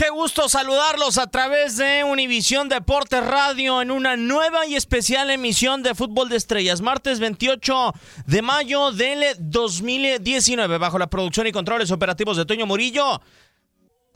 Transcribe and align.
Qué 0.00 0.08
gusto 0.08 0.48
saludarlos 0.48 1.18
a 1.18 1.26
través 1.26 1.76
de 1.76 2.04
Univisión 2.04 2.70
Deportes 2.70 3.22
Radio 3.22 3.82
en 3.82 3.90
una 3.90 4.16
nueva 4.16 4.64
y 4.64 4.74
especial 4.74 5.28
emisión 5.28 5.82
de 5.82 5.94
Fútbol 5.94 6.30
de 6.30 6.38
Estrellas, 6.38 6.80
martes 6.80 7.20
28 7.20 7.92
de 8.24 8.40
mayo 8.40 8.92
del 8.92 9.22
2019, 9.38 10.78
bajo 10.78 10.98
la 10.98 11.08
producción 11.10 11.48
y 11.48 11.52
controles 11.52 11.90
operativos 11.90 12.38
de 12.38 12.46
Toño 12.46 12.64
Murillo. 12.64 13.20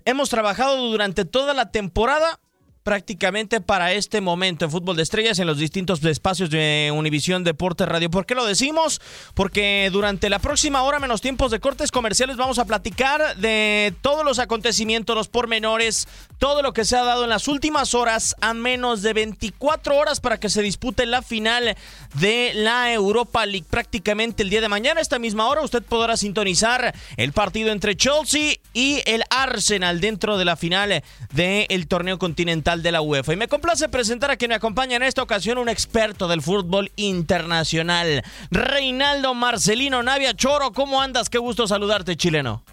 Hemos 0.06 0.30
trabajado 0.30 0.78
durante 0.88 1.26
toda 1.26 1.52
la 1.52 1.70
temporada 1.70 2.40
prácticamente 2.84 3.62
para 3.62 3.92
este 3.92 4.20
momento 4.20 4.66
en 4.66 4.70
Fútbol 4.70 4.96
de 4.96 5.02
Estrellas 5.02 5.38
en 5.38 5.46
los 5.46 5.58
distintos 5.58 6.04
espacios 6.04 6.50
de 6.50 6.92
Univisión 6.94 7.42
Deportes 7.42 7.88
Radio. 7.88 8.10
¿Por 8.10 8.26
qué 8.26 8.34
lo 8.34 8.44
decimos? 8.44 9.00
Porque 9.32 9.88
durante 9.90 10.28
la 10.28 10.38
próxima 10.38 10.82
hora, 10.82 10.98
menos 11.00 11.22
tiempos 11.22 11.50
de 11.50 11.60
cortes 11.60 11.90
comerciales, 11.90 12.36
vamos 12.36 12.58
a 12.58 12.66
platicar 12.66 13.36
de 13.38 13.94
todos 14.02 14.22
los 14.22 14.38
acontecimientos, 14.38 15.16
los 15.16 15.28
pormenores, 15.28 16.06
todo 16.38 16.60
lo 16.60 16.74
que 16.74 16.84
se 16.84 16.96
ha 16.96 17.04
dado 17.04 17.24
en 17.24 17.30
las 17.30 17.48
últimas 17.48 17.94
horas, 17.94 18.36
a 18.42 18.52
menos 18.52 19.00
de 19.00 19.14
24 19.14 19.96
horas 19.96 20.20
para 20.20 20.38
que 20.38 20.50
se 20.50 20.60
dispute 20.60 21.06
la 21.06 21.22
final 21.22 21.76
de 22.14 22.52
la 22.54 22.92
Europa 22.92 23.46
League. 23.46 23.66
Prácticamente 23.68 24.42
el 24.42 24.50
día 24.50 24.60
de 24.60 24.68
mañana, 24.68 25.00
esta 25.00 25.18
misma 25.18 25.48
hora, 25.48 25.62
usted 25.62 25.82
podrá 25.82 26.18
sintonizar 26.18 26.94
el 27.16 27.32
partido 27.32 27.72
entre 27.72 27.96
Chelsea 27.96 28.56
y 28.74 29.00
el 29.06 29.24
Arsenal 29.30 30.02
dentro 30.02 30.36
de 30.36 30.44
la 30.44 30.56
final 30.56 31.02
del 31.32 31.88
torneo 31.88 32.18
continental 32.18 32.73
de 32.82 32.92
la 32.92 33.00
UEFA. 33.00 33.32
Y 33.32 33.36
me 33.36 33.48
complace 33.48 33.88
presentar 33.88 34.30
a 34.30 34.36
quien 34.36 34.50
me 34.50 34.54
acompaña 34.54 34.96
en 34.96 35.02
esta 35.02 35.22
ocasión, 35.22 35.58
un 35.58 35.68
experto 35.68 36.28
del 36.28 36.42
fútbol 36.42 36.90
internacional, 36.96 38.22
Reinaldo 38.50 39.34
Marcelino 39.34 40.02
Navia 40.02 40.34
Choro. 40.34 40.72
¿Cómo 40.72 41.00
andas? 41.00 41.28
Qué 41.28 41.38
gusto 41.38 41.66
saludarte, 41.66 42.16
chileno. 42.16 42.64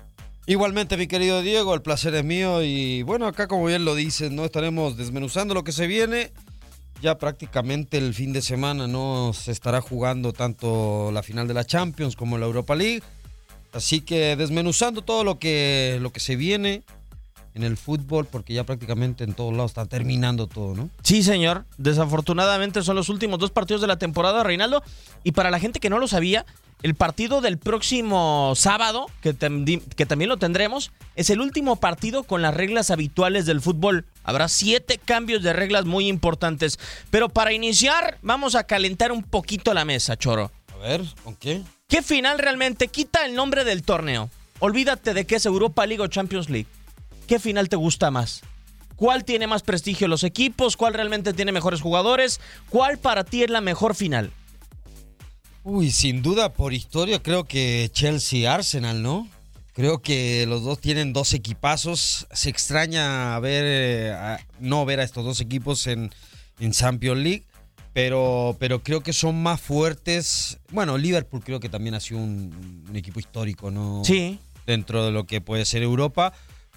Igualmente, 0.47 0.97
mi 0.97 1.07
querido 1.07 1.41
Diego, 1.41 1.73
el 1.75 1.81
placer 1.81 2.15
es 2.15 2.23
mío 2.23 2.63
y 2.63 3.03
bueno, 3.03 3.27
acá 3.27 3.47
como 3.47 3.65
bien 3.65 3.85
lo 3.85 3.95
dices, 3.95 4.31
no 4.31 4.43
estaremos 4.43 4.97
desmenuzando 4.97 5.53
lo 5.53 5.63
que 5.63 5.71
se 5.71 5.87
viene. 5.87 6.31
Ya 7.01 7.17
prácticamente 7.17 7.97
el 7.97 8.13
fin 8.13 8.33
de 8.33 8.41
semana 8.41 8.87
no 8.87 9.31
se 9.33 9.51
estará 9.51 9.81
jugando 9.81 10.33
tanto 10.33 11.11
la 11.11 11.23
final 11.23 11.47
de 11.47 11.53
la 11.53 11.63
Champions 11.63 12.15
como 12.15 12.37
la 12.37 12.45
Europa 12.45 12.75
League. 12.75 13.01
Así 13.73 14.01
que 14.01 14.35
desmenuzando 14.35 15.01
todo 15.01 15.23
lo 15.23 15.39
que, 15.39 15.97
lo 16.01 16.11
que 16.11 16.19
se 16.19 16.35
viene 16.35 16.83
en 17.53 17.63
el 17.63 17.77
fútbol, 17.77 18.25
porque 18.25 18.53
ya 18.53 18.63
prácticamente 18.63 19.23
en 19.23 19.33
todos 19.33 19.53
lados 19.53 19.71
está 19.71 19.85
terminando 19.85 20.47
todo, 20.47 20.75
¿no? 20.75 20.89
Sí, 21.03 21.23
señor. 21.23 21.65
Desafortunadamente 21.77 22.81
son 22.81 22.95
los 22.95 23.09
últimos 23.09 23.39
dos 23.39 23.51
partidos 23.51 23.81
de 23.81 23.87
la 23.87 23.97
temporada, 23.97 24.43
Reinaldo. 24.43 24.83
Y 25.23 25.33
para 25.33 25.51
la 25.51 25.59
gente 25.59 25.79
que 25.79 25.89
no 25.89 25.99
lo 25.99 26.07
sabía, 26.07 26.45
el 26.83 26.95
partido 26.95 27.41
del 27.41 27.57
próximo 27.57 28.53
sábado, 28.55 29.07
que, 29.21 29.33
también 29.33 30.29
lo 30.29 30.37
tendremos, 30.37 30.91
es 31.15 31.29
el 31.29 31.39
último 31.39 31.75
partido 31.75 32.23
con 32.23 32.41
las 32.41 32.55
reglas 32.55 32.89
habituales 32.89 33.45
del 33.45 33.61
fútbol. 33.61 34.05
Habrá 34.23 34.47
siete 34.47 34.97
cambios 34.97 35.43
de 35.43 35.53
reglas 35.53 35.85
muy 35.85 36.07
importantes. 36.07 36.79
Pero 37.09 37.29
para 37.29 37.53
iniciar, 37.53 38.17
vamos 38.21 38.55
a 38.55 38.63
calentar 38.63 39.11
un 39.11 39.23
poquito 39.23 39.73
la 39.73 39.85
mesa, 39.85 40.17
Choro. 40.17 40.51
A 40.73 40.77
ver, 40.77 41.01
¿con 41.23 41.35
qué? 41.35 41.61
¿Qué 41.87 42.01
final 42.01 42.39
realmente 42.39 42.87
quita 42.87 43.25
el 43.25 43.35
nombre 43.35 43.63
del 43.63 43.83
torneo? 43.83 44.29
Olvídate 44.59 45.13
de 45.13 45.25
que 45.25 45.35
es 45.35 45.45
Europa 45.45 45.85
League 45.85 46.01
o 46.01 46.07
Champions 46.07 46.49
League. 46.49 46.67
¿Qué 47.31 47.39
final 47.39 47.69
te 47.69 47.77
gusta 47.77 48.11
más? 48.11 48.41
¿Cuál 48.97 49.23
tiene 49.23 49.47
más 49.47 49.63
prestigio 49.63 50.09
los 50.09 50.25
equipos? 50.25 50.75
¿Cuál 50.75 50.93
realmente 50.93 51.31
tiene 51.31 51.53
mejores 51.53 51.79
jugadores? 51.79 52.41
¿Cuál 52.69 52.97
para 52.97 53.23
ti 53.23 53.41
es 53.41 53.49
la 53.49 53.61
mejor 53.61 53.95
final? 53.95 54.31
Uy, 55.63 55.91
sin 55.91 56.21
duda 56.23 56.51
por 56.51 56.73
historia 56.73 57.23
creo 57.23 57.45
que 57.45 57.89
Chelsea-Arsenal, 57.93 59.01
¿no? 59.01 59.29
Creo 59.71 60.01
que 60.01 60.45
los 60.45 60.63
dos 60.65 60.81
tienen 60.81 61.13
dos 61.13 61.31
equipazos. 61.31 62.27
Se 62.33 62.49
extraña 62.49 63.39
ver, 63.39 63.63
eh, 63.65 64.11
a- 64.11 64.45
no 64.59 64.83
ver 64.83 64.99
a 64.99 65.03
estos 65.05 65.23
dos 65.23 65.39
equipos 65.39 65.87
en, 65.87 66.11
en 66.59 66.73
Champions 66.73 67.21
League, 67.21 67.45
pero, 67.93 68.57
pero 68.59 68.83
creo 68.83 68.99
que 69.03 69.13
son 69.13 69.41
más 69.41 69.61
fuertes. 69.61 70.57
Bueno, 70.69 70.97
Liverpool 70.97 71.41
creo 71.45 71.61
que 71.61 71.69
también 71.69 71.95
ha 71.95 72.01
sido 72.01 72.19
un, 72.19 72.83
un 72.89 72.95
equipo 72.97 73.21
histórico, 73.21 73.71
¿no? 73.71 74.01
Sí. 74.03 74.37
Dentro 74.67 75.05
de 75.05 75.11
lo 75.13 75.25
que 75.25 75.39
puede 75.39 75.63
ser 75.63 75.81
Europa, 75.81 76.33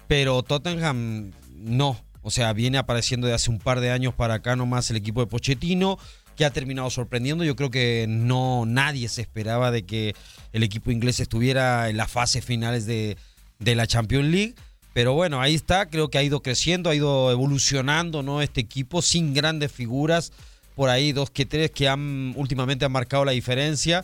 pero 0.07 0.43
Tottenham 0.43 1.31
no. 1.55 1.99
O 2.21 2.31
sea, 2.31 2.53
viene 2.53 2.77
apareciendo 2.77 3.27
de 3.27 3.33
hace 3.33 3.51
un 3.51 3.59
par 3.59 3.79
de 3.81 3.91
años 3.91 4.13
para 4.13 4.35
acá 4.35 4.55
nomás 4.55 4.89
el 4.89 4.97
equipo 4.97 5.19
de 5.21 5.27
Pochettino, 5.27 5.99
que 6.35 6.43
ha 6.43 6.49
terminado 6.49 6.89
sorprendiendo. 6.89 7.43
Yo 7.43 7.55
creo 7.55 7.69
que 7.69 8.07
no 8.09 8.65
nadie 8.65 9.07
se 9.09 9.21
esperaba 9.21 9.69
de 9.69 9.83
que 9.83 10.15
el 10.51 10.63
equipo 10.63 10.91
inglés 10.91 11.19
estuviera 11.19 11.87
en 11.89 11.97
las 11.97 12.09
fases 12.09 12.43
finales 12.43 12.85
de, 12.85 13.17
la 13.59 13.87
Champions 13.87 14.25
League. 14.25 14.55
Pero 14.93 15.13
bueno, 15.13 15.41
ahí 15.41 15.53
está, 15.53 15.87
creo 15.87 16.09
que 16.09 16.17
ha 16.17 16.23
ido 16.23 16.41
creciendo, 16.41 16.89
ha 16.89 16.95
ido 16.95 17.29
evolucionando, 17.31 18.23
¿no? 18.23 18.41
Este 18.41 18.61
equipo 18.61 19.01
sin 19.01 19.33
grandes 19.33 19.71
figuras, 19.71 20.31
por 20.73 20.89
ahí 20.89 21.11
dos 21.11 21.29
que 21.29 21.45
tres 21.45 21.69
que 21.71 21.89
han 21.89 22.33
últimamente 22.37 22.85
han 22.85 22.91
marcado 22.91 23.25
la 23.25 23.33
diferencia. 23.33 24.03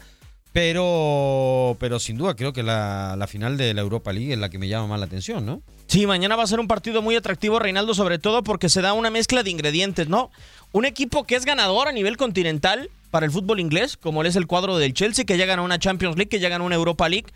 Pero, 0.53 1.77
pero 1.79 1.97
sin 1.97 2.17
duda 2.17 2.35
creo 2.35 2.51
que 2.51 2.61
la, 2.61 3.15
la, 3.17 3.25
final 3.25 3.55
de 3.55 3.73
la 3.73 3.81
Europa 3.81 4.11
League 4.11 4.33
es 4.33 4.37
la 4.37 4.49
que 4.49 4.59
me 4.59 4.67
llama 4.67 4.85
más 4.87 4.99
la 4.99 5.05
atención, 5.05 5.45
¿no? 5.45 5.63
Sí, 5.91 6.07
mañana 6.07 6.37
va 6.37 6.43
a 6.43 6.47
ser 6.47 6.61
un 6.61 6.69
partido 6.69 7.01
muy 7.01 7.17
atractivo, 7.17 7.59
Reinaldo, 7.59 7.93
sobre 7.93 8.17
todo 8.17 8.43
porque 8.43 8.69
se 8.69 8.81
da 8.81 8.93
una 8.93 9.09
mezcla 9.09 9.43
de 9.43 9.49
ingredientes, 9.49 10.07
¿no? 10.07 10.31
Un 10.71 10.85
equipo 10.85 11.25
que 11.25 11.35
es 11.35 11.43
ganador 11.43 11.89
a 11.89 11.91
nivel 11.91 12.15
continental 12.15 12.89
para 13.09 13.25
el 13.25 13.31
fútbol 13.33 13.59
inglés, 13.59 13.97
como 13.97 14.23
es 14.23 14.37
el 14.37 14.47
cuadro 14.47 14.77
del 14.77 14.93
Chelsea, 14.93 15.25
que 15.25 15.37
ya 15.37 15.45
ganó 15.45 15.65
una 15.65 15.79
Champions 15.79 16.15
League, 16.15 16.29
que 16.29 16.39
ya 16.39 16.47
ganó 16.47 16.63
una 16.63 16.75
Europa 16.75 17.09
League, 17.09 17.27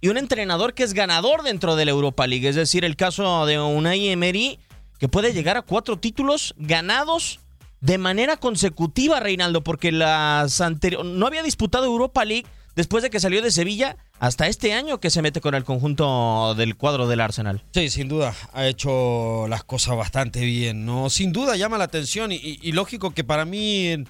y 0.00 0.10
un 0.10 0.16
entrenador 0.16 0.74
que 0.74 0.84
es 0.84 0.94
ganador 0.94 1.42
dentro 1.42 1.74
de 1.74 1.86
la 1.86 1.90
Europa 1.90 2.24
League, 2.28 2.48
es 2.48 2.54
decir, 2.54 2.84
el 2.84 2.94
caso 2.94 3.46
de 3.46 3.58
Unai 3.58 4.06
Emery, 4.10 4.60
que 5.00 5.08
puede 5.08 5.32
llegar 5.32 5.56
a 5.56 5.62
cuatro 5.62 5.96
títulos 5.96 6.54
ganados 6.56 7.40
de 7.80 7.98
manera 7.98 8.36
consecutiva, 8.36 9.18
Reinaldo, 9.18 9.64
porque 9.64 9.90
las 9.90 10.60
anteriores 10.60 11.10
no 11.10 11.26
había 11.26 11.42
disputado 11.42 11.86
Europa 11.86 12.24
League 12.24 12.46
después 12.76 13.02
de 13.02 13.10
que 13.10 13.20
salió 13.20 13.42
de 13.42 13.50
Sevilla 13.50 13.96
hasta 14.18 14.46
este 14.46 14.72
año 14.72 15.00
que 15.00 15.10
se 15.10 15.22
mete 15.22 15.40
con 15.40 15.54
el 15.54 15.64
conjunto 15.64 16.54
del 16.56 16.76
cuadro 16.76 17.06
del 17.06 17.20
Arsenal. 17.20 17.62
Sí, 17.72 17.90
sin 17.90 18.08
duda, 18.08 18.34
ha 18.52 18.66
hecho 18.66 19.46
las 19.48 19.64
cosas 19.64 19.96
bastante 19.96 20.44
bien, 20.44 20.84
¿no? 20.84 21.10
Sin 21.10 21.32
duda 21.32 21.56
llama 21.56 21.78
la 21.78 21.84
atención 21.84 22.32
y, 22.32 22.72
lógico 22.72 23.12
que 23.12 23.24
para 23.24 23.44
mí 23.44 23.88
en, 23.88 24.08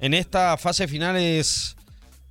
en, 0.00 0.14
esta 0.14 0.56
fase 0.56 0.88
final 0.88 1.16
es 1.16 1.76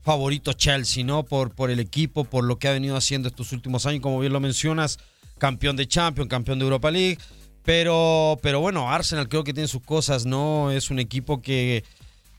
favorito 0.02 0.54
Chelsea, 0.54 1.04
¿no? 1.04 1.24
Por, 1.24 1.54
por 1.54 1.72
el 1.72 1.80
equipo, 1.80 2.24
por 2.24 2.44
lo 2.44 2.60
que 2.60 2.68
ha 2.68 2.74
venido 2.74 2.96
haciendo 2.96 3.30
estos 3.30 3.52
últimos 3.52 3.86
años, 3.86 4.02
como 4.02 4.20
bien 4.20 4.34
lo 4.34 4.40
mencionas, 4.40 5.00
campeón 5.38 5.76
de 5.76 5.88
Champions, 5.88 6.30
campeón 6.30 6.60
de 6.60 6.66
Europa 6.66 6.92
League. 6.92 7.18
Pero, 7.64 8.40
pero 8.42 8.60
bueno, 8.60 8.92
Arsenal 8.92 9.30
creo 9.30 9.46
que 9.46 9.54
tiene 9.54 9.70
sus 9.70 9.82
cosas, 9.82 10.26
¿no? 10.26 10.72
Es 10.72 10.90
un 10.90 11.00
equipo 11.00 11.42
que, 11.42 11.86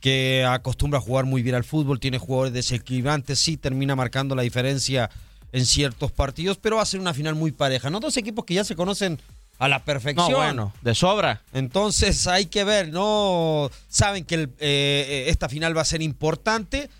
que 0.04 0.44
acostumbra 0.46 0.98
a 0.98 1.00
jugar 1.00 1.24
muy 1.24 1.42
bien 1.42 1.54
al 1.54 1.64
fútbol, 1.64 1.98
tiene 1.98 2.18
jugadores 2.18 2.52
desequilibrantes, 2.52 3.38
sí 3.38 3.56
termina 3.56 3.96
marcando 3.96 4.34
la 4.34 4.42
diferencia 4.42 5.08
en 5.50 5.64
ciertos 5.64 6.12
partidos, 6.12 6.58
pero 6.58 6.76
va 6.76 6.82
a 6.82 6.84
ser 6.84 7.00
una 7.00 7.14
final 7.14 7.34
muy 7.36 7.52
pareja, 7.52 7.88
¿no? 7.88 8.00
Dos 8.00 8.18
equipos 8.18 8.44
que 8.44 8.52
ya 8.52 8.64
se 8.64 8.76
conocen 8.76 9.18
a 9.58 9.66
la 9.66 9.82
perfección. 9.82 10.30
No, 10.30 10.36
bueno, 10.36 10.74
de 10.82 10.94
sobra. 10.94 11.40
Entonces 11.54 12.26
hay 12.26 12.44
que 12.44 12.64
ver, 12.64 12.90
¿no? 12.90 13.70
Saben 13.88 14.26
que 14.26 14.34
el, 14.34 14.52
eh, 14.58 15.24
esta 15.28 15.48
final 15.48 15.74
va 15.74 15.80
a 15.80 15.86
ser 15.86 16.02
importante, 16.02 16.90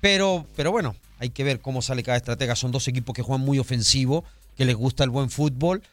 pero, 0.00 0.44
pero 0.56 0.72
bueno, 0.72 0.96
hay 1.20 1.30
que 1.30 1.44
ver 1.44 1.60
cómo 1.60 1.82
sale 1.82 2.02
cada 2.02 2.16
estratega. 2.16 2.56
Son 2.56 2.72
dos 2.72 2.88
equipos 2.88 3.14
que 3.14 3.22
juegan 3.22 3.46
muy 3.46 3.60
ofensivo, 3.60 4.24
que 4.56 4.64
les 4.64 4.74
gusta 4.74 5.04
el 5.04 5.10
buen 5.10 5.30
fútbol. 5.30 5.84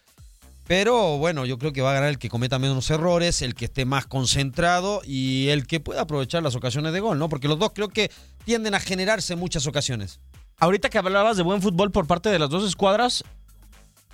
Pero 0.71 1.17
bueno, 1.17 1.45
yo 1.45 1.57
creo 1.57 1.73
que 1.73 1.81
va 1.81 1.91
a 1.91 1.95
ganar 1.95 2.07
el 2.07 2.17
que 2.17 2.29
cometa 2.29 2.57
menos 2.57 2.89
errores, 2.91 3.41
el 3.41 3.55
que 3.55 3.65
esté 3.65 3.83
más 3.83 4.07
concentrado 4.07 5.01
y 5.03 5.49
el 5.49 5.67
que 5.67 5.81
pueda 5.81 6.03
aprovechar 6.03 6.41
las 6.43 6.55
ocasiones 6.55 6.93
de 6.93 7.01
gol, 7.01 7.19
¿no? 7.19 7.27
Porque 7.27 7.49
los 7.49 7.59
dos 7.59 7.71
creo 7.75 7.89
que 7.89 8.09
tienden 8.45 8.73
a 8.73 8.79
generarse 8.79 9.35
muchas 9.35 9.67
ocasiones. 9.67 10.21
Ahorita 10.59 10.89
que 10.89 10.97
hablabas 10.97 11.35
de 11.35 11.43
buen 11.43 11.61
fútbol 11.61 11.91
por 11.91 12.07
parte 12.07 12.29
de 12.29 12.39
las 12.39 12.49
dos 12.49 12.65
escuadras, 12.65 13.25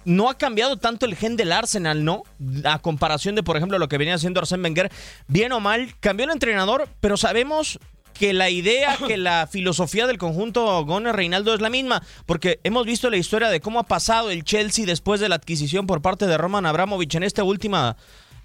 no 0.03 0.31
ha 0.31 0.37
cambiado 0.39 0.77
tanto 0.77 1.05
el 1.05 1.15
gen 1.15 1.37
del 1.37 1.51
Arsenal, 1.51 2.03
¿no? 2.03 2.23
A 2.63 2.79
comparación 2.79 3.35
de, 3.35 3.43
por 3.43 3.55
ejemplo, 3.55 3.77
lo 3.77 3.87
que 3.87 3.99
venía 3.99 4.15
haciendo 4.15 4.41
Arsène 4.41 4.63
Wenger, 4.63 4.91
bien 5.27 5.51
o 5.51 5.59
mal, 5.59 5.93
cambió 5.99 6.25
el 6.25 6.31
entrenador, 6.31 6.89
pero 7.01 7.17
sabemos 7.17 7.77
que 8.17 8.33
la 8.33 8.49
idea, 8.49 8.97
que 9.07 9.17
la 9.17 9.47
filosofía 9.47 10.07
del 10.07 10.17
conjunto 10.17 10.83
Goner 10.85 11.15
Reinaldo 11.15 11.53
es 11.53 11.61
la 11.61 11.69
misma, 11.69 12.03
porque 12.25 12.59
hemos 12.63 12.85
visto 12.85 13.09
la 13.09 13.17
historia 13.17 13.49
de 13.49 13.61
cómo 13.61 13.79
ha 13.79 13.83
pasado 13.83 14.29
el 14.29 14.43
Chelsea 14.43 14.85
después 14.85 15.19
de 15.19 15.29
la 15.29 15.35
adquisición 15.35 15.87
por 15.87 16.01
parte 16.01 16.27
de 16.27 16.37
Roman 16.37 16.65
Abramovich 16.65 17.15
en 17.15 17.23
esta 17.23 17.43
última 17.43 17.95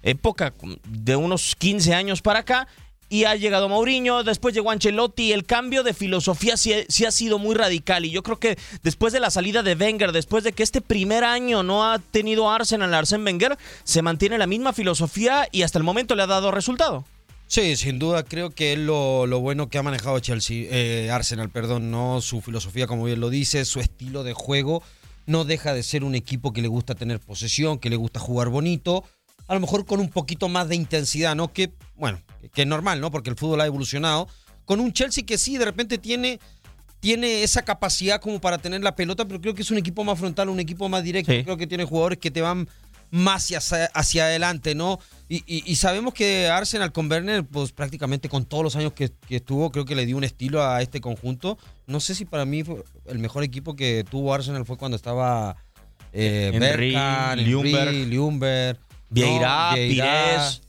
época 0.03 0.53
de 0.87 1.15
unos 1.15 1.55
15 1.55 1.93
años 1.93 2.21
para 2.21 2.39
acá. 2.39 2.67
Y 3.09 3.25
ha 3.25 3.35
llegado 3.35 3.69
Mourinho, 3.69 4.23
después 4.23 4.55
llegó 4.55 4.71
Ancelotti. 4.71 5.33
El 5.33 5.45
cambio 5.45 5.83
de 5.83 5.93
filosofía 5.93 6.57
sí, 6.57 6.73
sí, 6.89 7.05
ha 7.05 7.11
sido 7.11 7.37
muy 7.37 7.53
radical. 7.53 8.05
Y 8.05 8.09
yo 8.09 8.23
creo 8.23 8.39
que 8.39 8.57
después 8.81 9.13
de 9.13 9.19
la 9.19 9.29
salida 9.29 9.61
de 9.61 9.75
Wenger, 9.75 10.11
después 10.13 10.43
de 10.43 10.51
que 10.51 10.63
este 10.63 10.81
primer 10.81 11.23
año 11.23 11.61
no 11.61 11.85
ha 11.85 11.99
tenido 11.99 12.49
Arsenal, 12.49 12.91
Arsène 12.91 13.23
Wenger, 13.23 13.55
se 13.83 14.01
mantiene 14.01 14.39
la 14.39 14.47
misma 14.47 14.73
filosofía 14.73 15.47
y 15.51 15.61
hasta 15.61 15.77
el 15.77 15.83
momento 15.83 16.15
le 16.15 16.23
ha 16.23 16.27
dado 16.27 16.49
resultado. 16.49 17.05
Sí, 17.53 17.75
sin 17.75 17.99
duda 17.99 18.23
creo 18.23 18.49
que 18.49 18.73
es 18.73 18.79
lo, 18.79 19.27
lo 19.27 19.39
bueno 19.39 19.69
que 19.69 19.77
ha 19.77 19.83
manejado 19.83 20.19
Chelsea, 20.19 20.65
eh, 20.71 21.11
Arsenal, 21.11 21.51
perdón, 21.51 21.91
no 21.91 22.19
su 22.19 22.41
filosofía, 22.41 22.87
como 22.87 23.03
bien 23.03 23.19
lo 23.19 23.29
dice, 23.29 23.63
su 23.63 23.79
estilo 23.79 24.23
de 24.23 24.33
juego 24.33 24.81
no 25.27 25.45
deja 25.45 25.71
de 25.75 25.83
ser 25.83 26.03
un 26.03 26.15
equipo 26.15 26.51
que 26.51 26.63
le 26.63 26.67
gusta 26.67 26.95
tener 26.95 27.19
posesión, 27.19 27.77
que 27.77 27.91
le 27.91 27.95
gusta 27.95 28.19
jugar 28.19 28.49
bonito, 28.49 29.03
a 29.45 29.53
lo 29.53 29.59
mejor 29.59 29.85
con 29.85 29.99
un 29.99 30.09
poquito 30.09 30.49
más 30.49 30.67
de 30.67 30.77
intensidad, 30.77 31.35
¿no? 31.35 31.53
Que, 31.53 31.71
bueno, 31.95 32.19
que 32.55 32.63
es 32.63 32.67
normal, 32.67 32.99
¿no? 32.99 33.11
Porque 33.11 33.29
el 33.29 33.35
fútbol 33.35 33.61
ha 33.61 33.67
evolucionado, 33.67 34.27
con 34.65 34.79
un 34.79 34.91
Chelsea 34.91 35.23
que 35.23 35.37
sí, 35.37 35.59
de 35.59 35.65
repente 35.65 35.99
tiene, 35.99 36.39
tiene 37.01 37.43
esa 37.43 37.61
capacidad 37.61 38.19
como 38.19 38.41
para 38.41 38.57
tener 38.57 38.81
la 38.81 38.95
pelota, 38.95 39.25
pero 39.25 39.39
creo 39.39 39.53
que 39.53 39.61
es 39.61 39.69
un 39.69 39.77
equipo 39.77 40.03
más 40.03 40.17
frontal, 40.17 40.49
un 40.49 40.59
equipo 40.59 40.89
más 40.89 41.03
directo, 41.03 41.31
sí. 41.31 41.43
creo 41.43 41.57
que 41.57 41.67
tiene 41.67 41.85
jugadores 41.85 42.17
que 42.17 42.31
te 42.31 42.41
van 42.41 42.67
más 43.13 43.51
hacia, 43.51 43.85
hacia 43.93 44.25
adelante, 44.25 44.73
¿no? 44.73 44.99
Y, 45.29 45.43
y, 45.45 45.63
y, 45.71 45.75
sabemos 45.75 46.15
que 46.15 46.47
Arsenal 46.47 46.91
con 46.91 47.11
Werner, 47.11 47.45
pues 47.45 47.71
prácticamente 47.71 48.27
con 48.27 48.43
todos 48.45 48.63
los 48.63 48.75
años 48.75 48.93
que, 48.93 49.11
que, 49.27 49.35
estuvo, 49.35 49.71
creo 49.71 49.85
que 49.85 49.93
le 49.93 50.07
dio 50.07 50.17
un 50.17 50.23
estilo 50.23 50.63
a 50.63 50.81
este 50.81 50.99
conjunto. 50.99 51.59
No 51.85 51.99
sé 51.99 52.15
si 52.15 52.25
para 52.25 52.45
mí 52.45 52.63
el 53.05 53.19
mejor 53.19 53.43
equipo 53.43 53.75
que 53.75 54.03
tuvo 54.09 54.33
Arsenal 54.33 54.65
fue 54.65 54.77
cuando 54.77 54.97
estaba 54.97 55.55
eh, 56.11 56.49
Henry, 56.55 56.93
Berkan, 56.93 57.39
Ljungberg, 57.39 57.93
Ljungberg, 58.09 58.79
Vieira, 59.11 59.69
no, 59.69 59.75
Pires. 59.75 60.61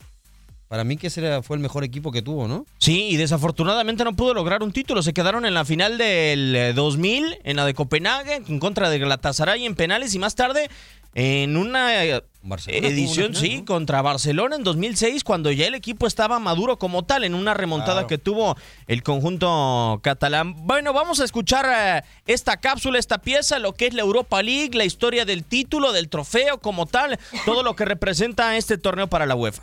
Para 0.69 0.85
mí 0.85 0.99
que 0.99 1.07
ese 1.07 1.43
fue 1.43 1.57
el 1.57 1.63
mejor 1.63 1.83
equipo 1.83 2.13
que 2.13 2.21
tuvo, 2.21 2.47
¿no? 2.47 2.67
Sí, 2.77 3.09
y 3.09 3.17
desafortunadamente 3.17 4.05
no 4.05 4.17
pudo 4.17 4.35
lograr 4.35 4.63
un 4.63 4.73
título. 4.73 5.03
Se 5.03 5.15
quedaron 5.15 5.47
en 5.47 5.55
la 5.55 5.65
final 5.65 5.97
del 5.97 6.75
2000, 6.75 7.39
en 7.43 7.57
la 7.57 7.65
de 7.65 7.73
Copenhague, 7.73 8.43
en 8.47 8.59
contra 8.59 8.91
de 8.91 8.99
Galatasaray 8.99 9.65
en 9.65 9.77
penales 9.77 10.15
y 10.15 10.19
más 10.19 10.35
tarde 10.35 10.69
en 11.15 11.57
una 11.57 12.21
Barcelona 12.47 12.87
edición, 12.89 13.35
final, 13.35 13.41
sí, 13.41 13.57
¿no? 13.57 13.65
contra 13.65 14.03
Barcelona 14.03 14.57
en 14.57 14.65
2006, 14.65 15.25
cuando 15.25 15.51
ya 15.51 15.67
el 15.67 15.75
equipo 15.75 16.07
estaba 16.07 16.39
maduro 16.39 16.79
como 16.79 17.03
tal, 17.03 17.25
en 17.25 17.35
una 17.35 17.55
remontada 17.55 17.95
Claro. 17.95 18.07
que 18.07 18.19
tuvo 18.19 18.57
el 18.87 19.03
conjunto 19.03 19.99
catalán. 20.03 20.55
Bueno, 20.67 20.93
vamos 20.93 21.21
a 21.21 21.25
escuchar 21.25 21.65
eh, 21.67 22.03
esta 22.27 22.59
cápsula, 22.59 22.99
esta 22.99 23.19
pieza, 23.19 23.59
lo 23.59 23.73
que 23.73 23.87
es 23.87 23.95
la 23.95 24.03
Europa 24.03 24.43
League, 24.43 24.77
la 24.77 24.85
historia 24.85 25.25
del 25.25 25.43
título, 25.43 25.93
del 25.93 26.09
trofeo 26.11 26.59
como 26.59 26.85
tal, 26.87 27.19
todo 27.47 27.63
lo 27.63 27.75
que 27.75 27.85
representa 27.87 28.57
este 28.57 28.77
torneo 28.79 29.09
para 29.09 29.25
la 29.27 29.35
UEFA. 29.35 29.63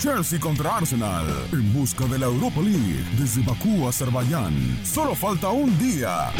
Chelsea 0.00 0.38
contra 0.38 0.76
Arsenal 0.76 1.26
en 1.52 1.72
busca 1.72 2.04
de 2.06 2.18
la 2.20 2.26
Europa 2.26 2.60
League 2.60 3.04
desde 3.18 3.42
Bakú, 3.42 3.88
Azerbaiyán. 3.88 4.80
Solo 4.84 5.14
falta 5.14 5.48
un 5.50 5.76
día. 5.78 6.30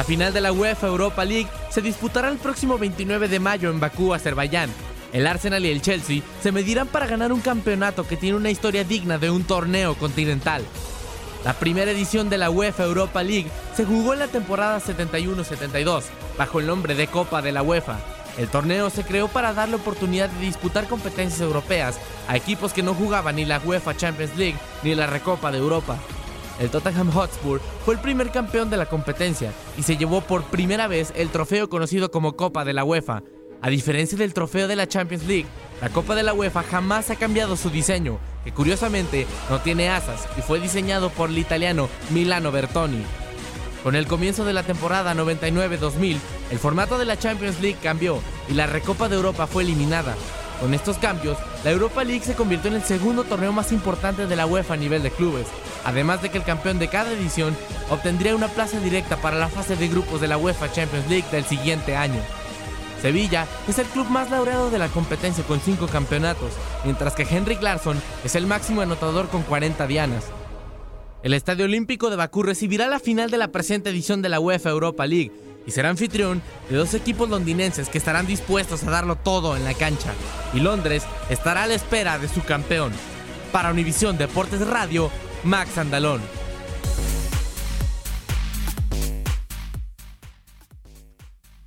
La 0.00 0.04
final 0.04 0.32
de 0.32 0.40
la 0.40 0.50
UEFA 0.50 0.86
Europa 0.86 1.26
League 1.26 1.50
se 1.68 1.82
disputará 1.82 2.30
el 2.30 2.38
próximo 2.38 2.78
29 2.78 3.28
de 3.28 3.38
mayo 3.38 3.68
en 3.68 3.80
Bakú, 3.80 4.14
Azerbaiyán. 4.14 4.70
El 5.12 5.26
Arsenal 5.26 5.66
y 5.66 5.68
el 5.68 5.82
Chelsea 5.82 6.22
se 6.42 6.52
medirán 6.52 6.88
para 6.88 7.06
ganar 7.06 7.34
un 7.34 7.42
campeonato 7.42 8.08
que 8.08 8.16
tiene 8.16 8.38
una 8.38 8.48
historia 8.48 8.82
digna 8.82 9.18
de 9.18 9.28
un 9.28 9.44
torneo 9.44 9.94
continental. 9.96 10.64
La 11.44 11.52
primera 11.52 11.90
edición 11.90 12.30
de 12.30 12.38
la 12.38 12.48
UEFA 12.48 12.84
Europa 12.84 13.22
League 13.22 13.50
se 13.76 13.84
jugó 13.84 14.14
en 14.14 14.20
la 14.20 14.28
temporada 14.28 14.80
71-72, 14.80 16.04
bajo 16.38 16.60
el 16.60 16.66
nombre 16.66 16.94
de 16.94 17.06
Copa 17.06 17.42
de 17.42 17.52
la 17.52 17.62
UEFA. 17.62 17.98
El 18.38 18.48
torneo 18.48 18.88
se 18.88 19.04
creó 19.04 19.28
para 19.28 19.52
darle 19.52 19.76
oportunidad 19.76 20.30
de 20.30 20.46
disputar 20.46 20.86
competencias 20.86 21.42
europeas 21.42 22.00
a 22.26 22.38
equipos 22.38 22.72
que 22.72 22.82
no 22.82 22.94
jugaban 22.94 23.36
ni 23.36 23.44
la 23.44 23.60
UEFA 23.62 23.94
Champions 23.94 24.34
League 24.38 24.56
ni 24.82 24.94
la 24.94 25.06
Recopa 25.06 25.50
de 25.50 25.58
Europa. 25.58 25.98
El 26.60 26.68
Tottenham 26.68 27.10
Hotspur 27.10 27.58
fue 27.86 27.94
el 27.94 28.00
primer 28.00 28.30
campeón 28.30 28.68
de 28.68 28.76
la 28.76 28.84
competencia 28.84 29.50
y 29.78 29.82
se 29.82 29.96
llevó 29.96 30.20
por 30.20 30.44
primera 30.44 30.88
vez 30.88 31.10
el 31.16 31.30
trofeo 31.30 31.70
conocido 31.70 32.10
como 32.10 32.36
Copa 32.36 32.66
de 32.66 32.74
la 32.74 32.84
UEFA. 32.84 33.22
A 33.62 33.70
diferencia 33.70 34.18
del 34.18 34.34
trofeo 34.34 34.68
de 34.68 34.76
la 34.76 34.86
Champions 34.86 35.26
League, 35.26 35.46
la 35.80 35.88
Copa 35.88 36.14
de 36.14 36.22
la 36.22 36.34
UEFA 36.34 36.62
jamás 36.62 37.08
ha 37.08 37.16
cambiado 37.16 37.56
su 37.56 37.70
diseño, 37.70 38.18
que 38.44 38.52
curiosamente 38.52 39.26
no 39.48 39.60
tiene 39.60 39.88
asas 39.88 40.28
y 40.36 40.42
fue 40.42 40.60
diseñado 40.60 41.08
por 41.08 41.30
el 41.30 41.38
italiano 41.38 41.88
Milano 42.10 42.52
Bertoni. 42.52 43.04
Con 43.82 43.96
el 43.96 44.06
comienzo 44.06 44.44
de 44.44 44.52
la 44.52 44.62
temporada 44.62 45.14
99-2000, 45.14 46.18
el 46.50 46.58
formato 46.58 46.98
de 46.98 47.06
la 47.06 47.18
Champions 47.18 47.58
League 47.62 47.78
cambió 47.82 48.20
y 48.50 48.52
la 48.52 48.66
Recopa 48.66 49.08
de 49.08 49.16
Europa 49.16 49.46
fue 49.46 49.62
eliminada. 49.62 50.14
Con 50.60 50.74
estos 50.74 50.98
cambios, 50.98 51.38
la 51.64 51.70
Europa 51.70 52.04
League 52.04 52.24
se 52.24 52.34
convirtió 52.34 52.70
en 52.70 52.76
el 52.76 52.84
segundo 52.84 53.24
torneo 53.24 53.50
más 53.50 53.72
importante 53.72 54.26
de 54.26 54.36
la 54.36 54.44
UEFA 54.44 54.74
a 54.74 54.76
nivel 54.76 55.02
de 55.02 55.10
clubes, 55.10 55.46
además 55.84 56.20
de 56.20 56.28
que 56.28 56.36
el 56.36 56.44
campeón 56.44 56.78
de 56.78 56.88
cada 56.88 57.10
edición 57.12 57.56
obtendría 57.88 58.36
una 58.36 58.48
plaza 58.48 58.78
directa 58.78 59.16
para 59.16 59.38
la 59.38 59.48
fase 59.48 59.74
de 59.76 59.88
grupos 59.88 60.20
de 60.20 60.28
la 60.28 60.36
UEFA 60.36 60.70
Champions 60.70 61.08
League 61.08 61.26
del 61.32 61.44
siguiente 61.44 61.96
año. 61.96 62.20
Sevilla 63.00 63.46
es 63.66 63.78
el 63.78 63.86
club 63.86 64.10
más 64.10 64.30
laureado 64.30 64.70
de 64.70 64.78
la 64.78 64.88
competencia 64.88 65.42
con 65.44 65.60
5 65.60 65.86
campeonatos, 65.86 66.52
mientras 66.84 67.14
que 67.14 67.22
Henrik 67.22 67.62
Larsson 67.62 68.00
es 68.22 68.34
el 68.34 68.46
máximo 68.46 68.82
anotador 68.82 69.28
con 69.28 69.42
40 69.42 69.86
dianas. 69.86 70.24
El 71.22 71.32
Estadio 71.32 71.64
Olímpico 71.64 72.10
de 72.10 72.16
Bakú 72.16 72.42
recibirá 72.42 72.86
la 72.86 72.98
final 72.98 73.30
de 73.30 73.38
la 73.38 73.48
presente 73.48 73.88
edición 73.88 74.20
de 74.20 74.28
la 74.28 74.40
UEFA 74.40 74.68
Europa 74.68 75.06
League 75.06 75.32
y 75.66 75.70
será 75.70 75.88
anfitrión 75.88 76.42
de 76.68 76.76
dos 76.76 76.94
equipos 76.94 77.28
londinenses 77.28 77.88
que 77.88 77.98
estarán 77.98 78.26
dispuestos 78.26 78.82
a 78.84 78.90
darlo 78.90 79.16
todo 79.16 79.56
en 79.56 79.64
la 79.64 79.74
cancha. 79.74 80.12
Y 80.54 80.60
Londres 80.60 81.04
estará 81.28 81.64
a 81.64 81.66
la 81.66 81.74
espera 81.74 82.18
de 82.18 82.28
su 82.28 82.42
campeón. 82.42 82.92
Para 83.52 83.70
Univisión 83.70 84.16
Deportes 84.18 84.66
Radio, 84.66 85.10
Max 85.44 85.78
Andalón. 85.78 86.20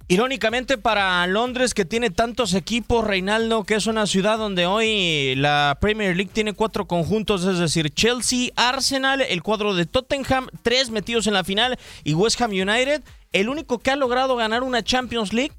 Irónicamente 0.09 0.77
para 0.77 1.25
Londres 1.25 1.73
que 1.73 1.85
tiene 1.85 2.11
tantos 2.11 2.53
equipos, 2.53 3.03
Reinaldo, 3.03 3.63
que 3.63 3.73
es 3.73 3.87
una 3.87 4.05
ciudad 4.05 4.37
donde 4.37 4.67
hoy 4.67 5.33
la 5.35 5.77
Premier 5.81 6.15
League 6.15 6.29
tiene 6.31 6.53
cuatro 6.53 6.85
conjuntos, 6.85 7.45
es 7.45 7.57
decir, 7.57 7.89
Chelsea, 7.89 8.49
Arsenal, 8.55 9.21
el 9.21 9.41
cuadro 9.41 9.73
de 9.73 9.85
Tottenham, 9.85 10.49
tres 10.61 10.91
metidos 10.91 11.25
en 11.25 11.33
la 11.33 11.43
final 11.43 11.79
y 12.03 12.13
West 12.13 12.39
Ham 12.41 12.51
United, 12.51 13.01
el 13.33 13.49
único 13.49 13.79
que 13.79 13.91
ha 13.91 13.95
logrado 13.95 14.35
ganar 14.35 14.63
una 14.63 14.83
Champions 14.83 15.33
League 15.33 15.53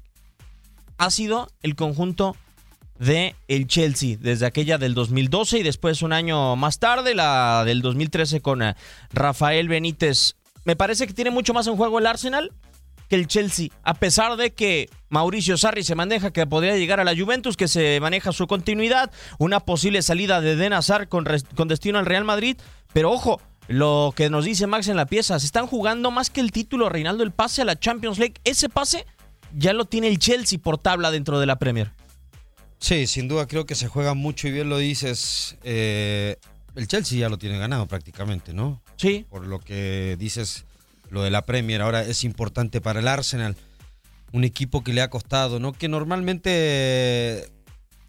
ha 0.97 1.11
sido 1.11 1.49
el 1.61 1.75
conjunto 1.75 2.35
de 2.97 3.35
el 3.49 3.67
Chelsea 3.67 4.17
desde 4.19 4.45
aquella 4.45 4.77
del 4.77 4.93
2012 4.93 5.59
y 5.59 5.63
después 5.63 6.01
un 6.01 6.13
año 6.13 6.55
más 6.55 6.79
tarde 6.79 7.13
la 7.13 7.63
del 7.65 7.81
2013 7.81 8.41
con 8.41 8.61
eh, 8.61 8.75
Rafael 9.11 9.67
Benítez. 9.67 10.35
Me 10.63 10.77
parece 10.77 11.05
que 11.05 11.13
tiene 11.13 11.31
mucho 11.31 11.53
más 11.53 11.67
en 11.67 11.75
juego 11.75 11.99
el 11.99 12.07
Arsenal 12.07 12.51
que 13.09 13.15
el 13.15 13.27
Chelsea, 13.27 13.67
a 13.83 13.93
pesar 13.93 14.35
de 14.35 14.53
que 14.53 14.89
Mauricio 15.09 15.57
Sarri 15.57 15.83
se 15.83 15.93
maneja 15.93 16.31
que 16.31 16.47
podría 16.47 16.75
llegar 16.75 16.99
a 16.99 17.03
la 17.03 17.15
Juventus, 17.15 17.55
que 17.55 17.67
se 17.67 17.99
maneja 17.99 18.31
su 18.31 18.47
continuidad, 18.47 19.11
una 19.37 19.59
posible 19.59 20.01
salida 20.01 20.41
de 20.41 20.55
Den 20.55 20.73
Hazard 20.73 21.07
con, 21.07 21.27
con 21.55 21.67
destino 21.67 21.99
al 21.99 22.07
Real 22.07 22.23
Madrid, 22.23 22.57
pero 22.93 23.11
ojo, 23.11 23.39
lo 23.67 24.13
que 24.15 24.29
nos 24.29 24.45
dice 24.45 24.67
Max 24.67 24.87
en 24.87 24.97
la 24.97 25.05
pieza, 25.05 25.39
se 25.39 25.45
están 25.45 25.67
jugando 25.67 26.11
más 26.11 26.29
que 26.29 26.41
el 26.41 26.51
título, 26.51 26.89
Reinaldo, 26.89 27.23
el 27.23 27.31
pase 27.31 27.61
a 27.61 27.65
la 27.65 27.79
Champions 27.79 28.19
League, 28.19 28.35
ese 28.43 28.69
pase 28.69 29.05
ya 29.55 29.73
lo 29.73 29.85
tiene 29.85 30.07
el 30.07 30.19
Chelsea 30.19 30.59
por 30.59 30.77
tabla 30.77 31.11
dentro 31.11 31.39
de 31.39 31.45
la 31.45 31.57
Premier. 31.57 31.91
Sí, 32.79 33.07
sin 33.07 33.27
duda 33.27 33.47
creo 33.47 33.65
que 33.65 33.75
se 33.75 33.87
juega 33.87 34.13
mucho 34.13 34.47
y 34.47 34.51
bien 34.51 34.69
lo 34.69 34.77
dices. 34.77 35.57
Eh, 35.63 36.37
el 36.75 36.87
Chelsea 36.87 37.17
ya 37.17 37.29
lo 37.29 37.37
tiene 37.37 37.57
ganado 37.57 37.87
prácticamente, 37.87 38.53
¿no? 38.53 38.81
Sí. 38.97 39.25
Por 39.29 39.47
lo 39.47 39.59
que 39.59 40.17
dices 40.19 40.65
lo 41.09 41.23
de 41.23 41.31
la 41.31 41.45
Premier. 41.45 41.81
Ahora 41.81 42.03
es 42.03 42.23
importante 42.23 42.81
para 42.81 42.99
el 42.99 43.07
Arsenal, 43.07 43.55
un 44.33 44.43
equipo 44.43 44.83
que 44.83 44.93
le 44.93 45.01
ha 45.01 45.09
costado, 45.09 45.59
¿no? 45.59 45.71
Que 45.71 45.87
normalmente 45.87 47.49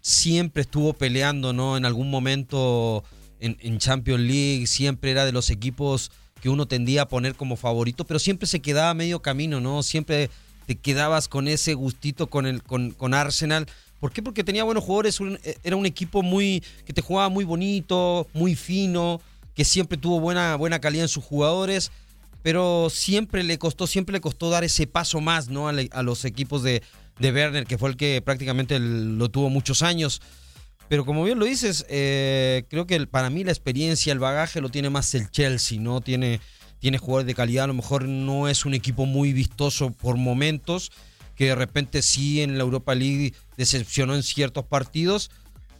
siempre 0.01 0.61
estuvo 0.61 0.93
peleando, 0.93 1.53
¿no? 1.53 1.77
En 1.77 1.85
algún 1.85 2.09
momento 2.09 3.03
en, 3.39 3.77
Champions 3.79 4.21
League, 4.21 4.67
siempre 4.67 5.11
era 5.11 5.25
de 5.25 5.31
los 5.31 5.49
equipos 5.49 6.11
que 6.41 6.49
uno 6.49 6.67
tendía 6.67 7.03
a 7.03 7.07
poner 7.07 7.35
como 7.35 7.55
favorito, 7.55 8.05
pero 8.05 8.19
siempre 8.19 8.47
se 8.47 8.59
quedaba 8.59 8.93
medio 8.93 9.21
camino, 9.21 9.59
¿no? 9.59 9.83
Siempre 9.83 10.29
te 10.65 10.75
quedabas 10.75 11.27
con 11.27 11.47
ese 11.47 11.73
gustito 11.73 12.27
con, 12.27 12.45
el, 12.45 12.61
con, 12.61 12.91
con 12.91 13.13
Arsenal. 13.13 13.67
¿Por 13.99 14.11
qué? 14.11 14.21
Porque 14.21 14.43
tenía 14.43 14.63
buenos 14.63 14.83
jugadores, 14.83 15.19
era 15.63 15.75
un 15.75 15.85
equipo 15.85 16.21
muy 16.21 16.63
que 16.85 16.93
te 16.93 17.01
jugaba 17.01 17.29
muy 17.29 17.45
bonito, 17.45 18.27
muy 18.33 18.55
fino, 18.55 19.21
que 19.55 19.65
siempre 19.65 19.97
tuvo 19.97 20.19
buena, 20.19 20.55
buena 20.55 20.79
calidad 20.79 21.05
en 21.05 21.09
sus 21.09 21.23
jugadores 21.23 21.91
pero 22.47 22.89
siempre 22.89 23.43
le 23.43 23.57
costó, 23.57 23.87
siempre 23.87 24.13
le 24.13 24.21
costó 24.21 24.49
dar 24.49 24.63
ese 24.63 24.87
paso 24.87 25.19
más, 25.19 25.49
¿no? 25.49 25.67
A, 25.67 26.03
los 26.03 26.23
equipos 26.23 26.63
de, 26.63 26.81
de, 27.19 27.31
Werner, 27.33 27.65
que 27.65 27.77
fue 27.77 27.89
el 27.89 27.97
que 27.97 28.21
prácticamente 28.21 28.79
lo 28.79 29.27
tuvo 29.27 29.49
muchos 29.49 29.81
años. 29.81 30.21
Pero 30.89 31.05
como 31.05 31.23
bien 31.23 31.39
lo 31.39 31.45
dices, 31.45 31.85
eh, 31.89 32.63
creo 32.69 32.87
que 32.87 33.05
para 33.07 33.29
mí 33.29 33.43
la 33.43 33.51
experiencia, 33.51 34.13
el 34.13 34.19
bagaje 34.19 34.61
lo 34.61 34.69
tiene 34.69 34.89
más 34.89 35.13
el 35.15 35.29
Chelsea, 35.29 35.79
¿no? 35.79 36.01
Tiene, 36.01 36.39
tiene 36.79 36.97
jugadores 36.97 37.27
de 37.27 37.35
calidad, 37.35 37.65
a 37.65 37.67
lo 37.67 37.73
mejor 37.73 38.05
no 38.05 38.47
es 38.47 38.65
un 38.65 38.73
equipo 38.73 39.05
muy 39.05 39.33
vistoso 39.33 39.91
por 39.91 40.15
momentos, 40.15 40.91
que 41.35 41.47
de 41.47 41.55
repente 41.55 42.01
sí 42.01 42.41
en 42.41 42.57
la 42.57 42.63
Europa 42.63 42.95
League 42.95 43.33
decepcionó 43.57 44.15
en 44.15 44.23
ciertos 44.23 44.65
partidos, 44.65 45.29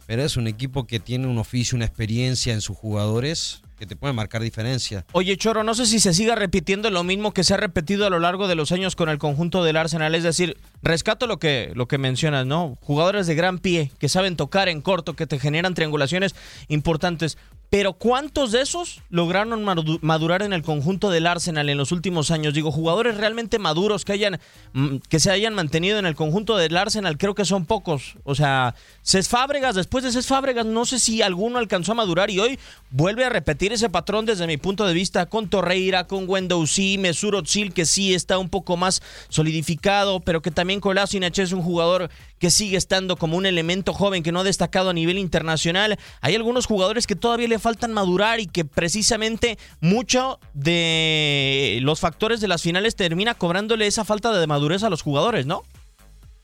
pero 0.06 0.22
es 0.22 0.36
un 0.36 0.46
equipo 0.46 0.86
que 0.86 1.00
tiene 1.00 1.26
un 1.26 1.38
oficio, 1.38 1.76
una 1.76 1.86
experiencia 1.86 2.52
en 2.52 2.60
sus 2.60 2.76
jugadores 2.76 3.62
que 3.78 3.86
te 3.86 3.96
puede 3.96 4.12
marcar 4.12 4.42
diferencia. 4.42 5.06
Oye, 5.12 5.36
Choro, 5.36 5.64
no 5.64 5.74
sé 5.74 5.86
si 5.86 6.00
se 6.00 6.12
siga 6.12 6.34
repitiendo 6.34 6.90
lo 6.90 7.04
mismo 7.04 7.32
que 7.32 7.44
se 7.44 7.54
ha 7.54 7.56
repetido 7.56 8.06
a 8.06 8.10
lo 8.10 8.18
largo 8.18 8.48
de 8.48 8.54
los 8.54 8.72
años 8.72 8.96
con 8.96 9.08
el 9.08 9.18
conjunto 9.18 9.64
del 9.64 9.76
Arsenal, 9.76 10.14
es 10.14 10.24
decir, 10.24 10.56
rescato 10.82 11.26
lo 11.26 11.38
que, 11.38 11.72
lo 11.74 11.86
que 11.86 11.98
mencionas, 11.98 12.46
¿no? 12.46 12.76
Jugadores 12.80 13.26
de 13.26 13.34
gran 13.34 13.58
pie 13.58 13.92
que 13.98 14.08
saben 14.08 14.36
tocar 14.36 14.68
en 14.68 14.80
corto, 14.80 15.14
que 15.14 15.26
te 15.26 15.38
generan 15.38 15.74
triangulaciones 15.74 16.34
importantes. 16.68 17.38
Pero 17.70 17.92
¿cuántos 17.92 18.50
de 18.52 18.62
esos 18.62 19.02
lograron 19.10 19.62
madurar 20.00 20.40
en 20.40 20.54
el 20.54 20.62
conjunto 20.62 21.10
del 21.10 21.26
Arsenal 21.26 21.68
en 21.68 21.76
los 21.76 21.92
últimos 21.92 22.30
años? 22.30 22.54
Digo, 22.54 22.72
jugadores 22.72 23.18
realmente 23.18 23.58
maduros 23.58 24.06
que 24.06 24.12
hayan 24.12 24.40
mm, 24.72 24.96
que 25.08 25.20
se 25.20 25.30
hayan 25.30 25.54
mantenido 25.54 25.98
en 25.98 26.06
el 26.06 26.14
conjunto 26.14 26.56
del 26.56 26.76
Arsenal, 26.78 27.18
creo 27.18 27.34
que 27.34 27.44
son 27.44 27.66
pocos. 27.66 28.16
O 28.24 28.34
sea, 28.34 28.74
Cés 29.02 29.28
Fábregas, 29.28 29.74
después 29.74 30.02
de 30.02 30.12
Cés 30.12 30.26
Fábregas, 30.26 30.64
no 30.64 30.86
sé 30.86 30.98
si 30.98 31.20
alguno 31.20 31.58
alcanzó 31.58 31.92
a 31.92 31.96
madurar 31.96 32.30
y 32.30 32.38
hoy 32.38 32.58
vuelve 32.90 33.26
a 33.26 33.28
repetir 33.28 33.72
ese 33.74 33.90
patrón 33.90 34.24
desde 34.24 34.46
mi 34.46 34.56
punto 34.56 34.86
de 34.86 34.94
vista 34.94 35.26
con 35.26 35.50
Torreira, 35.50 36.06
con 36.06 36.26
Wendouzi, 36.26 36.96
Mesut 36.96 37.34
Özil, 37.34 37.74
que 37.74 37.84
sí 37.84 38.14
está 38.14 38.38
un 38.38 38.48
poco 38.48 38.78
más 38.78 39.02
solidificado, 39.28 40.20
pero 40.20 40.40
que 40.40 40.50
también 40.50 40.80
Kolasinac 40.80 41.38
es 41.38 41.52
un 41.52 41.62
jugador 41.62 42.08
que 42.38 42.50
sigue 42.50 42.76
estando 42.76 43.16
como 43.16 43.36
un 43.36 43.46
elemento 43.46 43.92
joven 43.92 44.22
que 44.22 44.32
no 44.32 44.40
ha 44.40 44.44
destacado 44.44 44.90
a 44.90 44.94
nivel 44.94 45.18
internacional. 45.18 45.98
Hay 46.20 46.34
algunos 46.34 46.66
jugadores 46.66 47.06
que 47.06 47.16
todavía 47.16 47.48
le 47.48 47.57
faltan 47.58 47.92
madurar 47.92 48.40
y 48.40 48.46
que 48.46 48.64
precisamente 48.64 49.58
mucho 49.80 50.38
de 50.54 51.78
los 51.82 52.00
factores 52.00 52.40
de 52.40 52.48
las 52.48 52.62
finales 52.62 52.96
termina 52.96 53.34
cobrándole 53.34 53.86
esa 53.86 54.04
falta 54.04 54.32
de 54.38 54.46
madurez 54.46 54.82
a 54.82 54.90
los 54.90 55.02
jugadores, 55.02 55.46
¿no? 55.46 55.62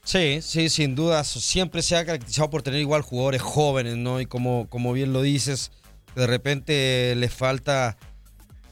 Sí, 0.05 0.41
sí, 0.43 0.69
sin 0.69 0.95
duda. 0.95 1.25
Siempre 1.25 1.83
se 1.83 1.97
ha 1.97 2.05
caracterizado 2.05 2.51
por 2.51 2.63
tener 2.63 2.81
igual 2.81 3.03
jugadores 3.03 3.43
jóvenes, 3.43 3.97
¿no? 3.97 4.21
Y 4.21 4.27
como, 4.27 4.69
como 4.69 4.93
bien 4.93 5.13
lo 5.13 5.23
dices, 5.23 5.71
de 6.15 6.27
repente 6.27 7.15
le 7.17 7.29
falta 7.29 7.97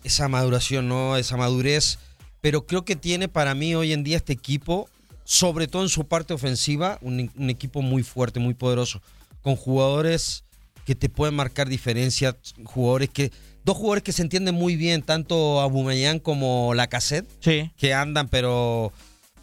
esa 0.05 0.29
maduración, 0.29 0.89
¿no? 0.89 1.17
Esa 1.17 1.37
madurez. 1.37 1.99
Pero 2.41 2.67
creo 2.67 2.85
que 2.85 2.97
tiene 2.97 3.29
para 3.29 3.55
mí 3.55 3.75
hoy 3.75 3.93
en 3.93 4.05
día 4.05 4.17
este 4.19 4.33
equipo 4.33 4.89
sobre 5.25 5.69
todo 5.69 5.83
en 5.83 5.89
su 5.89 6.07
parte 6.07 6.35
ofensiva, 6.35 6.99
un, 7.01 7.31
equipo 7.49 7.83
muy 7.83 8.03
fuerte, 8.03 8.41
muy 8.41 8.55
poderoso, 8.55 9.01
con 9.41 9.57
jugadores 9.57 10.45
que 10.85 10.95
te 10.95 11.09
pueden 11.09 11.35
marcar 11.35 11.69
diferencia, 11.69 12.37
jugadores 12.65 13.09
que 13.11 13.31
dos 13.65 13.77
jugadores 13.77 14.03
que 14.03 14.12
se 14.12 14.23
entienden 14.23 14.55
muy 14.55 14.77
bien, 14.77 15.03
tanto 15.03 15.61
Aubameyang 15.61 16.19
como 16.19 16.75
Lacazette, 16.75 17.29
sí. 17.41 17.71
que 17.77 17.95
andan 17.95 18.29
pero 18.29 18.93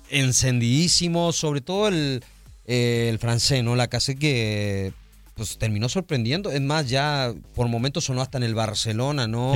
encendidísimos, 0.10 1.36
sobre 1.36 1.62
todo 1.62 1.88
el, 1.88 2.24
eh, 2.66 3.08
el 3.10 3.20
francés, 3.20 3.64
¿no? 3.64 3.76
Lacazette 3.76 4.20
que 4.20 4.94
pues 5.36 5.58
terminó 5.58 5.88
sorprendiendo, 5.88 6.52
es 6.52 6.60
más 6.60 6.90
ya 6.90 7.34
por 7.56 7.70
momentos 7.70 8.04
sonó 8.06 8.22
hasta 8.22 8.38
en 8.38 8.44
el 8.44 8.56
Barcelona, 8.56 9.26
¿no? 9.26 9.54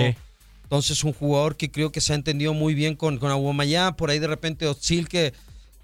Entonces 0.64 1.04
un 1.04 1.12
jugador 1.12 1.58
que 1.58 1.70
creo 1.70 1.92
que 1.92 2.00
se 2.00 2.14
ha 2.14 2.16
entendido 2.16 2.54
muy 2.54 2.74
bien 2.74 2.96
con, 2.96 3.18
con 3.18 3.32
Aubameyang, 3.32 3.96
por 3.96 4.10
ahí 4.10 4.20
de 4.20 4.28
repente 4.28 4.66
Otzil 4.66 5.10
que 5.10 5.34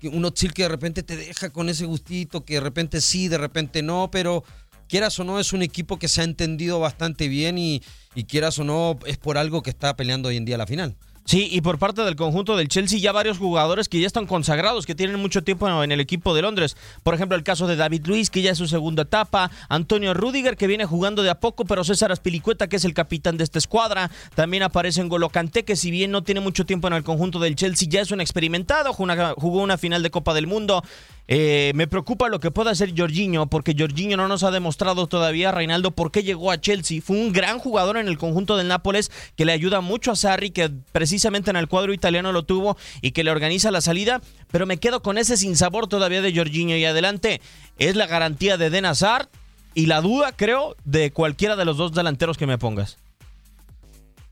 un 0.04 0.24
Otzil 0.24 0.54
que 0.54 0.64
de 0.64 0.70
repente 0.70 1.04
te 1.04 1.18
deja 1.18 1.50
con 1.50 1.68
ese 1.68 1.86
gustito, 1.86 2.46
que 2.46 2.56
de 2.56 2.60
repente 2.62 3.02
sí, 3.02 3.28
de 3.28 3.38
repente 3.38 3.84
no, 3.84 4.10
pero 4.10 4.46
quieras 4.90 5.18
o 5.20 5.24
no, 5.24 5.40
es 5.40 5.54
un 5.54 5.62
equipo 5.62 5.98
que 5.98 6.10
se 6.10 6.22
ha 6.22 6.24
entendido 6.26 6.80
bastante 6.80 7.30
bien 7.30 7.58
y, 7.58 7.82
y 8.16 8.26
quieras 8.26 8.60
o 8.60 8.66
no, 8.66 9.00
es 9.06 9.18
por 9.18 9.38
algo 9.38 9.62
que 9.62 9.70
está 9.70 9.96
peleando 9.96 10.30
hoy 10.30 10.38
en 10.38 10.46
día 10.46 10.58
la 10.58 10.68
final. 10.68 10.96
Sí, 11.30 11.48
y 11.52 11.62
por 11.62 11.78
parte 11.78 12.02
del 12.02 12.16
conjunto 12.16 12.58
del 12.58 12.70
Chelsea 12.70 12.98
ya 12.98 13.12
varios 13.12 13.38
jugadores 13.38 13.88
que 13.88 14.00
ya 14.00 14.08
están 14.08 14.26
consagrados, 14.26 14.88
que 14.88 14.96
tienen 14.96 15.20
mucho 15.20 15.44
tiempo 15.44 15.70
en 15.84 15.92
el 15.92 16.00
equipo 16.00 16.34
de 16.34 16.42
Londres. 16.42 16.76
Por 17.04 17.14
ejemplo, 17.14 17.38
el 17.38 17.44
caso 17.44 17.68
de 17.68 17.76
David 17.76 18.08
Luis, 18.08 18.32
que 18.32 18.42
ya 18.42 18.50
es 18.50 18.58
su 18.58 18.68
segunda 18.68 19.04
etapa, 19.04 19.52
Antonio 19.70 20.16
Rudiger, 20.16 20.58
que 20.58 20.66
viene 20.66 20.86
jugando 20.86 21.22
de 21.22 21.30
a 21.30 21.40
poco, 21.40 21.66
pero 21.66 21.84
César 21.84 22.12
Aspilicueta, 22.12 22.66
que 22.66 22.78
es 22.78 22.84
el 22.84 22.96
capitán 22.96 23.38
de 23.38 23.44
esta 23.44 23.60
escuadra. 23.60 24.10
También 24.34 24.64
aparece 24.64 25.02
en 25.02 25.10
Golo 25.10 25.30
que 25.30 25.76
si 25.76 25.92
bien 25.92 26.10
no 26.10 26.24
tiene 26.24 26.40
mucho 26.40 26.66
tiempo 26.66 26.88
en 26.88 26.96
el 26.96 27.04
conjunto 27.04 27.38
del 27.38 27.56
Chelsea, 27.56 27.88
ya 27.88 28.02
es 28.02 28.10
un 28.10 28.22
experimentado, 28.22 28.92
jugó 28.94 29.62
una 29.62 29.78
final 29.78 30.02
de 30.02 30.10
Copa 30.10 30.34
del 30.34 30.48
Mundo. 30.48 30.84
Eh, 31.32 31.74
me 31.76 31.86
preocupa 31.86 32.28
lo 32.28 32.40
que 32.40 32.50
pueda 32.50 32.72
hacer 32.72 32.92
Jorginho, 32.98 33.46
porque 33.46 33.76
Jorginho 33.78 34.18
no 34.18 34.28
nos 34.28 34.42
ha 34.42 34.50
demostrado 34.50 35.06
todavía, 35.06 35.52
Reinaldo, 35.52 35.92
por 35.92 36.12
qué 36.12 36.24
llegó 36.24 36.50
a 36.50 36.60
Chelsea. 36.60 37.04
Fue 37.04 37.18
un 37.18 37.32
gran 37.32 37.60
jugador 37.60 37.98
en 37.98 38.08
el 38.08 38.18
conjunto 38.18 38.58
del 38.58 38.68
Nápoles 38.68 39.12
que 39.36 39.46
le 39.46 39.52
ayuda 39.52 39.80
mucho 39.80 40.12
a 40.12 40.16
Sarri, 40.16 40.50
que 40.50 40.72
precisamente 40.92 41.52
en 41.52 41.56
el 41.56 41.68
cuadro 41.68 41.94
italiano 41.94 42.32
lo 42.32 42.46
tuvo 42.46 42.78
y 43.04 43.12
que 43.12 43.24
le 43.24 43.30
organiza 43.30 43.70
la 43.70 43.82
salida. 43.82 44.22
Pero 44.50 44.66
me 44.66 44.78
quedo 44.78 45.04
con 45.04 45.20
ese 45.20 45.38
sinsabor 45.38 45.86
todavía 45.86 46.24
de 46.24 46.36
Jorginho 46.36 46.76
y 46.76 46.86
adelante. 46.86 47.42
Es 47.78 47.96
la 47.96 48.08
garantía 48.08 48.58
de 48.58 48.72
Den 48.72 48.86
Hazard 48.86 49.30
y 49.76 49.86
la 49.86 50.02
duda, 50.02 50.32
creo, 50.36 50.76
de 50.84 51.12
cualquiera 51.12 51.56
de 51.56 51.66
los 51.66 51.78
dos 51.78 51.94
delanteros 51.94 52.40
que 52.40 52.48
me 52.48 52.58
pongas. 52.58 52.98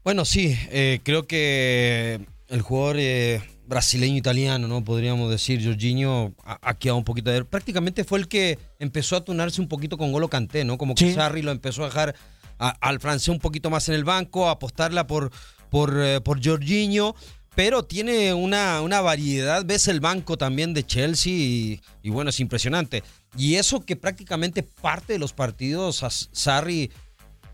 Bueno, 0.03 0.25
sí, 0.25 0.57
eh, 0.71 0.99
creo 1.03 1.27
que 1.27 2.21
el 2.49 2.61
jugador 2.63 2.95
eh, 2.97 3.43
brasileño-italiano, 3.67 4.67
¿no? 4.67 4.83
Podríamos 4.83 5.29
decir, 5.29 5.63
Jorginho 5.63 6.33
ha, 6.43 6.57
ha 6.69 6.74
quedado 6.74 6.97
un 6.97 7.03
poquito 7.03 7.29
de... 7.31 7.43
Prácticamente 7.45 8.03
fue 8.03 8.19
el 8.19 8.27
que 8.27 8.57
empezó 8.79 9.15
a 9.15 9.24
tunarse 9.24 9.62
un 9.62 9.67
poquito 9.67 9.97
con 9.97 10.12
Golo 10.12 10.29
Canté, 10.29 10.63
¿no? 10.65 10.77
Como 10.77 10.95
que 10.95 11.09
Sí. 11.09 11.13
Sarri 11.13 11.41
lo 11.41 11.51
empezó 11.51 11.83
a 11.83 11.88
dejar 11.88 12.15
a- 12.59 12.69
al 12.81 13.00
francés 13.00 13.29
un 13.29 13.39
poquito 13.39 13.69
más 13.69 13.88
en 13.89 13.95
el 13.95 14.03
banco, 14.03 14.47
a 14.47 14.51
apostarla 14.51 15.05
por, 15.07 15.31
por, 15.69 15.93
eh, 16.01 16.21
por 16.21 16.43
Jorginho, 16.43 17.15
pero 17.55 17.83
tiene 17.83 18.33
una, 18.33 18.81
una 18.81 19.01
variedad, 19.01 19.63
ves 19.65 19.88
el 19.88 20.00
banco 20.00 20.38
también 20.38 20.74
de 20.74 20.86
Chelsea 20.86 21.33
y, 21.33 21.81
y 22.03 22.09
bueno, 22.09 22.29
es 22.29 22.39
impresionante. 22.39 23.03
Y 23.36 23.55
eso 23.55 23.81
que 23.81 23.95
prácticamente 23.95 24.63
parte 24.63 25.13
de 25.13 25.19
los 25.19 25.33
partidos 25.33 26.03
a 26.03 26.09
Sarri 26.09 26.91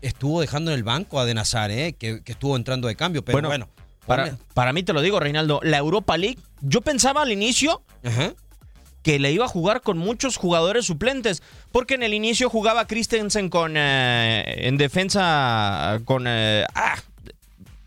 estuvo 0.02 0.40
dejando 0.42 0.70
en 0.70 0.76
el 0.76 0.84
banco 0.84 1.18
a 1.18 1.24
De 1.24 1.32
Nazar, 1.34 1.70
¿eh? 1.70 1.94
que, 1.98 2.22
que 2.22 2.32
estuvo 2.32 2.56
entrando 2.56 2.88
de 2.88 2.96
cambio, 2.96 3.24
pero 3.24 3.40
bueno. 3.48 3.68
Para, 4.06 4.36
para 4.54 4.72
mí 4.72 4.82
te 4.82 4.92
lo 4.92 5.00
digo, 5.00 5.18
Reinaldo, 5.20 5.60
la 5.62 5.78
Europa 5.78 6.16
League, 6.16 6.38
yo 6.60 6.80
pensaba 6.82 7.22
al 7.22 7.32
inicio 7.32 7.82
que 9.02 9.18
le 9.18 9.32
iba 9.32 9.44
a 9.44 9.48
jugar 9.48 9.80
con 9.82 9.98
muchos 9.98 10.36
jugadores 10.36 10.86
suplentes, 10.86 11.42
porque 11.72 11.94
en 11.94 12.02
el 12.02 12.14
inicio 12.14 12.48
jugaba 12.50 12.86
Christensen 12.86 13.48
con 13.50 13.74
eh, 13.76 14.66
en 14.68 14.76
defensa 14.76 16.00
con 16.04 16.24
eh, 16.26 16.64
ah, 16.74 16.96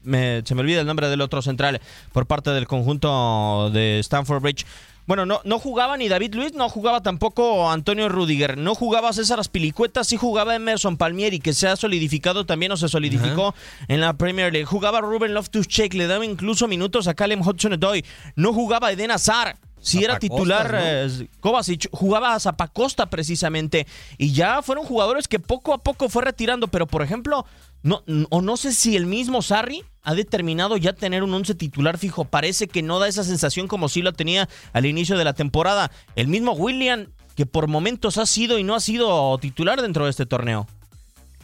me- 0.04 0.42
se 0.46 0.56
me 0.56 0.62
olvida 0.62 0.82
el 0.82 0.88
nombre 0.88 1.10
del 1.10 1.22
otro 1.22 1.42
central 1.42 1.82
por 2.14 2.26
parte 2.26 2.52
del 2.52 2.68
conjunto 2.68 3.70
de 3.72 4.00
Stanford 4.00 4.42
Bridge. 4.42 4.66
Bueno, 5.08 5.26
no, 5.26 5.40
no 5.46 5.58
jugaba 5.58 5.96
ni 5.96 6.10
David 6.10 6.36
Luiz, 6.36 6.54
no 6.54 6.68
jugaba 6.68 7.02
tampoco 7.02 7.72
Antonio 7.72 8.10
Rudiger, 8.10 8.58
no 8.58 8.76
jugaba 8.76 9.14
César 9.14 9.40
Aspilicueta, 9.40 10.04
sí 10.04 10.18
jugaba 10.18 10.54
Emerson 10.54 10.98
Palmieri, 10.98 11.40
que 11.40 11.54
se 11.54 11.70
ha 11.70 11.78
solidificado 11.78 12.46
también 12.46 12.74
o 12.74 12.78
se 12.78 12.90
solidificó 12.90 13.56
en 13.88 14.02
la 14.02 14.14
Premier 14.18 14.52
League. 14.52 14.66
Jugaba 14.66 15.00
Ruben 15.00 15.34
Loftus-Cheek, 15.34 15.94
le 15.94 16.08
daba 16.08 16.26
incluso 16.26 16.68
minutos 16.68 17.08
a 17.08 17.14
Callum 17.14 17.40
Hudson-Odoi. 17.40 18.04
No 18.36 18.52
jugaba 18.52 18.92
Eden 18.92 19.12
Hazard, 19.12 19.58
si 19.80 20.04
era 20.04 20.20
titular 20.20 20.74
¿no? 20.74 20.80
eh, 20.82 21.30
Kovacic, 21.40 21.88
jugaba 21.92 22.34
a 22.34 22.40
Zapacosta 22.40 23.06
precisamente. 23.06 23.88
Y 24.18 24.34
ya 24.34 24.62
fueron 24.62 24.86
jugadores 24.86 25.30
que 25.30 25.40
poco 25.40 25.74
a 25.74 25.78
poco 25.78 26.10
fue 26.10 26.24
retirando, 26.26 26.68
pero 26.68 26.88
por 26.88 27.02
ejemplo, 27.02 27.46
no, 27.88 28.04
o 28.30 28.42
no 28.42 28.58
sé 28.58 28.74
si 28.74 28.98
el 28.98 29.06
mismo 29.06 29.42
Sarri 29.42 29.84
ha 30.04 30.14
determinado 30.14 30.76
ya 30.76 30.92
tener 30.94 31.24
un 31.24 31.34
once 31.34 31.56
titular 31.56 31.98
fijo. 31.98 32.26
Parece 32.26 32.68
que 32.68 32.82
no 32.82 33.00
da 33.00 33.08
esa 33.08 33.24
sensación 33.24 33.68
como 33.68 33.88
si 33.88 34.02
lo 34.02 34.12
tenía 34.12 34.50
al 34.74 34.86
inicio 34.86 35.18
de 35.18 35.24
la 35.24 35.34
temporada. 35.34 35.90
El 36.16 36.28
mismo 36.28 36.52
William, 36.52 37.08
que 37.36 37.46
por 37.46 37.68
momentos 37.68 38.18
ha 38.18 38.26
sido 38.26 38.60
y 38.60 38.64
no 38.64 38.76
ha 38.76 38.82
sido 38.82 39.38
titular 39.38 39.82
dentro 39.82 40.04
de 40.04 40.12
este 40.12 40.26
torneo. 40.26 40.68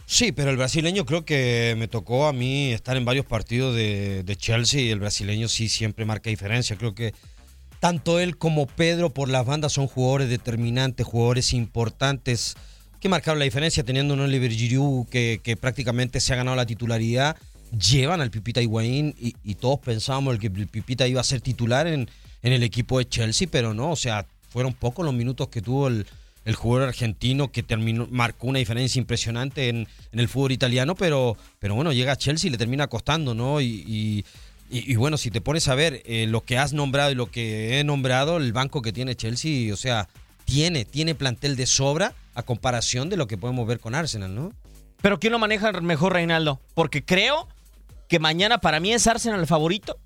Sí, 0.04 0.32
pero 0.32 0.50
el 0.50 0.58
brasileño 0.58 1.06
creo 1.06 1.24
que 1.24 1.74
me 1.78 1.88
tocó 1.88 2.26
a 2.26 2.34
mí 2.34 2.72
estar 2.72 2.98
en 2.98 3.06
varios 3.06 3.24
partidos 3.24 3.74
de, 3.74 4.22
de 4.22 4.36
Chelsea 4.36 4.82
y 4.82 4.90
el 4.90 5.00
brasileño 5.00 5.48
sí 5.48 5.70
siempre 5.70 6.04
marca 6.04 6.28
diferencia. 6.28 6.76
Creo 6.76 6.94
que 6.94 7.14
tanto 7.80 8.20
él 8.20 8.36
como 8.36 8.66
Pedro 8.66 9.14
por 9.14 9.30
las 9.30 9.46
bandas 9.46 9.72
son 9.72 9.86
jugadores 9.86 10.28
determinantes, 10.28 11.06
jugadores 11.06 11.54
importantes 11.54 12.54
que 13.04 13.10
marcaron 13.10 13.38
la 13.38 13.44
diferencia 13.44 13.84
teniendo 13.84 14.14
un 14.14 14.20
Oliver 14.20 14.50
Giroud 14.50 15.06
que, 15.08 15.38
que 15.42 15.58
prácticamente 15.58 16.20
se 16.20 16.32
ha 16.32 16.36
ganado 16.36 16.56
la 16.56 16.64
titularidad. 16.64 17.36
Llevan 17.78 18.22
al 18.22 18.30
Pipita 18.30 18.62
Higuaín 18.62 19.14
y, 19.20 19.34
y 19.44 19.56
todos 19.56 19.78
pensábamos 19.80 20.38
que 20.38 20.46
el 20.46 20.68
Pipita 20.68 21.06
iba 21.06 21.20
a 21.20 21.24
ser 21.24 21.42
titular 21.42 21.86
en, 21.86 22.08
en 22.42 22.52
el 22.54 22.62
equipo 22.62 22.98
de 22.98 23.06
Chelsea, 23.06 23.46
pero 23.50 23.74
no, 23.74 23.90
o 23.90 23.96
sea, 23.96 24.24
fueron 24.48 24.72
pocos 24.72 25.04
los 25.04 25.12
minutos 25.12 25.48
que 25.48 25.60
tuvo 25.60 25.88
el, 25.88 26.06
el 26.46 26.54
jugador 26.54 26.88
argentino 26.88 27.52
que 27.52 27.62
terminó, 27.62 28.08
marcó 28.10 28.46
una 28.46 28.58
diferencia 28.58 28.98
impresionante 28.98 29.68
en, 29.68 29.86
en 30.12 30.18
el 30.18 30.26
fútbol 30.26 30.52
italiano, 30.52 30.94
pero, 30.94 31.36
pero 31.58 31.74
bueno, 31.74 31.92
llega 31.92 32.12
a 32.12 32.16
Chelsea 32.16 32.48
y 32.48 32.52
le 32.52 32.56
termina 32.56 32.86
costando, 32.86 33.34
¿no? 33.34 33.60
Y, 33.60 34.24
y- 34.70 34.94
bueno, 34.96 35.18
si 35.18 35.30
te 35.30 35.42
pones 35.42 35.68
a 35.68 35.74
ver 35.74 36.02
eh, 36.06 36.26
lo 36.26 36.40
que 36.40 36.56
has 36.56 36.72
nombrado 36.72 37.12
y 37.12 37.14
lo 37.14 37.30
que 37.30 37.78
he 37.78 37.84
nombrado, 37.84 38.38
el 38.38 38.54
banco 38.54 38.80
que 38.80 38.94
tiene 38.94 39.14
Chelsea, 39.14 39.74
o 39.74 39.76
sea, 39.76 40.08
tiene, 40.44 40.84
tiene 40.84 41.14
plantel 41.14 41.56
de 41.56 41.66
sobra 41.66 42.14
a 42.34 42.42
comparación 42.42 43.08
de 43.08 43.16
lo 43.16 43.26
que 43.26 43.38
podemos 43.38 43.66
ver 43.66 43.80
con 43.80 43.94
Arsenal, 43.94 44.34
¿no? 44.34 44.52
Pero 45.00 45.20
¿quién 45.20 45.32
lo 45.32 45.38
maneja 45.38 45.72
mejor, 45.80 46.14
Reinaldo? 46.14 46.60
Porque 46.74 47.04
creo 47.04 47.48
que 48.08 48.18
mañana 48.18 48.58
para 48.58 48.80
mí 48.80 48.92
es 48.92 49.06
Arsenal 49.06 49.40
el 49.40 49.46
favorito 49.46 49.98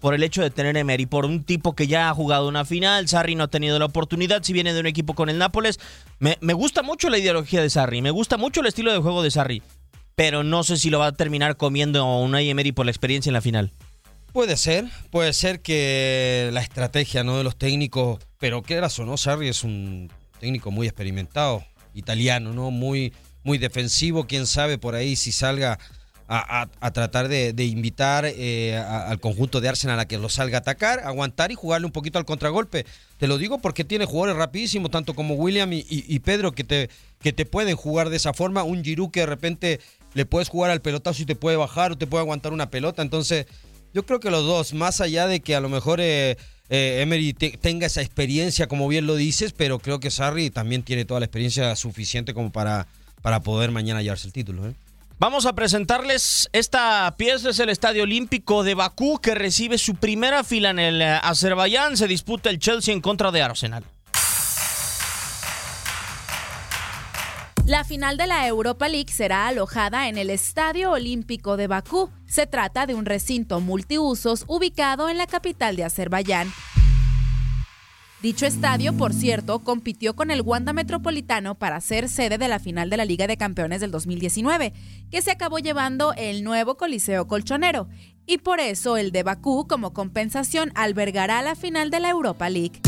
por 0.00 0.14
el 0.14 0.22
hecho 0.22 0.42
de 0.42 0.50
tener 0.50 0.76
Emery, 0.76 1.06
por 1.06 1.26
un 1.26 1.44
tipo 1.44 1.74
que 1.74 1.86
ya 1.86 2.08
ha 2.08 2.14
jugado 2.14 2.48
una 2.48 2.64
final, 2.64 3.06
Sarri 3.06 3.34
no 3.34 3.44
ha 3.44 3.48
tenido 3.48 3.78
la 3.78 3.84
oportunidad, 3.84 4.42
si 4.42 4.52
viene 4.52 4.72
de 4.72 4.80
un 4.80 4.86
equipo 4.86 5.14
con 5.14 5.28
el 5.28 5.38
Nápoles. 5.38 5.78
Me, 6.18 6.38
me 6.40 6.54
gusta 6.54 6.82
mucho 6.82 7.10
la 7.10 7.18
ideología 7.18 7.60
de 7.60 7.68
Sarri, 7.68 8.00
me 8.00 8.10
gusta 8.10 8.38
mucho 8.38 8.62
el 8.62 8.66
estilo 8.66 8.92
de 8.92 8.98
juego 8.98 9.22
de 9.22 9.30
Sarri, 9.30 9.62
pero 10.14 10.42
no 10.42 10.64
sé 10.64 10.78
si 10.78 10.90
lo 10.90 10.98
va 10.98 11.08
a 11.08 11.12
terminar 11.12 11.56
comiendo 11.56 12.04
Unai 12.18 12.48
Emery 12.48 12.72
por 12.72 12.86
la 12.86 12.92
experiencia 12.92 13.28
en 13.28 13.34
la 13.34 13.42
final. 13.42 13.72
Puede 14.32 14.56
ser, 14.56 14.84
puede 15.10 15.32
ser 15.32 15.60
que 15.60 16.50
la 16.52 16.60
estrategia 16.60 17.24
¿no? 17.24 17.38
de 17.38 17.44
los 17.44 17.56
técnicos, 17.56 18.20
pero 18.38 18.62
qué 18.62 18.78
o 18.80 19.04
no, 19.04 19.16
Sarri 19.16 19.48
es 19.48 19.64
un 19.64 20.10
técnico 20.38 20.70
muy 20.70 20.86
experimentado, 20.86 21.64
italiano, 21.94 22.52
¿no? 22.52 22.70
Muy, 22.70 23.12
muy 23.42 23.58
defensivo, 23.58 24.26
quién 24.28 24.46
sabe 24.46 24.78
por 24.78 24.94
ahí 24.94 25.16
si 25.16 25.32
salga 25.32 25.78
a, 26.28 26.68
tratar 26.92 27.26
de, 27.26 27.64
invitar 27.64 28.24
eh, 28.24 28.76
al 28.76 29.18
conjunto 29.18 29.60
de 29.60 29.68
Arsenal 29.68 29.98
a 29.98 30.06
que 30.06 30.16
lo 30.16 30.28
salga 30.28 30.58
a 30.58 30.60
atacar, 30.60 31.00
aguantar 31.00 31.50
y 31.50 31.56
jugarle 31.56 31.86
un 31.86 31.92
poquito 31.92 32.18
al 32.18 32.24
contragolpe. 32.24 32.86
Te 33.18 33.26
lo 33.26 33.36
digo 33.36 33.58
porque 33.58 33.82
tiene 33.82 34.04
jugadores 34.04 34.36
rapidísimos, 34.36 34.92
tanto 34.92 35.14
como 35.14 35.34
William 35.34 35.72
y, 35.72 35.78
y- 35.90 36.04
y 36.06 36.20
Pedro, 36.20 36.52
que 36.52 36.62
te, 36.62 36.88
que 37.20 37.32
te 37.32 37.46
pueden 37.46 37.74
jugar 37.74 38.10
de 38.10 38.16
esa 38.16 38.32
forma. 38.32 38.62
Un 38.62 38.84
Giroud 38.84 39.10
que 39.10 39.20
de 39.20 39.26
repente 39.26 39.80
le 40.14 40.24
puedes 40.24 40.48
jugar 40.48 40.70
al 40.70 40.80
pelotazo 40.80 41.20
y 41.22 41.26
te 41.26 41.34
puede 41.34 41.56
bajar 41.56 41.90
o 41.92 41.98
te 41.98 42.06
puede 42.06 42.22
aguantar 42.22 42.52
una 42.52 42.70
pelota. 42.70 43.02
Entonces, 43.02 43.46
yo 43.94 44.04
creo 44.04 44.20
que 44.20 44.30
los 44.30 44.44
dos, 44.46 44.74
más 44.74 45.00
allá 45.00 45.26
de 45.26 45.40
que 45.40 45.54
a 45.54 45.60
lo 45.60 45.68
mejor 45.68 46.00
eh, 46.00 46.36
eh, 46.68 47.00
Emery 47.02 47.32
te- 47.32 47.58
tenga 47.60 47.86
esa 47.86 48.02
experiencia, 48.02 48.66
como 48.68 48.86
bien 48.88 49.06
lo 49.06 49.16
dices, 49.16 49.52
pero 49.52 49.78
creo 49.78 49.98
que 50.00 50.10
Sarri 50.10 50.50
también 50.50 50.82
tiene 50.82 51.04
toda 51.04 51.20
la 51.20 51.26
experiencia 51.26 51.74
suficiente 51.76 52.32
como 52.34 52.50
para, 52.52 52.86
para 53.22 53.40
poder 53.40 53.70
mañana 53.70 54.02
llevarse 54.02 54.26
el 54.26 54.32
título. 54.32 54.68
¿eh? 54.68 54.74
Vamos 55.18 55.44
a 55.44 55.52
presentarles 55.54 56.48
esta 56.52 57.14
pieza, 57.18 57.50
es 57.50 57.58
el 57.58 57.68
Estadio 57.68 58.04
Olímpico 58.04 58.62
de 58.64 58.74
Bakú, 58.74 59.20
que 59.20 59.34
recibe 59.34 59.76
su 59.76 59.94
primera 59.96 60.44
fila 60.44 60.70
en 60.70 60.78
el 60.78 61.02
eh, 61.02 61.18
Azerbaiyán. 61.22 61.96
Se 61.96 62.06
disputa 62.06 62.48
el 62.48 62.58
Chelsea 62.58 62.94
en 62.94 63.00
contra 63.02 63.30
de 63.30 63.42
Arsenal. 63.42 63.84
La 67.70 67.84
final 67.84 68.16
de 68.16 68.26
la 68.26 68.48
Europa 68.48 68.88
League 68.88 69.12
será 69.12 69.46
alojada 69.46 70.08
en 70.08 70.18
el 70.18 70.28
Estadio 70.28 70.90
Olímpico 70.90 71.56
de 71.56 71.68
Bakú. 71.68 72.10
Se 72.26 72.48
trata 72.48 72.84
de 72.84 72.96
un 72.96 73.06
recinto 73.06 73.60
multiusos 73.60 74.44
ubicado 74.48 75.08
en 75.08 75.16
la 75.16 75.28
capital 75.28 75.76
de 75.76 75.84
Azerbaiyán. 75.84 76.52
Dicho 78.22 78.44
estadio, 78.44 78.94
por 78.94 79.12
cierto, 79.12 79.60
compitió 79.60 80.16
con 80.16 80.32
el 80.32 80.40
Wanda 80.40 80.72
Metropolitano 80.72 81.54
para 81.54 81.80
ser 81.80 82.08
sede 82.08 82.38
de 82.38 82.48
la 82.48 82.58
final 82.58 82.90
de 82.90 82.96
la 82.96 83.04
Liga 83.04 83.28
de 83.28 83.36
Campeones 83.36 83.80
del 83.80 83.92
2019, 83.92 84.72
que 85.08 85.22
se 85.22 85.30
acabó 85.30 85.60
llevando 85.60 86.12
el 86.14 86.42
nuevo 86.42 86.76
Coliseo 86.76 87.28
Colchonero. 87.28 87.86
Y 88.26 88.38
por 88.38 88.58
eso 88.58 88.96
el 88.96 89.12
de 89.12 89.22
Bakú, 89.22 89.68
como 89.68 89.92
compensación, 89.92 90.72
albergará 90.74 91.40
la 91.40 91.54
final 91.54 91.90
de 91.90 92.00
la 92.00 92.10
Europa 92.10 92.50
League. 92.50 92.80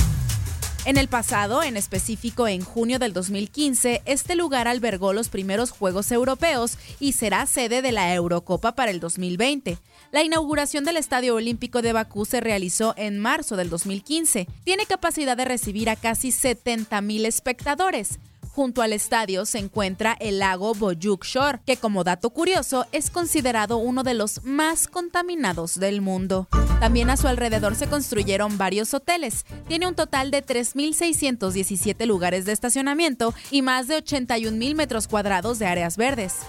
En 0.84 0.96
el 0.96 1.06
pasado, 1.06 1.62
en 1.62 1.76
específico 1.76 2.48
en 2.48 2.64
junio 2.64 2.98
del 2.98 3.12
2015, 3.12 4.02
este 4.04 4.34
lugar 4.34 4.66
albergó 4.66 5.12
los 5.12 5.28
primeros 5.28 5.70
Juegos 5.70 6.10
Europeos 6.10 6.76
y 6.98 7.12
será 7.12 7.46
sede 7.46 7.82
de 7.82 7.92
la 7.92 8.12
Eurocopa 8.12 8.72
para 8.72 8.90
el 8.90 8.98
2020. 8.98 9.78
La 10.10 10.24
inauguración 10.24 10.82
del 10.82 10.96
Estadio 10.96 11.36
Olímpico 11.36 11.82
de 11.82 11.92
Bakú 11.92 12.24
se 12.24 12.40
realizó 12.40 12.94
en 12.96 13.20
marzo 13.20 13.54
del 13.56 13.70
2015. 13.70 14.48
Tiene 14.64 14.86
capacidad 14.86 15.36
de 15.36 15.44
recibir 15.44 15.88
a 15.88 15.94
casi 15.94 16.30
70.000 16.30 17.26
espectadores. 17.26 18.18
Junto 18.54 18.82
al 18.82 18.92
estadio 18.92 19.46
se 19.46 19.58
encuentra 19.58 20.14
el 20.20 20.38
lago 20.38 20.74
Boyuk 20.74 21.24
Shore, 21.24 21.60
que 21.64 21.78
como 21.78 22.04
dato 22.04 22.28
curioso 22.28 22.84
es 22.92 23.08
considerado 23.08 23.78
uno 23.78 24.02
de 24.02 24.12
los 24.12 24.44
más 24.44 24.88
contaminados 24.88 25.80
del 25.80 26.02
mundo. 26.02 26.48
También 26.78 27.08
a 27.08 27.16
su 27.16 27.28
alrededor 27.28 27.76
se 27.76 27.86
construyeron 27.86 28.58
varios 28.58 28.92
hoteles. 28.92 29.46
Tiene 29.68 29.88
un 29.88 29.94
total 29.94 30.30
de 30.30 30.44
3.617 30.44 32.04
lugares 32.04 32.44
de 32.44 32.52
estacionamiento 32.52 33.32
y 33.50 33.62
más 33.62 33.88
de 33.88 34.04
81.000 34.04 34.74
metros 34.74 35.08
cuadrados 35.08 35.58
de 35.58 35.64
áreas 35.64 35.96
verdes. 35.96 36.40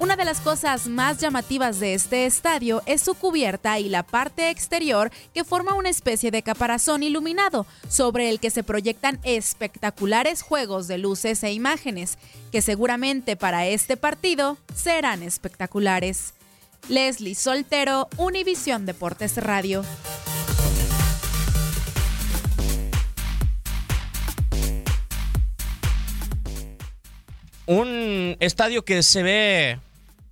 Una 0.00 0.16
de 0.16 0.24
las 0.24 0.40
cosas 0.40 0.88
más 0.88 1.18
llamativas 1.18 1.78
de 1.78 1.94
este 1.94 2.26
estadio 2.26 2.82
es 2.84 3.00
su 3.00 3.14
cubierta 3.14 3.78
y 3.78 3.88
la 3.88 4.02
parte 4.02 4.50
exterior 4.50 5.10
que 5.32 5.44
forma 5.44 5.74
una 5.74 5.88
especie 5.88 6.30
de 6.30 6.42
caparazón 6.42 7.02
iluminado 7.02 7.64
sobre 7.88 8.28
el 8.28 8.40
que 8.40 8.50
se 8.50 8.64
proyectan 8.64 9.20
espectaculares 9.22 10.42
juegos 10.42 10.88
de 10.88 10.98
luces 10.98 11.42
e 11.44 11.52
imágenes 11.52 12.18
que 12.50 12.60
seguramente 12.60 13.36
para 13.36 13.66
este 13.66 13.96
partido 13.96 14.58
serán 14.74 15.22
espectaculares. 15.22 16.34
Leslie 16.88 17.34
Soltero, 17.34 18.08
Univisión 18.18 18.86
Deportes 18.86 19.36
Radio. 19.36 19.84
Un 27.66 28.36
estadio 28.40 28.84
que 28.84 29.02
se 29.02 29.22
ve 29.22 29.78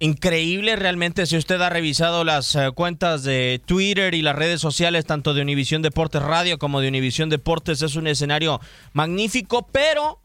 increíble 0.01 0.75
realmente 0.77 1.27
si 1.27 1.37
usted 1.37 1.61
ha 1.61 1.71
revisado 1.71 2.25
las 2.25 2.57
eh, 2.57 2.71
cuentas 2.75 3.23
de 3.23 3.61
Twitter 3.65 4.15
y 4.15 4.23
las 4.23 4.35
redes 4.35 4.61
sociales 4.61 5.07
tanto 5.07 5.33
de 5.33 5.43
Univisión 5.43 5.81
Deportes 5.81 6.21
Radio 6.21 6.59
como 6.59 6.81
de 6.81 6.89
Univisión 6.89 7.31
Deportes 7.31 7.83
es 7.83 7.95
un 7.95 8.09
escenario 8.09 8.61
magnífico, 8.93 9.67
pero 9.71 10.19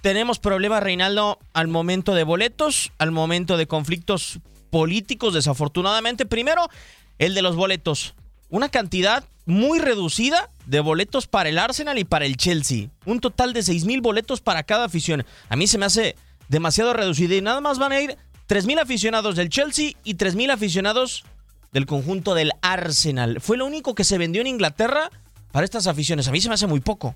tenemos 0.00 0.38
problemas 0.40 0.82
Reinaldo 0.82 1.38
al 1.52 1.68
momento 1.68 2.12
de 2.14 2.24
boletos, 2.24 2.90
al 2.98 3.12
momento 3.12 3.56
de 3.56 3.66
conflictos 3.66 4.40
políticos 4.70 5.32
desafortunadamente. 5.32 6.26
Primero, 6.26 6.68
el 7.18 7.34
de 7.34 7.42
los 7.42 7.56
boletos. 7.56 8.14
Una 8.50 8.68
cantidad 8.68 9.24
muy 9.44 9.78
reducida 9.78 10.50
de 10.66 10.80
boletos 10.80 11.26
para 11.26 11.48
el 11.48 11.58
Arsenal 11.58 11.98
y 11.98 12.04
para 12.04 12.26
el 12.26 12.36
Chelsea. 12.36 12.88
Un 13.04 13.20
total 13.20 13.52
de 13.52 13.62
6 13.62 13.84
mil 13.84 14.00
boletos 14.00 14.40
para 14.40 14.62
cada 14.62 14.84
afición. 14.84 15.24
A 15.48 15.56
mí 15.56 15.66
se 15.66 15.78
me 15.78 15.86
hace 15.86 16.16
demasiado 16.48 16.92
reducido 16.92 17.34
y 17.34 17.42
nada 17.42 17.60
más 17.60 17.78
van 17.78 17.92
a 17.92 18.00
ir 18.00 18.16
3 18.46 18.66
mil 18.66 18.78
aficionados 18.78 19.36
del 19.36 19.50
Chelsea 19.50 19.92
y 20.02 20.14
3 20.14 20.34
mil 20.34 20.50
aficionados 20.50 21.24
del 21.72 21.86
conjunto 21.86 22.34
del 22.34 22.52
Arsenal. 22.62 23.40
Fue 23.40 23.58
lo 23.58 23.66
único 23.66 23.94
que 23.94 24.04
se 24.04 24.18
vendió 24.18 24.40
en 24.40 24.46
Inglaterra 24.46 25.10
para 25.52 25.64
estas 25.64 25.86
aficiones. 25.86 26.28
A 26.28 26.32
mí 26.32 26.40
se 26.40 26.48
me 26.48 26.54
hace 26.54 26.66
muy 26.66 26.80
poco. 26.80 27.14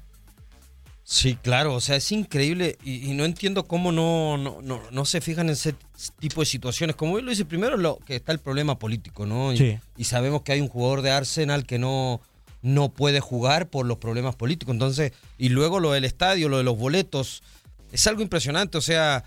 Sí, 1.04 1.34
claro, 1.34 1.74
o 1.74 1.80
sea, 1.80 1.96
es 1.96 2.12
increíble 2.12 2.78
y, 2.84 3.10
y 3.10 3.14
no 3.14 3.24
entiendo 3.24 3.64
cómo 3.64 3.90
no, 3.90 4.38
no, 4.38 4.62
no, 4.62 4.80
no 4.90 5.04
se 5.04 5.20
fijan 5.20 5.48
en 5.48 5.54
ese 5.54 5.74
tipo 6.20 6.40
de 6.40 6.46
situaciones. 6.46 6.94
Como 6.94 7.18
él 7.18 7.24
lo 7.24 7.30
dice, 7.30 7.44
primero 7.44 7.76
lo 7.76 7.98
que 8.06 8.16
está 8.16 8.30
el 8.32 8.38
problema 8.38 8.78
político, 8.78 9.26
¿no? 9.26 9.52
Y, 9.52 9.56
Sí. 9.58 9.78
y 9.96 10.04
sabemos 10.04 10.42
que 10.42 10.52
hay 10.52 10.60
un 10.60 10.68
jugador 10.68 11.02
de 11.02 11.10
Arsenal 11.10 11.66
que 11.66 11.78
no, 11.78 12.20
no 12.62 12.88
puede 12.90 13.18
jugar 13.20 13.68
por 13.68 13.84
los 13.84 13.98
problemas 13.98 14.36
políticos. 14.36 14.72
Entonces, 14.72 15.12
y 15.38 15.48
luego 15.48 15.80
lo 15.80 15.90
del 15.90 16.04
estadio, 16.04 16.48
lo 16.48 16.58
de 16.58 16.64
los 16.64 16.78
boletos, 16.78 17.42
es 17.90 18.06
algo 18.06 18.22
impresionante. 18.22 18.78
O 18.78 18.82
sea, 18.82 19.24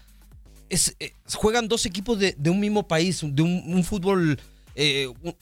es, 0.70 0.96
eh, 1.02 1.12
juegan 1.34 1.68
dos 1.68 1.86
equipos 1.86 2.18
de, 2.20 2.36
de 2.38 2.50
un 2.50 2.62
mismo 2.62 2.88
país, 2.88 3.20
de 3.22 3.42
un, 3.42 3.64
un 3.68 3.84
fútbol... 3.84 4.40
eh, 4.76 5.08
un- 5.24 5.36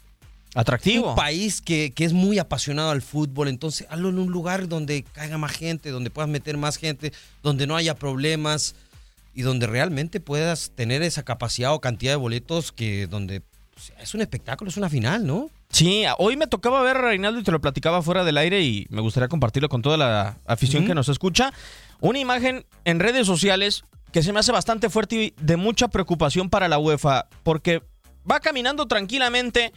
Atractivo. 0.55 1.09
un 1.11 1.15
país 1.15 1.61
que, 1.61 1.91
que 1.91 2.05
es 2.05 2.13
muy 2.13 2.37
apasionado 2.37 2.91
al 2.91 3.01
fútbol, 3.01 3.47
entonces 3.47 3.87
hazlo 3.89 4.09
en 4.09 4.19
un 4.19 4.31
lugar 4.31 4.67
donde 4.67 5.03
caiga 5.13 5.37
más 5.37 5.51
gente, 5.51 5.89
donde 5.89 6.09
puedas 6.09 6.29
meter 6.29 6.57
más 6.57 6.77
gente, 6.77 7.11
donde 7.41 7.65
no 7.65 7.75
haya 7.75 7.95
problemas 7.95 8.75
y 9.33 9.41
donde 9.41 9.65
realmente 9.65 10.19
puedas 10.19 10.71
tener 10.75 11.01
esa 11.01 11.23
capacidad 11.23 11.73
o 11.73 11.81
cantidad 11.81 12.11
de 12.11 12.17
boletos 12.17 12.71
que 12.71 13.07
donde 13.07 13.41
sea, 13.77 13.97
es 13.99 14.13
un 14.13 14.21
espectáculo, 14.21 14.69
es 14.69 14.77
una 14.77 14.89
final, 14.89 15.25
¿no? 15.25 15.49
Sí, 15.69 16.03
hoy 16.19 16.37
me 16.37 16.45
tocaba 16.45 16.83
ver, 16.83 16.97
Reinaldo, 16.97 17.39
y 17.39 17.43
te 17.43 17.51
lo 17.51 17.59
platicaba 17.59 18.03
fuera 18.03 18.23
del 18.23 18.37
aire 18.37 18.61
y 18.61 18.85
me 18.89 19.01
gustaría 19.01 19.27
compartirlo 19.27 19.69
con 19.69 19.81
toda 19.81 19.97
la 19.97 20.37
afición 20.45 20.85
que 20.85 20.93
nos 20.93 21.09
escucha. 21.09 21.51
Una 21.99 22.19
imagen 22.19 22.65
en 22.85 22.99
redes 22.99 23.25
sociales 23.25 23.83
que 24.11 24.21
se 24.21 24.31
me 24.31 24.39
hace 24.39 24.51
bastante 24.51 24.91
fuerte 24.91 25.15
y 25.15 25.33
de 25.41 25.57
mucha 25.57 25.87
preocupación 25.87 26.51
para 26.51 26.67
la 26.67 26.77
UEFA, 26.77 27.25
porque 27.41 27.81
va 28.29 28.39
caminando 28.39 28.85
tranquilamente 28.85 29.73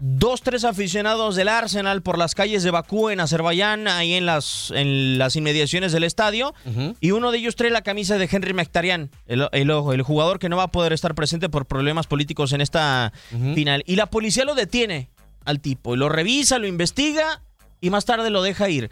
dos, 0.00 0.42
tres 0.42 0.64
aficionados 0.64 1.36
del 1.36 1.48
Arsenal 1.48 2.02
por 2.02 2.18
las 2.18 2.34
calles 2.34 2.62
de 2.62 2.70
Bakú 2.70 3.10
en 3.10 3.20
Azerbaiyán, 3.20 3.88
ahí 3.88 4.14
en 4.14 4.26
las, 4.26 4.70
en 4.74 5.18
las 5.18 5.36
inmediaciones 5.36 5.92
del 5.92 6.04
estadio, 6.04 6.54
y 7.00 7.10
uno 7.12 7.30
de 7.30 7.38
ellos 7.38 7.56
trae 7.56 7.70
la 7.70 7.82
camisa 7.82 8.18
de 8.18 8.28
Henry 8.30 8.52
Mkhitaryan, 8.52 9.10
el, 9.26 9.48
el, 9.52 9.70
el 9.70 10.02
jugador 10.02 10.38
que 10.38 10.48
no 10.48 10.56
va 10.56 10.64
a 10.64 10.72
poder 10.72 10.92
estar 10.92 11.14
presente 11.14 11.48
por 11.48 11.66
problemas 11.66 12.06
políticos 12.06 12.52
en 12.52 12.60
esta 12.60 13.12
final. 13.54 13.82
Y 13.86 13.96
la 13.96 14.06
policía 14.06 14.44
lo 14.44 14.54
detiene 14.54 15.10
al 15.44 15.60
tipo, 15.60 15.94
y 15.94 15.98
lo 15.98 16.08
revisa, 16.08 16.58
lo 16.58 16.66
investiga, 16.66 17.42
y 17.80 17.90
más 17.90 18.04
tarde 18.04 18.30
lo 18.30 18.42
deja 18.42 18.68
ir. 18.68 18.90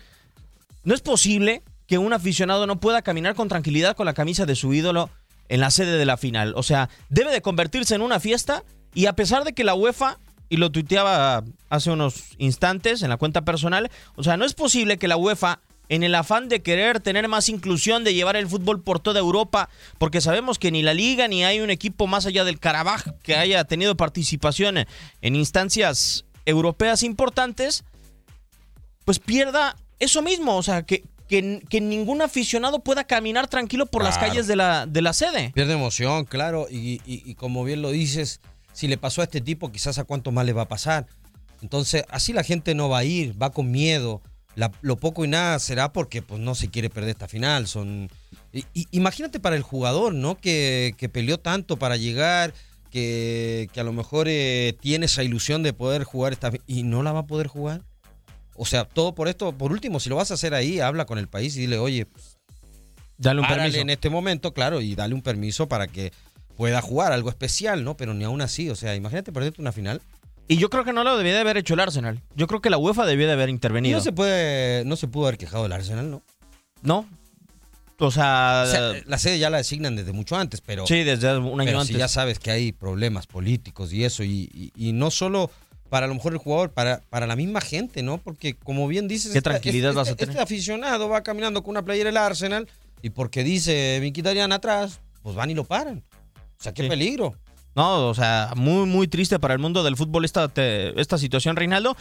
No 0.85 0.95
es 0.95 1.01
posible 1.01 1.63
que 1.87 1.99
un 1.99 2.13
aficionado 2.13 2.67
no 2.67 2.81
pueda 2.81 3.03
caminar 3.03 3.35
con 3.35 3.49
tranquilidad 3.49 3.97
con 3.97 4.07
la 4.07 4.15
camisa 4.15 4.47
de 4.47 4.55
su 4.55 4.73
ídolo 4.73 5.11
en 5.49 5.61
la 5.61 5.71
sede 5.71 5.99
de 5.99 6.05
la 6.07 6.17
final. 6.17 6.55
O 6.57 6.63
sea, 6.63 6.89
debe 7.09 7.31
de 7.31 7.43
convertirse 7.43 7.95
en 7.95 8.03
una 8.03 8.21
fiesta 8.21 8.65
y 8.95 9.07
a 9.07 9.15
pesar 9.15 9.45
de 9.45 9.53
que 9.53 9.65
la 9.65 9.75
UEFA, 9.75 10.19
y 10.55 10.57
lo 10.57 10.71
tuiteaba 10.71 11.43
hace 11.69 11.91
unos 11.91 12.15
instantes 12.39 13.03
en 13.03 13.09
la 13.09 13.17
cuenta 13.17 13.43
personal, 13.43 13.91
o 14.15 14.23
sea, 14.23 14.37
no 14.37 14.45
es 14.45 14.55
posible 14.55 14.99
que 14.99 15.09
la 15.09 15.17
UEFA, 15.17 15.59
en 15.89 16.05
el 16.05 16.15
afán 16.15 16.49
de 16.49 16.63
querer 16.63 17.01
tener 17.01 17.27
más 17.27 17.49
inclusión, 17.49 18.05
de 18.05 18.15
llevar 18.15 18.37
el 18.37 18.47
fútbol 18.47 18.81
por 18.81 19.01
toda 19.01 19.19
Europa, 19.19 19.69
porque 19.99 20.21
sabemos 20.21 20.61
que 20.61 20.71
ni 20.71 20.83
la 20.83 20.95
liga 20.95 21.27
ni 21.27 21.45
hay 21.45 21.59
un 21.61 21.71
equipo 21.71 22.07
más 22.07 22.25
allá 22.25 22.45
del 22.45 22.61
Karabaj 22.61 23.03
que 23.25 23.35
haya 23.35 23.65
tenido 23.65 23.97
participación 23.97 24.79
en 25.23 25.35
instancias 25.37 26.25
europeas 26.47 27.03
importantes, 27.03 27.83
pues 29.05 29.19
pierda 29.19 29.77
eso 29.99 30.23
mismo, 30.23 30.57
o 30.57 30.63
sea, 30.63 30.83
que, 30.85 31.03
que, 31.29 31.63
que 31.69 31.81
ningún 31.81 32.23
aficionado 32.23 32.79
pueda 32.79 33.05
caminar 33.05 33.49
tranquilo 33.49 33.87
por 33.87 34.05
las 34.05 34.19
calles 34.19 34.47
de 34.47 34.55
la, 34.57 34.87
de 34.87 35.03
la 35.03 35.13
sede. 35.13 35.51
Pierde 35.55 35.73
emoción, 35.75 36.25
claro, 36.27 36.67
y, 36.71 37.01
y- 37.05 37.23
y 37.25 37.35
como 37.35 37.65
bien 37.65 37.83
lo 37.83 37.91
dices, 37.91 38.41
si 38.75 38.87
le 38.89 38.99
pasó 38.99 39.23
a 39.23 39.25
este 39.25 39.41
tipo, 39.41 39.73
quizás 39.73 39.97
a 39.99 40.05
cuánto 40.05 40.31
más 40.33 40.45
le 40.45 40.53
va 40.53 40.63
a 40.63 40.69
pasar. 40.69 41.07
Entonces, 41.63 42.05
así 42.11 42.35
la 42.35 42.45
gente 42.45 42.75
no 42.75 42.91
va 42.91 42.99
a 42.99 43.05
ir, 43.05 43.41
va 43.41 43.51
con 43.51 43.71
miedo. 43.71 44.21
La- 44.55 44.71
lo 44.83 44.97
poco 44.97 45.25
y 45.25 45.29
nada 45.29 45.59
será 45.59 45.93
porque 45.95 46.21
pues 46.21 46.41
no 46.41 46.55
se 46.55 46.69
quiere 46.69 46.91
perder 46.91 47.11
esta 47.11 47.27
final. 47.29 47.67
Son, 47.67 48.11
y- 48.53 48.67
y- 48.75 48.87
imagínate 48.91 49.41
para 49.41 49.57
el 49.57 49.63
jugador, 49.63 50.13
¿no? 50.15 50.37
Que, 50.37 50.95
que 50.99 51.09
peleó 51.09 51.39
tanto 51.41 51.79
para 51.79 51.97
llegar, 51.97 52.53
que, 52.91 53.69
que 53.73 53.81
a 53.81 53.85
lo 53.85 53.93
mejor 53.93 54.27
eh, 54.29 54.77
tiene 54.81 55.07
esa 55.07 55.23
ilusión 55.25 55.63
de 55.63 55.73
poder 55.73 56.05
jugar 56.05 56.33
esta 56.35 56.53
y 56.67 56.83
no 56.83 57.03
la 57.03 57.13
va 57.13 57.21
a 57.21 57.27
poder 57.27 57.47
jugar. 57.49 57.83
O 58.57 58.67
sea, 58.67 58.85
todo 58.85 59.15
por 59.17 59.27
esto, 59.27 59.57
por 59.59 59.73
último, 59.73 59.99
si 59.99 60.09
lo 60.11 60.15
vas 60.17 60.31
a 60.31 60.35
hacer 60.35 60.55
ahí, 60.55 60.79
habla 60.79 61.07
con 61.07 61.19
el 61.19 61.27
país 61.27 61.57
y 61.57 61.61
dile, 61.63 61.79
oye, 61.79 62.07
Dale 63.17 63.41
un 63.41 63.47
permiso. 63.49 63.79
en 63.79 63.91
este 63.91 64.11
momento, 64.11 64.53
claro, 64.53 64.81
y 64.81 64.95
dale 64.95 65.15
un 65.15 65.23
permiso 65.23 65.69
para 65.69 65.87
que 65.87 66.13
pueda 66.57 66.81
jugar 66.83 67.13
algo 67.13 67.29
especial, 67.31 67.85
¿no? 67.85 67.97
Pero 67.97 68.15
ni 68.15 68.25
aún 68.25 68.41
así, 68.41 68.71
o 68.71 68.77
sea, 68.77 68.95
imagínate 68.95 69.33
perderte 69.33 69.61
una 69.61 69.73
final. 69.73 70.01
Y 70.47 70.59
yo 70.59 70.69
creo 70.71 70.85
que 70.85 70.93
no 70.93 71.05
lo 71.05 71.17
debía 71.17 71.33
de 71.35 71.41
haber 71.41 71.57
hecho 71.57 71.75
el 71.75 71.81
Arsenal. 71.81 72.21
Yo 72.37 72.47
creo 72.47 72.61
que 72.61 72.69
la 72.71 72.77
UEFA 72.77 73.07
debía 73.07 73.27
de 73.27 73.33
haber 73.33 73.49
intervenido. 73.49 73.97
no 73.99 74.05
se 74.05 74.13
puede, 74.13 74.85
no 74.85 74.97
se 74.97 75.09
pudo 75.09 75.27
haber 75.27 75.39
quejado 75.39 75.63
del 75.63 75.73
Arsenal, 75.73 76.11
¿no? 76.11 76.23
No. 76.83 77.07
O 77.99 78.11
sea, 78.11 78.65
O 78.67 78.71
sea, 78.71 78.93
la 79.07 79.19
sede 79.19 79.39
ya 79.39 79.51
la 79.51 79.59
designan 79.59 79.95
desde 79.97 80.13
mucho 80.13 80.37
antes, 80.37 80.61
pero. 80.61 80.87
sí, 80.87 81.05
desde 81.05 81.39
un 81.39 81.61
año 81.61 81.67
pero 81.69 81.81
antes. 81.81 81.95
si 81.95 81.99
ya 81.99 82.09
sabes 82.09 82.39
que 82.41 82.51
hay 82.51 82.73
problemas 82.73 83.27
políticos 83.27 83.93
y 83.93 84.05
eso, 84.05 84.23
y, 84.25 84.51
y- 84.53 84.73
y 84.77 84.93
no 84.93 85.11
solo 85.11 85.51
para 85.89 86.07
a 86.07 86.09
lo 86.09 86.15
mejor 86.15 86.33
el 86.33 86.39
jugador, 86.39 86.73
para, 86.73 87.01
para 87.09 87.27
la 87.29 87.37
misma 87.37 87.61
gente, 87.61 88.03
¿no? 88.03 88.19
Porque 88.19 88.55
como 88.57 88.89
bien 88.89 89.07
dices, 89.07 89.33
¿Qué 89.33 89.41
tranquilidad 89.41 89.91
este, 89.91 89.97
vas 89.99 90.09
a 90.09 90.11
este- 90.11 90.27
tener? 90.27 90.41
este 90.41 90.43
aficionado 90.43 91.09
va 91.09 91.23
caminando 91.23 91.63
con 91.63 91.71
una 91.71 91.85
playera 91.85 92.09
del 92.09 92.17
Arsenal 92.17 92.69
y 93.01 93.11
porque 93.11 93.45
dice 93.45 94.01
Mkhitaryan 94.03 94.51
atrás, 94.51 95.01
pues 95.23 95.37
van 95.37 95.51
y 95.51 95.55
lo 95.55 95.63
paran. 95.65 96.03
O 96.65 96.67
sea, 96.67 96.73
qué 96.73 96.85
Sí. 96.85 96.89
peligro. 96.89 97.35
No, 97.77 98.09
o 98.09 98.15
sea, 98.15 98.53
muy, 98.57 98.87
muy 98.87 99.07
triste 99.07 99.39
para 99.39 99.53
el 99.53 99.61
mundo 99.61 99.83
del 99.83 99.97
fútbol 99.97 100.25
esta, 100.25 100.49
te- 100.49 100.99
esta 100.99 101.19
situación, 101.19 101.57
Reinaldo. 101.57 101.95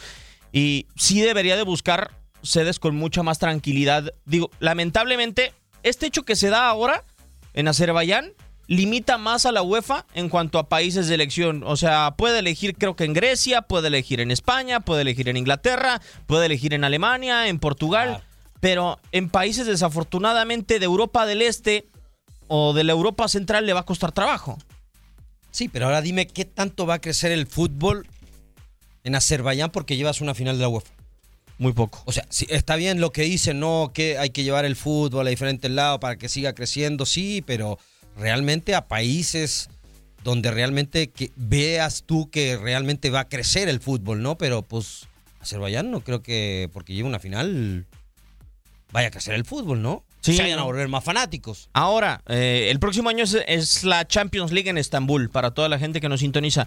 Y 0.52 0.86
sí 0.96 1.20
debería 1.20 1.56
de 1.56 1.64
buscar 1.64 2.12
sedes 2.42 2.78
con 2.78 2.96
mucha 2.96 3.22
más 3.22 3.38
tranquilidad. 3.38 4.10
Digo, 4.24 4.50
lamentablemente, 4.60 5.52
este 5.82 6.06
hecho 6.06 6.22
que 6.22 6.34
se 6.36 6.48
da 6.48 6.66
ahora 6.68 7.04
en 7.52 7.68
Azerbaiyán 7.68 8.32
limita 8.68 9.18
más 9.18 9.44
a 9.44 9.52
la 9.52 9.60
UEFA 9.62 10.06
en 10.14 10.30
cuanto 10.30 10.58
a 10.58 10.70
países 10.70 11.08
de 11.08 11.14
elección. 11.16 11.62
O 11.66 11.76
sea, 11.76 12.14
puede 12.16 12.38
elegir 12.38 12.74
creo 12.76 12.96
que 12.96 13.04
en 13.04 13.12
Grecia, 13.12 13.60
puede 13.60 13.88
elegir 13.88 14.20
en 14.20 14.30
España, 14.30 14.80
puede 14.80 15.02
elegir 15.02 15.28
en 15.28 15.36
Inglaterra, 15.36 16.00
puede 16.26 16.46
elegir 16.46 16.72
en 16.72 16.84
Alemania, 16.84 17.48
en 17.48 17.58
Portugal. 17.58 18.22
Pero 18.60 18.98
en 19.12 19.28
países 19.28 19.66
desafortunadamente 19.66 20.78
de 20.78 20.84
Europa 20.86 21.26
del 21.26 21.42
Este 21.42 21.86
o 22.48 22.72
de 22.72 22.84
la 22.84 22.92
Europa 22.92 23.28
Central 23.28 23.66
le 23.66 23.72
va 23.72 23.80
a 23.80 23.86
costar 23.86 24.12
trabajo. 24.12 24.58
Sí, 25.50 25.68
pero 25.68 25.86
ahora 25.86 26.02
dime 26.02 26.26
qué 26.26 26.44
tanto 26.44 26.86
va 26.86 26.94
a 26.94 27.00
crecer 27.00 27.30
el 27.32 27.46
fútbol 27.46 28.06
en 29.04 29.14
Azerbaiyán 29.14 29.70
porque 29.70 29.96
llevas 29.96 30.20
una 30.20 30.34
final 30.34 30.56
de 30.56 30.62
la 30.62 30.68
UEFA. 30.68 30.92
Muy 31.58 31.72
poco. 31.72 32.02
O 32.06 32.12
sea, 32.12 32.26
sí, 32.30 32.46
está 32.50 32.74
bien 32.74 33.00
lo 33.00 33.12
que 33.12 33.22
dicen, 33.22 33.60
no, 33.60 33.92
que 33.94 34.18
hay 34.18 34.30
que 34.30 34.42
llevar 34.42 34.64
el 34.64 34.74
fútbol 34.74 35.26
a 35.26 35.30
diferentes 35.30 35.70
lados 35.70 36.00
para 36.00 36.16
que 36.16 36.28
siga 36.28 36.52
creciendo, 36.52 37.06
sí, 37.06 37.42
pero 37.46 37.78
realmente 38.16 38.74
a 38.74 38.88
países 38.88 39.68
donde 40.24 40.50
realmente 40.50 41.10
que 41.10 41.30
veas 41.36 42.02
tú 42.04 42.30
que 42.30 42.56
realmente 42.56 43.10
va 43.10 43.20
a 43.20 43.28
crecer 43.28 43.68
el 43.68 43.80
fútbol, 43.80 44.22
¿no? 44.22 44.36
Pero 44.36 44.62
pues 44.62 45.06
Azerbaiyán 45.40 45.90
no 45.90 46.00
creo 46.00 46.22
que 46.22 46.70
porque 46.72 46.94
lleva 46.94 47.08
una 47.08 47.20
final 47.20 47.86
vaya 48.90 49.08
a 49.08 49.10
crecer 49.10 49.34
el 49.34 49.44
fútbol, 49.44 49.82
¿no? 49.82 50.02
Sí, 50.24 50.34
Se 50.36 50.42
vayan 50.42 50.58
a 50.58 50.62
volver 50.62 50.88
más 50.88 51.04
fanáticos. 51.04 51.68
Ahora, 51.74 52.22
eh, 52.28 52.68
el 52.70 52.80
próximo 52.80 53.10
año 53.10 53.24
es, 53.24 53.36
es 53.46 53.84
la 53.84 54.08
Champions 54.08 54.52
League 54.52 54.70
en 54.70 54.78
Estambul, 54.78 55.28
para 55.28 55.50
toda 55.50 55.68
la 55.68 55.78
gente 55.78 56.00
que 56.00 56.08
nos 56.08 56.20
sintoniza. 56.20 56.66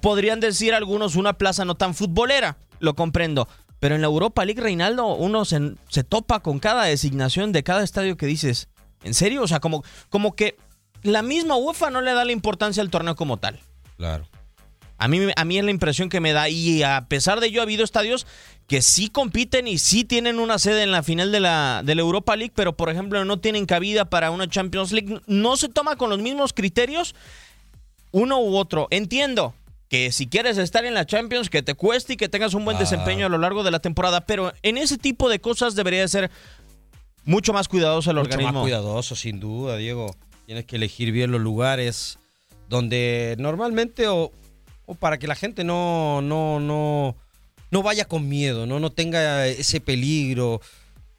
Podrían 0.00 0.38
decir 0.38 0.74
algunos 0.74 1.16
una 1.16 1.32
plaza 1.32 1.64
no 1.64 1.74
tan 1.74 1.96
futbolera, 1.96 2.56
lo 2.78 2.94
comprendo. 2.94 3.48
Pero 3.80 3.96
en 3.96 4.00
la 4.00 4.06
Europa 4.06 4.44
League, 4.44 4.62
Reinaldo, 4.62 5.08
uno 5.08 5.44
se, 5.44 5.74
se 5.88 6.04
topa 6.04 6.38
con 6.38 6.60
cada 6.60 6.84
designación 6.84 7.50
de 7.50 7.64
cada 7.64 7.82
estadio 7.82 8.16
que 8.16 8.26
dices. 8.26 8.68
¿En 9.02 9.12
serio? 9.12 9.42
O 9.42 9.48
sea, 9.48 9.58
como, 9.58 9.82
como 10.08 10.36
que 10.36 10.56
la 11.02 11.22
misma 11.22 11.56
UEFA 11.56 11.90
no 11.90 12.00
le 12.00 12.14
da 12.14 12.24
la 12.24 12.30
importancia 12.30 12.80
al 12.80 12.90
torneo 12.90 13.16
como 13.16 13.38
tal. 13.38 13.60
Claro. 13.96 14.28
A 14.98 15.08
mí, 15.08 15.20
a 15.34 15.44
mí 15.44 15.58
es 15.58 15.64
la 15.64 15.70
impresión 15.70 16.08
que 16.08 16.20
me 16.20 16.32
da. 16.32 16.48
Y 16.48 16.82
a 16.82 17.06
pesar 17.08 17.40
de 17.40 17.48
ello, 17.48 17.60
ha 17.60 17.64
habido 17.64 17.84
estadios 17.84 18.26
que 18.68 18.80
sí 18.80 19.08
compiten 19.08 19.66
y 19.68 19.78
sí 19.78 20.04
tienen 20.04 20.38
una 20.38 20.58
sede 20.58 20.82
en 20.82 20.90
la 20.92 21.02
final 21.02 21.32
de 21.32 21.40
la, 21.40 21.82
de 21.84 21.94
la 21.94 22.00
Europa 22.00 22.34
League, 22.36 22.52
pero 22.54 22.76
por 22.76 22.88
ejemplo 22.88 23.22
no 23.24 23.38
tienen 23.38 23.66
cabida 23.66 24.04
para 24.06 24.30
una 24.30 24.48
Champions 24.48 24.92
League. 24.92 25.20
No 25.26 25.56
se 25.56 25.68
toma 25.68 25.96
con 25.96 26.10
los 26.10 26.20
mismos 26.20 26.52
criterios 26.52 27.14
uno 28.12 28.40
u 28.40 28.56
otro. 28.56 28.86
Entiendo 28.90 29.54
que 29.90 30.12
si 30.12 30.26
quieres 30.28 30.56
estar 30.58 30.84
en 30.84 30.94
la 30.94 31.04
Champions, 31.04 31.50
que 31.50 31.62
te 31.62 31.74
cueste 31.74 32.14
y 32.14 32.16
que 32.16 32.28
tengas 32.28 32.54
un 32.54 32.64
buen 32.64 32.76
Ah. 32.76 32.80
desempeño 32.80 33.26
a 33.26 33.28
lo 33.28 33.38
largo 33.38 33.64
de 33.64 33.70
la 33.70 33.80
temporada, 33.80 34.22
pero 34.22 34.52
en 34.62 34.78
ese 34.78 34.96
tipo 34.96 35.28
de 35.28 35.40
cosas 35.40 35.74
debería 35.74 36.06
ser 36.08 36.30
mucho 37.24 37.52
más 37.52 37.68
cuidadoso 37.68 38.10
el 38.10 38.16
Mucho 38.16 38.30
organismo. 38.30 38.52
más 38.52 38.62
cuidadoso, 38.62 39.14
sin 39.16 39.40
duda, 39.40 39.76
Diego. 39.76 40.14
Tienes 40.46 40.64
que 40.64 40.76
elegir 40.76 41.10
bien 41.12 41.30
los 41.32 41.40
lugares 41.40 42.18
donde 42.68 43.34
normalmente 43.38 44.08
o, 44.08 44.32
o 44.86 44.94
para 44.94 45.18
que 45.18 45.26
la 45.26 45.34
gente 45.34 45.64
no, 45.64 46.20
no, 46.22 46.60
no, 46.60 47.16
no 47.70 47.82
vaya 47.82 48.04
con 48.04 48.28
miedo, 48.28 48.66
¿no? 48.66 48.80
no 48.80 48.90
tenga 48.90 49.46
ese 49.46 49.80
peligro. 49.80 50.60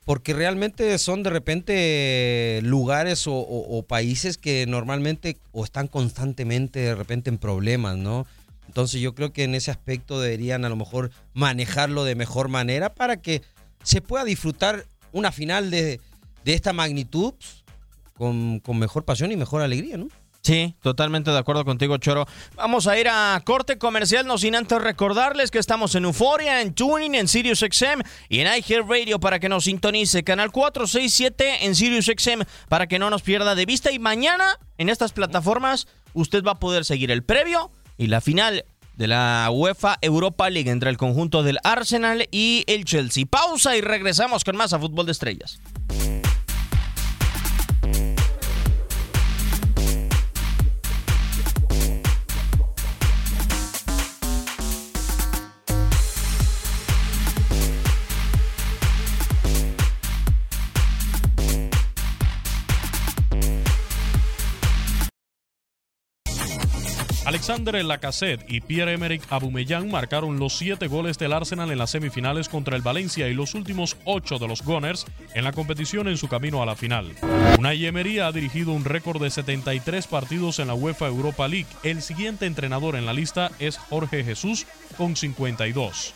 Porque 0.05 0.33
realmente 0.33 0.99
son 0.99 1.23
de 1.23 1.31
repente 1.31 2.59
lugares 2.61 3.23
o, 3.25 3.83
países 3.87 4.37
que 4.37 4.67
normalmente 4.67 5.37
o 5.51 5.63
están 5.63 5.87
constantemente 5.87 6.79
de 6.79 6.93
repente 6.93 7.31
en 7.31 7.39
problemas, 7.39 7.97
¿no? 7.97 8.27
Entonces 8.67 9.01
yo 9.01 9.15
creo 9.15 9.33
que 9.33 9.45
en 9.45 9.55
ese 9.55 9.71
aspecto 9.71 10.21
deberían 10.21 10.63
a 10.63 10.69
lo 10.69 10.75
mejor 10.75 11.09
manejarlo 11.33 12.03
de 12.03 12.13
mejor 12.13 12.49
manera 12.49 12.93
para 12.93 13.17
que 13.17 13.41
se 13.83 13.99
pueda 13.99 14.23
disfrutar 14.23 14.85
una 15.11 15.31
final 15.31 15.71
de, 15.71 15.99
de 16.43 16.53
esta 16.53 16.71
magnitud 16.71 17.33
pues, 17.33 17.63
con, 18.15 18.59
con 18.59 18.77
mejor 18.77 19.05
pasión 19.05 19.31
y 19.31 19.37
mejor 19.37 19.63
alegría, 19.63 19.97
¿no? 19.97 20.09
Sí, 20.45 20.75
totalmente 20.83 21.31
de 21.31 21.39
acuerdo 21.39 21.65
contigo, 21.65 21.97
Choro. 21.97 22.27
Vamos 22.55 22.85
a 22.85 22.99
ir 22.99 23.07
a 23.09 23.41
corte 23.43 23.79
comercial, 23.79 24.27
no 24.27 24.37
sin 24.37 24.53
antes 24.53 24.79
recordarles 24.79 25.49
que 25.49 25.57
estamos 25.57 25.95
en 25.95 26.05
Euforia, 26.05 26.61
en 26.61 26.75
Tuning, 26.75 27.15
en 27.15 27.27
Sirius 27.27 27.61
XM 27.61 28.03
y 28.29 28.41
en 28.41 28.55
iHeartRadio 28.55 29.19
para 29.19 29.39
que 29.39 29.49
nos 29.49 29.63
sintonice. 29.63 30.23
Canal 30.23 30.51
467 30.51 31.65
en 31.65 31.73
Sirius 31.73 32.05
XM 32.15 32.43
para 32.69 32.85
que 32.85 32.99
no 32.99 33.09
nos 33.09 33.23
pierda 33.23 33.55
de 33.55 33.65
vista. 33.65 33.91
Y 33.91 33.97
mañana 33.97 34.59
en 34.77 34.89
estas 34.89 35.13
plataformas 35.13 35.87
usted 36.13 36.43
va 36.43 36.51
a 36.51 36.59
poder 36.59 36.85
seguir 36.85 37.09
el 37.09 37.23
previo 37.23 37.71
y 37.97 38.05
la 38.05 38.21
final 38.21 38.65
de 38.97 39.07
la 39.07 39.49
UEFA 39.51 39.97
Europa 40.01 40.47
League 40.51 40.69
entre 40.69 40.91
el 40.91 40.97
conjunto 40.97 41.41
del 41.41 41.57
Arsenal 41.63 42.27
y 42.29 42.65
el 42.67 42.85
Chelsea. 42.85 43.25
Pausa 43.25 43.75
y 43.77 43.81
regresamos 43.81 44.43
con 44.43 44.55
más 44.55 44.73
a 44.73 44.79
Fútbol 44.79 45.07
de 45.07 45.13
Estrellas. 45.13 45.59
Alexander 67.65 67.85
Lacazette 67.85 68.45
y 68.47 68.61
Pierre-Emerick 68.61 69.23
Aubameyang 69.31 69.89
marcaron 69.89 70.37
los 70.37 70.55
siete 70.55 70.85
goles 70.85 71.17
del 71.17 71.33
Arsenal 71.33 71.71
en 71.71 71.79
las 71.79 71.89
semifinales 71.89 72.47
contra 72.47 72.75
el 72.75 72.83
Valencia 72.83 73.27
y 73.27 73.33
los 73.33 73.55
últimos 73.55 73.97
ocho 74.05 74.37
de 74.37 74.47
los 74.47 74.61
Gunners 74.61 75.07
en 75.33 75.43
la 75.43 75.51
competición 75.51 76.07
en 76.07 76.17
su 76.17 76.27
camino 76.27 76.61
a 76.61 76.67
la 76.67 76.75
final. 76.75 77.15
Unai 77.57 77.87
Emery 77.87 78.19
ha 78.19 78.31
dirigido 78.31 78.71
un 78.71 78.85
récord 78.85 79.19
de 79.19 79.31
73 79.31 80.05
partidos 80.05 80.59
en 80.59 80.67
la 80.67 80.75
UEFA 80.75 81.07
Europa 81.07 81.47
League. 81.47 81.65
El 81.81 82.03
siguiente 82.03 82.45
entrenador 82.45 82.95
en 82.95 83.07
la 83.07 83.13
lista 83.13 83.49
es 83.57 83.79
Jorge 83.79 84.23
Jesús 84.23 84.67
con 84.95 85.15
52. 85.15 86.13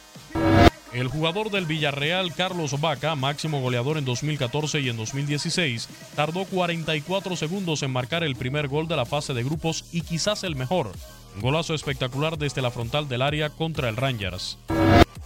El 0.94 1.08
jugador 1.08 1.50
del 1.50 1.66
Villarreal, 1.66 2.34
Carlos 2.36 2.80
Vaca, 2.80 3.16
máximo 3.16 3.60
goleador 3.60 3.98
en 3.98 4.06
2014 4.06 4.82
y 4.82 4.90
en 4.90 4.98
2016, 4.98 5.90
tardó 6.16 6.46
44 6.46 7.36
segundos 7.36 7.82
en 7.82 7.92
marcar 7.92 8.24
el 8.24 8.36
primer 8.36 8.68
gol 8.68 8.88
de 8.88 8.96
la 8.96 9.06
fase 9.06 9.34
de 9.34 9.44
grupos 9.44 9.86
y 9.92 10.02
quizás 10.02 10.44
el 10.44 10.56
mejor. 10.56 10.92
Golazo 11.38 11.74
espectacular 11.74 12.38
desde 12.38 12.62
la 12.62 12.72
frontal 12.72 13.08
del 13.08 13.22
área 13.22 13.50
contra 13.50 13.90
el 13.90 13.96
Rangers. 13.96 14.58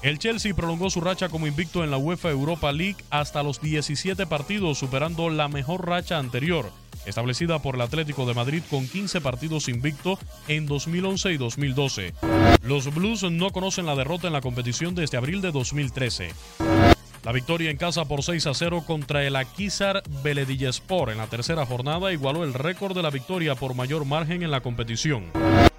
El 0.04 0.20
Chelsea 0.20 0.54
prolongó 0.54 0.90
su 0.90 1.00
racha 1.00 1.30
como 1.30 1.48
invicto 1.48 1.82
en 1.82 1.90
la 1.90 1.98
UEFA 1.98 2.30
Europa 2.30 2.74
League 2.74 2.98
hasta 3.10 3.42
los 3.42 3.62
17 3.62 4.28
partidos, 4.28 4.78
superando 4.78 5.30
la 5.30 5.48
mejor 5.48 5.88
racha 5.88 6.18
anterior, 6.18 6.70
establecida 7.06 7.60
por 7.60 7.76
el 7.76 7.82
Atlético 7.82 8.26
de 8.26 8.34
Madrid 8.34 8.64
con 8.70 8.88
15 8.88 9.22
partidos 9.22 9.70
invicto 9.70 10.20
en 10.50 10.66
2011 10.66 11.32
y 11.32 11.38
2012. 11.38 12.14
Los 12.64 12.94
Blues 12.94 13.24
no 13.24 13.52
conocen 13.52 13.86
la 13.86 13.96
derrota 13.96 14.28
en 14.28 14.34
la 14.34 14.42
competición 14.42 14.94
desde 14.94 15.18
abril 15.18 15.42
de 15.42 15.54
2013. 15.54 16.32
La 17.24 17.32
victoria 17.32 17.72
en 17.72 17.78
casa 17.78 18.04
por 18.04 18.24
6 18.24 18.46
a 18.48 18.54
0 18.54 18.84
contra 18.86 19.24
el 19.24 19.38
Akisar 19.38 20.04
Belediyespor 20.22 21.12
en 21.12 21.20
la 21.20 21.28
tercera 21.28 21.66
jornada 21.66 22.12
igualó 22.12 22.44
el 22.44 22.54
récord 22.54 22.94
de 22.94 23.04
la 23.04 23.10
victoria 23.10 23.56
por 23.56 23.74
mayor 23.74 24.04
margen 24.04 24.44
en 24.44 24.52
la 24.52 24.60
competición. 24.60 25.32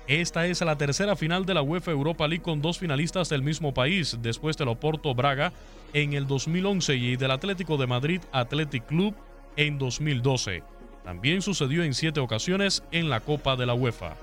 Esta 0.06 0.46
es 0.46 0.60
la 0.60 0.76
tercera 0.76 1.16
final 1.16 1.46
de 1.46 1.54
la 1.54 1.62
UEFA 1.62 1.90
Europa 1.90 2.28
League 2.28 2.42
con 2.42 2.60
dos 2.60 2.78
finalistas 2.78 3.30
del 3.30 3.42
mismo 3.42 3.72
país, 3.72 4.18
después 4.20 4.54
del 4.58 4.68
Oporto 4.68 5.14
Braga 5.14 5.50
en 5.94 6.12
el 6.12 6.26
2011 6.26 6.94
y 6.94 7.16
del 7.16 7.30
Atlético 7.30 7.78
de 7.78 7.86
Madrid 7.86 8.20
Athletic 8.30 8.84
Club 8.84 9.14
en 9.56 9.78
2012. 9.78 10.62
También 11.04 11.40
sucedió 11.40 11.82
en 11.82 11.94
siete 11.94 12.20
ocasiones 12.20 12.82
en 12.92 13.08
la 13.08 13.20
Copa 13.20 13.56
de 13.56 13.64
la 13.64 13.72
UEFA. 13.72 14.14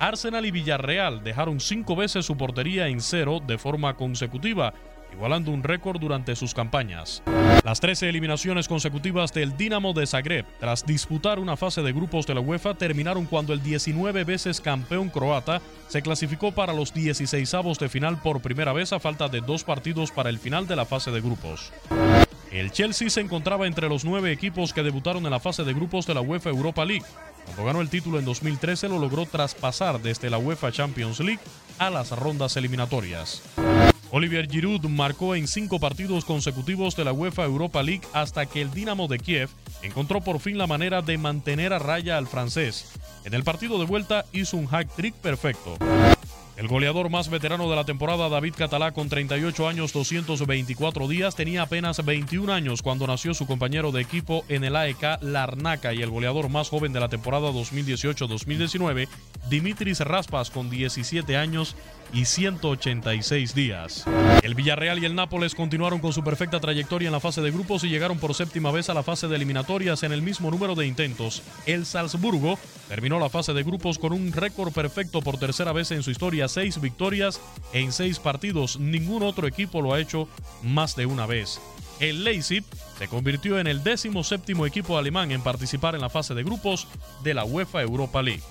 Arsenal 0.00 0.44
y 0.44 0.50
Villarreal 0.50 1.22
dejaron 1.22 1.60
cinco 1.60 1.94
veces 1.94 2.26
su 2.26 2.36
portería 2.36 2.88
en 2.88 3.00
cero 3.00 3.40
de 3.46 3.58
forma 3.58 3.94
consecutiva, 3.94 4.74
igualando 5.12 5.50
un 5.50 5.62
récord 5.62 6.00
durante 6.00 6.36
sus 6.36 6.54
campañas. 6.54 7.22
Las 7.64 7.80
13 7.80 8.08
eliminaciones 8.08 8.68
consecutivas 8.68 9.32
del 9.32 9.56
Dinamo 9.56 9.92
de 9.92 10.06
Zagreb, 10.06 10.46
tras 10.60 10.84
disputar 10.84 11.38
una 11.38 11.56
fase 11.56 11.82
de 11.82 11.92
grupos 11.92 12.26
de 12.26 12.34
la 12.34 12.40
UEFA, 12.40 12.74
terminaron 12.74 13.26
cuando 13.26 13.52
el 13.52 13.62
19 13.62 14.24
veces 14.24 14.60
campeón 14.60 15.08
croata 15.08 15.60
se 15.88 16.02
clasificó 16.02 16.52
para 16.52 16.72
los 16.72 16.94
16avos 16.94 17.78
de 17.78 17.88
final 17.88 18.20
por 18.20 18.40
primera 18.40 18.72
vez 18.72 18.92
a 18.92 19.00
falta 19.00 19.28
de 19.28 19.40
dos 19.40 19.64
partidos 19.64 20.10
para 20.10 20.30
el 20.30 20.38
final 20.38 20.66
de 20.66 20.76
la 20.76 20.84
fase 20.84 21.10
de 21.10 21.20
grupos. 21.20 21.72
El 22.50 22.70
Chelsea 22.70 23.10
se 23.10 23.20
encontraba 23.20 23.66
entre 23.66 23.88
los 23.88 24.04
nueve 24.04 24.32
equipos 24.32 24.72
que 24.72 24.82
debutaron 24.82 25.24
en 25.24 25.30
la 25.30 25.40
fase 25.40 25.64
de 25.64 25.74
grupos 25.74 26.06
de 26.06 26.14
la 26.14 26.20
UEFA 26.20 26.50
Europa 26.50 26.84
League. 26.84 27.04
Cuando 27.44 27.64
ganó 27.64 27.80
el 27.80 27.90
título 27.90 28.18
en 28.18 28.24
2013 28.24 28.88
lo 28.88 28.98
logró 28.98 29.26
traspasar 29.26 30.00
desde 30.00 30.30
la 30.30 30.38
UEFA 30.38 30.72
Champions 30.72 31.20
League 31.20 31.40
a 31.78 31.90
las 31.90 32.10
rondas 32.10 32.56
eliminatorias. 32.56 33.42
Olivier 34.12 34.48
Giroud 34.48 34.84
marcó 34.86 35.34
en 35.34 35.48
cinco 35.48 35.80
partidos 35.80 36.24
consecutivos 36.24 36.96
de 36.96 37.04
la 37.04 37.12
UEFA 37.12 37.44
Europa 37.44 37.82
League 37.82 38.06
hasta 38.12 38.46
que 38.46 38.62
el 38.62 38.72
Dinamo 38.72 39.08
de 39.08 39.18
Kiev 39.18 39.50
encontró 39.82 40.20
por 40.20 40.38
fin 40.38 40.58
la 40.58 40.66
manera 40.66 41.02
de 41.02 41.18
mantener 41.18 41.72
a 41.72 41.78
raya 41.78 42.16
al 42.16 42.26
francés. 42.26 42.92
En 43.24 43.34
el 43.34 43.42
partido 43.42 43.78
de 43.78 43.86
vuelta 43.86 44.24
hizo 44.32 44.56
un 44.56 44.66
hack 44.66 44.94
trick 44.94 45.14
perfecto. 45.14 45.76
El 46.56 46.68
goleador 46.68 47.10
más 47.10 47.28
veterano 47.28 47.68
de 47.68 47.76
la 47.76 47.84
temporada, 47.84 48.30
David 48.30 48.54
Catalá, 48.56 48.92
con 48.92 49.10
38 49.10 49.68
años 49.68 49.92
224 49.92 51.06
días, 51.06 51.36
tenía 51.36 51.62
apenas 51.62 52.02
21 52.02 52.50
años 52.50 52.80
cuando 52.80 53.06
nació 53.06 53.34
su 53.34 53.46
compañero 53.46 53.92
de 53.92 54.00
equipo 54.00 54.42
en 54.48 54.64
el 54.64 54.74
AEK 54.74 55.20
Larnaca 55.20 55.92
y 55.92 56.00
el 56.00 56.08
goleador 56.08 56.48
más 56.48 56.70
joven 56.70 56.94
de 56.94 57.00
la 57.00 57.10
temporada 57.10 57.50
2018-2019, 57.50 59.06
Dimitris 59.50 60.00
Raspas, 60.00 60.50
con 60.50 60.70
17 60.70 61.36
años 61.36 61.76
y 62.12 62.24
186 62.24 63.54
días. 63.54 64.04
El 64.42 64.54
Villarreal 64.54 64.98
y 64.98 65.04
el 65.04 65.14
Nápoles 65.14 65.54
continuaron 65.54 66.00
con 66.00 66.12
su 66.12 66.22
perfecta 66.22 66.60
trayectoria 66.60 67.06
en 67.06 67.12
la 67.12 67.20
fase 67.20 67.40
de 67.40 67.50
grupos 67.50 67.84
y 67.84 67.88
llegaron 67.88 68.18
por 68.18 68.34
séptima 68.34 68.70
vez 68.70 68.88
a 68.88 68.94
la 68.94 69.02
fase 69.02 69.28
de 69.28 69.36
eliminatorias 69.36 70.02
en 70.02 70.12
el 70.12 70.22
mismo 70.22 70.50
número 70.50 70.74
de 70.74 70.86
intentos. 70.86 71.42
El 71.66 71.86
Salzburgo 71.86 72.58
terminó 72.88 73.18
la 73.18 73.30
fase 73.30 73.52
de 73.52 73.62
grupos 73.62 73.98
con 73.98 74.12
un 74.12 74.32
récord 74.32 74.72
perfecto 74.72 75.22
por 75.22 75.38
tercera 75.38 75.72
vez 75.72 75.90
en 75.90 76.02
su 76.02 76.10
historia, 76.10 76.48
seis 76.48 76.80
victorias 76.80 77.40
en 77.72 77.92
seis 77.92 78.18
partidos. 78.18 78.78
Ningún 78.78 79.22
otro 79.22 79.46
equipo 79.46 79.82
lo 79.82 79.94
ha 79.94 80.00
hecho 80.00 80.28
más 80.62 80.96
de 80.96 81.06
una 81.06 81.26
vez. 81.26 81.60
El 82.00 82.24
Leipzig 82.24 82.64
se 82.98 83.08
convirtió 83.08 83.58
en 83.58 83.66
el 83.66 83.82
décimo 83.82 84.22
séptimo 84.22 84.66
equipo 84.66 84.98
alemán 84.98 85.30
en 85.32 85.42
participar 85.42 85.94
en 85.94 86.02
la 86.02 86.10
fase 86.10 86.34
de 86.34 86.44
grupos 86.44 86.88
de 87.22 87.34
la 87.34 87.44
UEFA 87.44 87.82
Europa 87.82 88.22
League. 88.22 88.42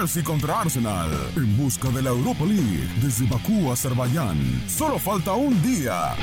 Chelsea 0.00 0.24
contra 0.24 0.62
Arsenal 0.62 1.10
en 1.36 1.58
busca 1.58 1.90
de 1.90 2.00
la 2.00 2.08
Europa 2.08 2.42
League 2.46 2.88
desde 3.02 3.26
Bakú, 3.26 3.70
Azerbaiyán. 3.70 4.64
Solo 4.66 4.98
falta 4.98 5.34
un 5.34 5.60
día. 5.60 6.16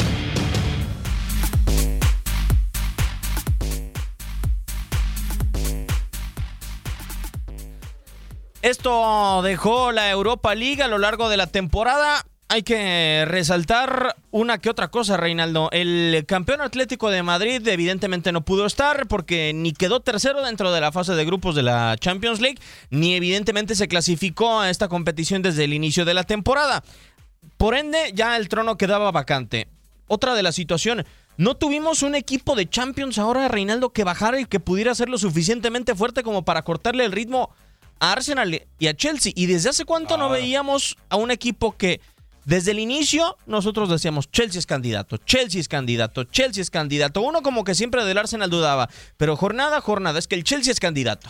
Esto 8.63 9.43
dejó 9.43 9.91
la 9.91 10.09
Europa 10.09 10.55
League 10.55 10.81
a 10.81 10.87
lo 10.87 10.97
largo 10.97 11.29
de 11.29 11.37
la 11.37 11.45
temporada. 11.45 12.25
Hay 12.49 12.63
que 12.63 13.25
resaltar 13.27 14.15
una 14.31 14.57
que 14.59 14.69
otra 14.69 14.87
cosa, 14.87 15.17
Reinaldo. 15.17 15.69
El 15.73 16.23
campeón 16.25 16.61
Atlético 16.61 17.09
de 17.09 17.21
Madrid 17.21 17.67
evidentemente 17.67 18.31
no 18.31 18.45
pudo 18.45 18.65
estar 18.65 19.05
porque 19.07 19.51
ni 19.53 19.73
quedó 19.73 19.99
tercero 19.99 20.41
dentro 20.45 20.71
de 20.71 20.79
la 20.79 20.93
fase 20.93 21.13
de 21.13 21.25
grupos 21.25 21.55
de 21.55 21.63
la 21.63 21.97
Champions 21.99 22.39
League, 22.39 22.59
ni 22.89 23.15
evidentemente 23.15 23.75
se 23.75 23.89
clasificó 23.89 24.61
a 24.61 24.69
esta 24.69 24.87
competición 24.87 25.41
desde 25.41 25.65
el 25.65 25.73
inicio 25.73 26.05
de 26.05 26.13
la 26.13 26.23
temporada. 26.23 26.85
Por 27.57 27.75
ende, 27.75 28.11
ya 28.13 28.37
el 28.37 28.47
trono 28.47 28.77
quedaba 28.77 29.11
vacante. 29.11 29.67
Otra 30.07 30.33
de 30.33 30.43
las 30.43 30.55
situaciones, 30.55 31.05
no 31.35 31.57
tuvimos 31.57 32.01
un 32.01 32.15
equipo 32.15 32.55
de 32.55 32.69
Champions 32.69 33.17
ahora, 33.17 33.49
Reinaldo, 33.49 33.89
que 33.89 34.05
bajara 34.05 34.39
y 34.39 34.45
que 34.45 34.61
pudiera 34.61 34.95
ser 34.95 35.09
lo 35.09 35.17
suficientemente 35.17 35.95
fuerte 35.95 36.23
como 36.23 36.45
para 36.45 36.61
cortarle 36.61 37.03
el 37.03 37.11
ritmo 37.11 37.49
a 37.99 38.13
Arsenal 38.13 38.65
y 38.79 38.87
a 38.87 38.95
Chelsea. 38.95 39.33
¿Y 39.35 39.47
desde 39.47 39.69
hace 39.69 39.83
cuánto 39.83 40.15
no 40.15 40.29
veíamos 40.29 40.95
a 41.09 41.17
un 41.17 41.29
equipo 41.29 41.75
que 41.75 41.99
desde 42.47 42.71
el 42.71 42.79
inicio 42.79 43.37
nosotros 43.45 43.89
decíamos 43.89 44.31
Chelsea 44.31 44.57
es 44.59 44.65
candidato, 44.65 45.17
Chelsea 45.17 45.59
es 45.59 45.67
candidato, 45.67 46.23
Chelsea 46.23 46.61
es 46.61 46.69
candidato? 46.71 47.21
Uno 47.21 47.41
como 47.41 47.63
que 47.65 47.75
siempre 47.75 48.05
del 48.05 48.17
Arsenal 48.17 48.49
dudaba, 48.49 48.89
pero 49.17 49.35
jornada 49.35 49.77
a 49.77 49.81
jornada 49.81 50.17
es 50.17 50.27
que 50.27 50.35
el 50.35 50.45
Chelsea 50.45 50.71
es 50.71 50.79
candidato. 50.79 51.29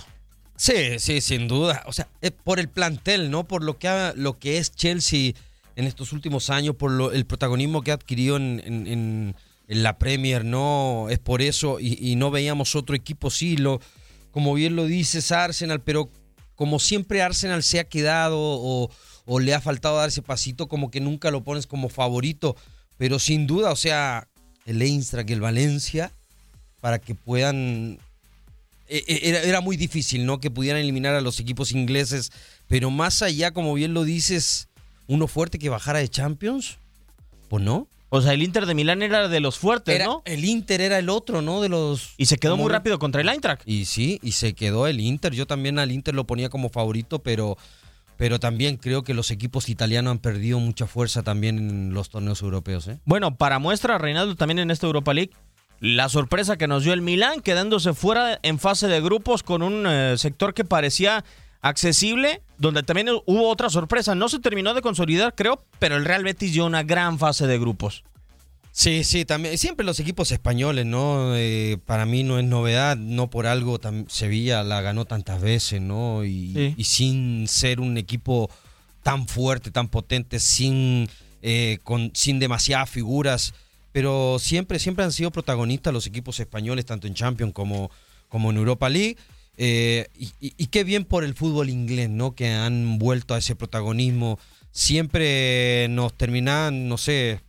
Sí, 0.56 1.00
sí, 1.00 1.20
sin 1.22 1.48
duda. 1.48 1.84
O 1.88 1.94
sea, 1.94 2.08
eh, 2.22 2.30
por 2.32 2.60
el 2.60 2.70
plantel, 2.70 3.32
¿no? 3.32 3.44
Por 3.48 3.64
lo 3.64 3.78
que, 3.80 4.12
lo 4.16 4.38
que 4.40 4.58
es 4.60 4.72
Chelsea 4.72 5.34
en 5.76 5.86
estos 5.86 6.14
últimos 6.14 6.50
años, 6.52 6.76
por 6.76 6.92
lo- 6.92 7.12
el 7.12 7.26
protagonismo 7.26 7.82
que 7.82 7.92
ha 7.92 7.96
adquirido 7.96 8.38
en 8.38 9.36
la 9.68 9.98
Premier, 9.98 10.46
¿no? 10.46 11.08
Es 11.10 11.20
por 11.20 11.42
eso, 11.42 11.80
y, 11.80 11.98
y 12.00 12.16
no 12.16 12.32
veíamos 12.32 12.76
otro 12.76 12.96
equipo, 12.96 13.30
sí, 13.30 13.58
lo, 13.58 13.82
como 14.32 14.54
bien 14.54 14.76
lo 14.76 14.86
dices, 14.86 15.32
Arsenal, 15.32 15.82
pero 15.82 16.10
como 16.56 16.80
siempre 16.80 17.22
Arsenal 17.22 17.62
se 17.64 17.80
ha 17.80 17.84
quedado 17.84 18.38
o, 18.40 18.90
o 19.28 19.40
le 19.40 19.54
ha 19.54 19.62
faltado 19.62 19.98
dar 19.98 20.10
ese 20.10 20.24
pasito, 20.24 20.68
como 20.68 20.90
que 20.90 21.00
nunca 21.02 21.30
lo 21.30 21.44
pones 21.44 21.68
como 21.68 21.90
favorito, 21.90 22.56
pero 22.98 23.20
sin 23.20 23.46
duda, 23.46 23.72
o 23.72 23.76
sea, 23.76 24.28
el 24.66 24.82
Eintracht 24.82 25.30
y 25.30 25.34
el 25.34 25.42
Valencia, 25.42 26.12
para 26.82 26.98
que 26.98 27.14
puedan 27.14 28.00
eh, 28.88 29.04
eh, 29.08 29.20
era, 29.24 29.42
era 29.42 29.62
muy 29.62 29.76
difícil, 29.78 30.26
¿no? 30.26 30.40
Que 30.40 30.50
pudieran 30.50 30.82
eliminar 30.82 31.14
a 31.14 31.22
los 31.22 31.40
equipos 31.40 31.72
ingleses. 31.74 32.32
Pero 32.68 32.90
más 32.90 33.22
allá, 33.22 33.52
como 33.52 33.74
bien 33.74 33.94
lo 33.94 34.04
dices, 34.06 34.68
uno 35.08 35.28
fuerte 35.28 35.60
que 35.60 35.70
bajara 35.70 36.00
de 36.00 36.08
Champions, 36.08 36.78
pues 37.50 37.64
no. 37.64 37.88
O 38.10 38.22
sea, 38.22 38.32
el 38.32 38.42
Inter 38.42 38.66
de 38.66 38.74
Milán 38.74 39.02
era 39.02 39.28
de 39.28 39.42
los 39.42 39.58
fuertes, 39.58 39.94
Era- 39.94 40.06
¿no? 40.06 40.22
El 40.24 40.46
Inter 40.46 40.80
era 40.80 40.98
el 41.00 41.10
otro, 41.10 41.42
¿no? 41.42 41.60
De 41.62 41.68
los. 41.68 42.14
Y 42.18 42.28
se 42.28 42.38
quedó 42.38 42.56
muy 42.56 42.72
rápido 42.72 42.98
contra 43.00 43.20
el 43.20 43.28
Eintracht. 43.28 43.64
Y 43.68 43.84
sí, 43.84 44.20
y 44.24 44.32
se 44.32 44.54
quedó 44.54 44.88
el 44.88 45.02
Inter. 45.02 45.34
Yo 45.34 45.46
también 45.46 45.78
al 45.80 45.92
Inter 45.92 46.16
lo 46.16 46.26
ponía 46.26 46.48
como 46.50 46.70
favorito, 46.70 47.20
pero, 47.20 47.58
pero 48.18 48.40
también 48.40 48.78
creo 48.78 49.04
que 49.04 49.14
los 49.14 49.32
equipos 49.32 49.70
italianos 49.70 50.12
han 50.12 50.20
perdido 50.20 50.60
mucha 50.60 50.88
fuerza 50.88 51.24
también 51.24 51.58
en 51.58 51.94
los 51.94 52.10
torneos 52.10 52.42
europeos, 52.42 52.88
¿eh? 52.88 53.00
Bueno, 53.06 53.36
para 53.36 53.60
muestra, 53.60 53.98
Reinaldo, 53.98 54.36
también 54.36 54.60
en 54.60 54.72
esta 54.72 54.88
Europa 54.88 55.14
League, 55.14 55.32
la 55.80 56.10
sorpresa 56.10 56.58
que 56.58 56.68
nos 56.68 56.84
dio 56.84 56.94
el 56.94 57.02
Milán, 57.02 57.42
quedándose 57.42 57.94
fuera 57.94 58.40
en 58.42 58.58
fase 58.58 58.88
de 58.88 59.00
grupos 59.00 59.44
con 59.44 59.62
un 59.62 59.86
eh, 59.88 60.16
sector 60.18 60.54
que 60.56 60.66
parecía 60.66 61.24
accesible, 61.62 62.42
donde 62.58 62.84
también 62.84 63.10
hubo 63.26 63.50
otra 63.50 63.70
sorpresa. 63.70 64.16
No 64.16 64.30
se 64.30 64.40
terminó 64.40 64.74
de 64.74 64.82
consolidar, 64.82 65.36
creo, 65.36 65.64
pero 65.80 65.96
el 65.96 66.06
Real 66.06 66.24
Betis 66.24 66.54
dio 66.54 66.66
una 66.66 66.84
gran 66.84 67.20
fase 67.20 67.46
de 67.46 67.60
grupos. 67.60 68.04
Sí, 68.80 69.04
sí, 69.04 69.26
también. 69.26 69.58
Siempre 69.58 69.84
los 69.84 70.00
equipos 70.00 70.32
españoles, 70.32 70.86
¿no? 70.86 71.36
Eh, 71.36 71.80
para 71.88 72.06
mí 72.06 72.22
no 72.22 72.38
es 72.38 72.46
novedad, 72.46 72.96
no 72.96 73.28
por 73.28 73.48
algo 73.48 73.80
Sevilla 74.08 74.64
la 74.64 74.82
ganó 74.82 75.06
tantas 75.06 75.42
veces, 75.42 75.82
¿no? 75.82 76.24
Y, 76.24 76.54
Sí. 76.54 76.74
y 76.78 76.84
sin 76.84 77.48
ser 77.48 77.80
un 77.80 77.98
equipo 77.98 78.52
tan 79.02 79.28
fuerte, 79.28 79.72
tan 79.72 79.88
potente, 79.88 80.40
sin, 80.40 81.10
eh, 81.42 81.80
con, 81.82 82.12
sin 82.14 82.38
demasiadas 82.38 82.88
figuras, 82.88 83.56
pero 83.94 84.38
siempre, 84.40 84.78
siempre 84.78 85.06
han 85.06 85.12
sido 85.12 85.32
protagonistas 85.32 85.92
los 85.92 86.06
equipos 86.06 86.40
españoles, 86.40 86.86
tanto 86.86 87.08
en 87.08 87.16
Champions 87.16 87.54
como, 87.54 87.90
como 88.30 88.52
en 88.52 88.58
Europa 88.58 88.90
League. 88.90 89.18
Eh, 89.58 90.06
y, 90.16 90.26
y- 90.40 90.54
y 90.56 90.68
qué 90.68 90.84
bien 90.84 91.04
por 91.04 91.24
el 91.24 91.34
fútbol 91.34 91.72
inglés, 91.72 92.12
¿no? 92.12 92.36
Que 92.36 92.50
han 92.52 93.00
vuelto 93.00 93.34
a 93.34 93.40
ese 93.40 93.56
protagonismo. 93.56 94.38
Siempre 94.72 95.88
nos 95.90 96.16
terminan, 96.16 96.88
no 96.88 97.00
sé, 97.00 97.40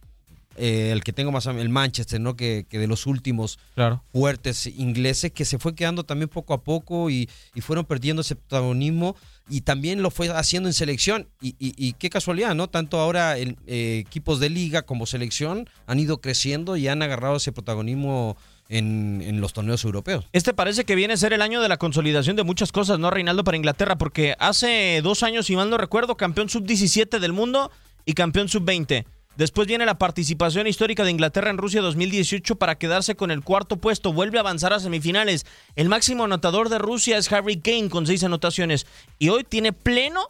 eh, 0.58 0.90
el 0.92 1.02
que 1.04 1.12
tengo 1.12 1.32
más, 1.32 1.46
el 1.46 1.68
Manchester, 1.68 2.20
¿no? 2.20 2.36
Que, 2.36 2.66
que 2.68 2.78
de 2.78 2.86
los 2.86 3.06
últimos 3.06 3.58
Claro. 3.74 4.02
fuertes 4.12 4.66
ingleses, 4.66 5.32
que 5.32 5.44
se 5.44 5.58
fue 5.58 5.74
quedando 5.74 6.04
también 6.04 6.28
poco 6.28 6.52
a 6.54 6.62
poco 6.62 7.08
y, 7.10 7.28
y 7.54 7.60
fueron 7.60 7.84
perdiendo 7.84 8.22
ese 8.22 8.36
protagonismo 8.36 9.16
y 9.48 9.62
también 9.62 10.02
lo 10.02 10.10
fue 10.10 10.28
haciendo 10.30 10.68
en 10.68 10.72
selección. 10.74 11.28
Y, 11.40 11.50
y- 11.58 11.74
y 11.76 11.92
qué 11.94 12.10
casualidad, 12.10 12.54
¿no? 12.54 12.68
Tanto 12.68 12.98
ahora 12.98 13.38
el, 13.38 13.56
eh, 13.66 14.02
equipos 14.06 14.40
de 14.40 14.50
liga 14.50 14.82
como 14.82 15.06
selección 15.06 15.68
han 15.86 15.98
ido 16.00 16.20
creciendo 16.20 16.76
y 16.76 16.88
han 16.88 17.00
agarrado 17.02 17.36
ese 17.36 17.52
protagonismo 17.52 18.36
en, 18.68 19.22
en 19.24 19.40
los 19.40 19.54
torneos 19.54 19.82
europeos. 19.84 20.26
Este 20.32 20.52
parece 20.52 20.84
que 20.84 20.94
viene 20.94 21.14
a 21.14 21.16
ser 21.16 21.32
el 21.32 21.40
año 21.40 21.62
de 21.62 21.68
la 21.70 21.78
consolidación 21.78 22.36
de 22.36 22.42
muchas 22.42 22.70
cosas, 22.72 22.98
¿no, 22.98 23.10
Reinaldo, 23.10 23.42
para 23.44 23.56
Inglaterra? 23.56 23.96
Porque 23.96 24.34
hace 24.38 25.00
dos 25.02 25.22
años, 25.22 25.46
si 25.46 25.56
mal 25.56 25.70
no 25.70 25.78
recuerdo, 25.78 26.16
campeón 26.18 26.50
sub-17 26.50 27.18
del 27.18 27.32
mundo 27.32 27.70
y 28.04 28.12
campeón 28.12 28.48
sub-20. 28.50 29.06
Después 29.38 29.68
viene 29.68 29.86
la 29.86 29.98
participación 29.98 30.66
histórica 30.66 31.04
de 31.04 31.12
Inglaterra 31.12 31.48
en 31.48 31.58
Rusia 31.58 31.80
2018 31.80 32.56
para 32.56 32.76
quedarse 32.76 33.14
con 33.14 33.30
el 33.30 33.44
cuarto 33.44 33.76
puesto. 33.76 34.12
Vuelve 34.12 34.38
a 34.38 34.40
avanzar 34.40 34.72
a 34.72 34.80
semifinales. 34.80 35.46
El 35.76 35.88
máximo 35.88 36.24
anotador 36.24 36.70
de 36.70 36.78
Rusia 36.78 37.16
es 37.16 37.30
Harry 37.30 37.60
Kane 37.60 37.88
con 37.88 38.04
seis 38.04 38.24
anotaciones. 38.24 38.84
Y 39.20 39.28
hoy 39.28 39.44
tiene 39.44 39.72
pleno, 39.72 40.26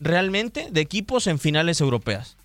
realmente, 0.00 0.70
de 0.72 0.80
equipos 0.80 1.28
en 1.28 1.38
finales 1.38 1.80
europeas. 1.80 2.36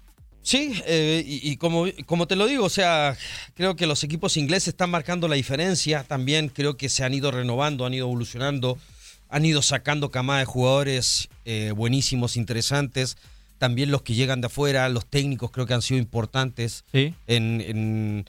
Sí, 0.43 0.79
eh, 0.85 1.23
y, 1.25 1.57
como, 1.57 1.85
como 2.05 2.27
te 2.27 2.35
lo 2.35 2.45
digo, 2.45 2.65
o 2.65 2.69
sea, 2.69 3.17
creo 3.55 3.75
que 3.75 3.87
los 3.87 4.03
equipos 4.03 4.37
ingleses 4.37 4.67
están 4.67 4.91
marcando 4.91 5.27
la 5.27 5.33
diferencia. 5.35 6.03
También 6.03 6.49
creo 6.49 6.77
que 6.77 6.89
se 6.89 7.03
han 7.03 7.15
ido 7.15 7.31
renovando, 7.31 7.87
han 7.87 7.93
ido 7.95 8.05
evolucionando, 8.05 8.77
han 9.29 9.45
ido 9.45 9.63
sacando 9.63 10.11
camada 10.11 10.41
de 10.41 10.45
jugadores 10.45 11.29
eh, 11.45 11.73
buenísimos, 11.75 12.37
interesantes. 12.37 13.17
También 13.63 13.91
los 13.91 14.01
que 14.01 14.13
llegan 14.13 14.41
de 14.41 14.47
afuera, 14.47 14.89
los 14.89 15.05
técnicos 15.05 15.49
creo 15.51 15.65
que 15.65 15.73
han 15.73 15.81
sido 15.81 15.97
importantes 15.97 16.83
Sí. 16.91 17.13
en, 17.27 17.61
en- 17.61 18.25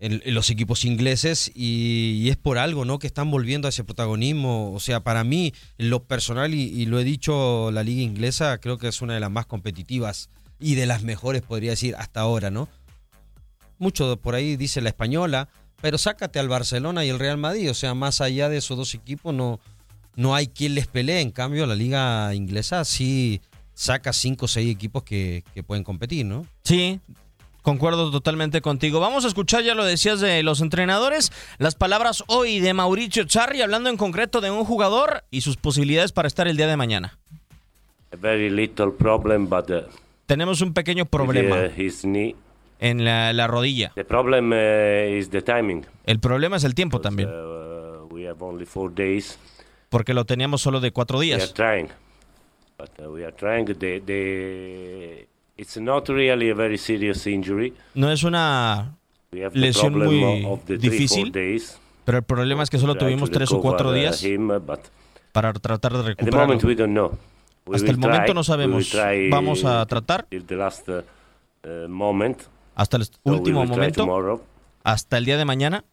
en- 0.00 0.22
en 0.24 0.34
los 0.34 0.48
equipos 0.48 0.86
ingleses 0.86 1.52
y, 1.54 2.20
y 2.22 2.30
es 2.30 2.38
por 2.38 2.56
algo, 2.56 2.86
¿no? 2.86 2.98
Que 2.98 3.06
están 3.06 3.30
volviendo 3.30 3.66
a 3.66 3.70
ese 3.70 3.84
protagonismo. 3.84 4.72
O 4.72 4.80
sea, 4.80 5.00
para 5.00 5.24
mí, 5.24 5.52
en 5.76 5.90
lo 5.90 6.04
personal, 6.04 6.54
y, 6.54 6.62
y 6.62 6.86
lo 6.86 6.98
he 6.98 7.04
dicho, 7.04 7.70
la 7.70 7.82
liga 7.82 8.00
inglesa 8.00 8.56
creo 8.62 8.78
que 8.78 8.88
es 8.88 9.02
una 9.02 9.12
de 9.12 9.20
las 9.20 9.30
más 9.30 9.44
competitivas 9.44 10.30
y 10.58 10.74
de 10.74 10.86
las 10.86 11.02
mejores, 11.02 11.42
podría 11.42 11.72
decir, 11.72 11.94
hasta 11.98 12.20
ahora, 12.20 12.48
¿no? 12.50 12.66
Mucho 13.78 14.16
por 14.16 14.34
ahí 14.36 14.56
dice 14.56 14.80
la 14.80 14.88
española, 14.88 15.48
pero 15.82 15.98
sácate 15.98 16.38
al 16.38 16.48
Barcelona 16.48 17.04
y 17.04 17.10
el 17.10 17.18
Real 17.18 17.36
Madrid. 17.36 17.70
O 17.70 17.74
sea, 17.74 17.92
más 17.92 18.22
allá 18.22 18.48
de 18.48 18.56
esos 18.56 18.76
dos 18.78 18.94
equipos 18.94 19.34
no, 19.34 19.60
no 20.16 20.34
hay 20.34 20.46
quien 20.46 20.74
les 20.74 20.86
pelee. 20.86 21.20
En 21.20 21.30
cambio, 21.30 21.66
la 21.66 21.74
liga 21.76 22.34
inglesa 22.34 22.84
sí 22.86 23.42
saca 23.78 24.12
cinco 24.12 24.46
o 24.46 24.48
seis 24.48 24.68
equipos 24.74 25.04
que, 25.04 25.44
que 25.54 25.62
pueden 25.62 25.84
competir, 25.84 26.26
¿no? 26.26 26.44
Sí, 26.64 26.98
concuerdo 27.62 28.10
totalmente 28.10 28.60
contigo. 28.60 28.98
Vamos 28.98 29.24
a 29.24 29.28
escuchar, 29.28 29.62
ya 29.62 29.76
lo 29.76 29.84
decías, 29.84 30.18
de 30.18 30.42
los 30.42 30.60
entrenadores, 30.60 31.30
las 31.58 31.76
palabras 31.76 32.24
hoy 32.26 32.58
de 32.58 32.74
Mauricio 32.74 33.22
Charri, 33.24 33.62
hablando 33.62 33.88
en 33.88 33.96
concreto 33.96 34.40
de 34.40 34.50
un 34.50 34.64
jugador 34.64 35.22
y 35.30 35.42
sus 35.42 35.56
posibilidades 35.56 36.10
para 36.10 36.26
estar 36.26 36.48
el 36.48 36.56
día 36.56 36.66
de 36.66 36.76
mañana. 36.76 37.18
A 38.12 38.16
very 38.16 38.50
little 38.50 38.90
problem, 38.90 39.48
but 39.48 39.70
uh, 39.70 39.82
Tenemos 40.26 40.60
un 40.60 40.74
pequeño 40.74 41.06
problema 41.06 41.56
with, 41.56 41.72
uh, 41.76 41.80
his 41.80 42.02
knee. 42.02 42.34
en 42.80 43.04
la, 43.04 43.32
la 43.32 43.46
rodilla. 43.46 43.92
The 43.94 44.04
problem 44.04 44.50
uh, 44.50 45.16
is 45.16 45.30
the 45.30 45.40
timing. 45.42 45.86
El 46.04 46.18
problema 46.18 46.56
es 46.56 46.64
el 46.64 46.74
tiempo 46.74 47.00
también, 47.00 47.28
Uh, 47.28 48.06
we 48.10 48.26
have 48.26 48.42
only 48.42 48.66
four 48.66 48.92
days. 48.92 49.38
porque 49.88 50.14
lo 50.14 50.24
teníamos 50.24 50.62
solo 50.62 50.80
de 50.80 50.90
cuatro 50.90 51.18
We 51.18 51.32
are 51.32 51.36
días. 51.42 51.54
trying, 51.54 51.88
but 52.78 52.90
uh, 53.00 53.10
we 53.10 53.24
are 53.24 53.32
trying. 53.32 53.64
The, 53.66 53.98
the, 53.98 55.26
it's 55.56 55.76
not 55.76 56.08
really 56.08 56.50
a 56.50 56.54
very 56.54 56.78
serious 56.78 57.26
injury. 57.26 57.74
No 57.94 58.10
es 58.10 58.22
una 58.22 58.94
We 59.32 59.40
have 59.44 59.52
the 59.52 59.60
lesión 59.60 59.98
muy 59.98 60.44
of 60.46 60.60
the 60.64 60.78
three, 60.78 60.90
difícil, 60.90 61.32
pero 62.04 62.18
el 62.18 62.24
problema 62.24 62.62
es 62.62 62.70
que 62.70 62.78
solo 62.78 62.94
tuvimos 62.94 63.30
tres 63.30 63.50
o 63.52 63.60
cuatro 63.60 63.90
uh, 63.90 63.92
días 63.92 64.24
para 65.32 65.52
tratar 65.52 65.92
de 65.92 66.02
recuperarlo. 66.02 66.46
moment 66.46 66.64
we 66.64 66.74
don't 66.74 66.92
know. 66.92 67.18
We 67.66 67.76
Hasta 67.76 67.90
el 67.90 67.98
momento 67.98 68.32
no 68.32 68.44
sabemos. 68.44 68.96
Vamos 69.30 69.64
a 69.64 69.84
tratar 69.86 70.24
till 70.30 70.46
the 70.46 70.56
last 70.56 70.88
uh, 70.88 71.02
moment. 71.88 72.38
hasta 72.76 72.96
el 72.96 73.04
último 73.24 73.66
momento, 73.66 74.40
hasta 74.84 75.18
el 75.18 75.24
día 75.24 75.36
de 75.36 75.44
mañana, 75.44 75.84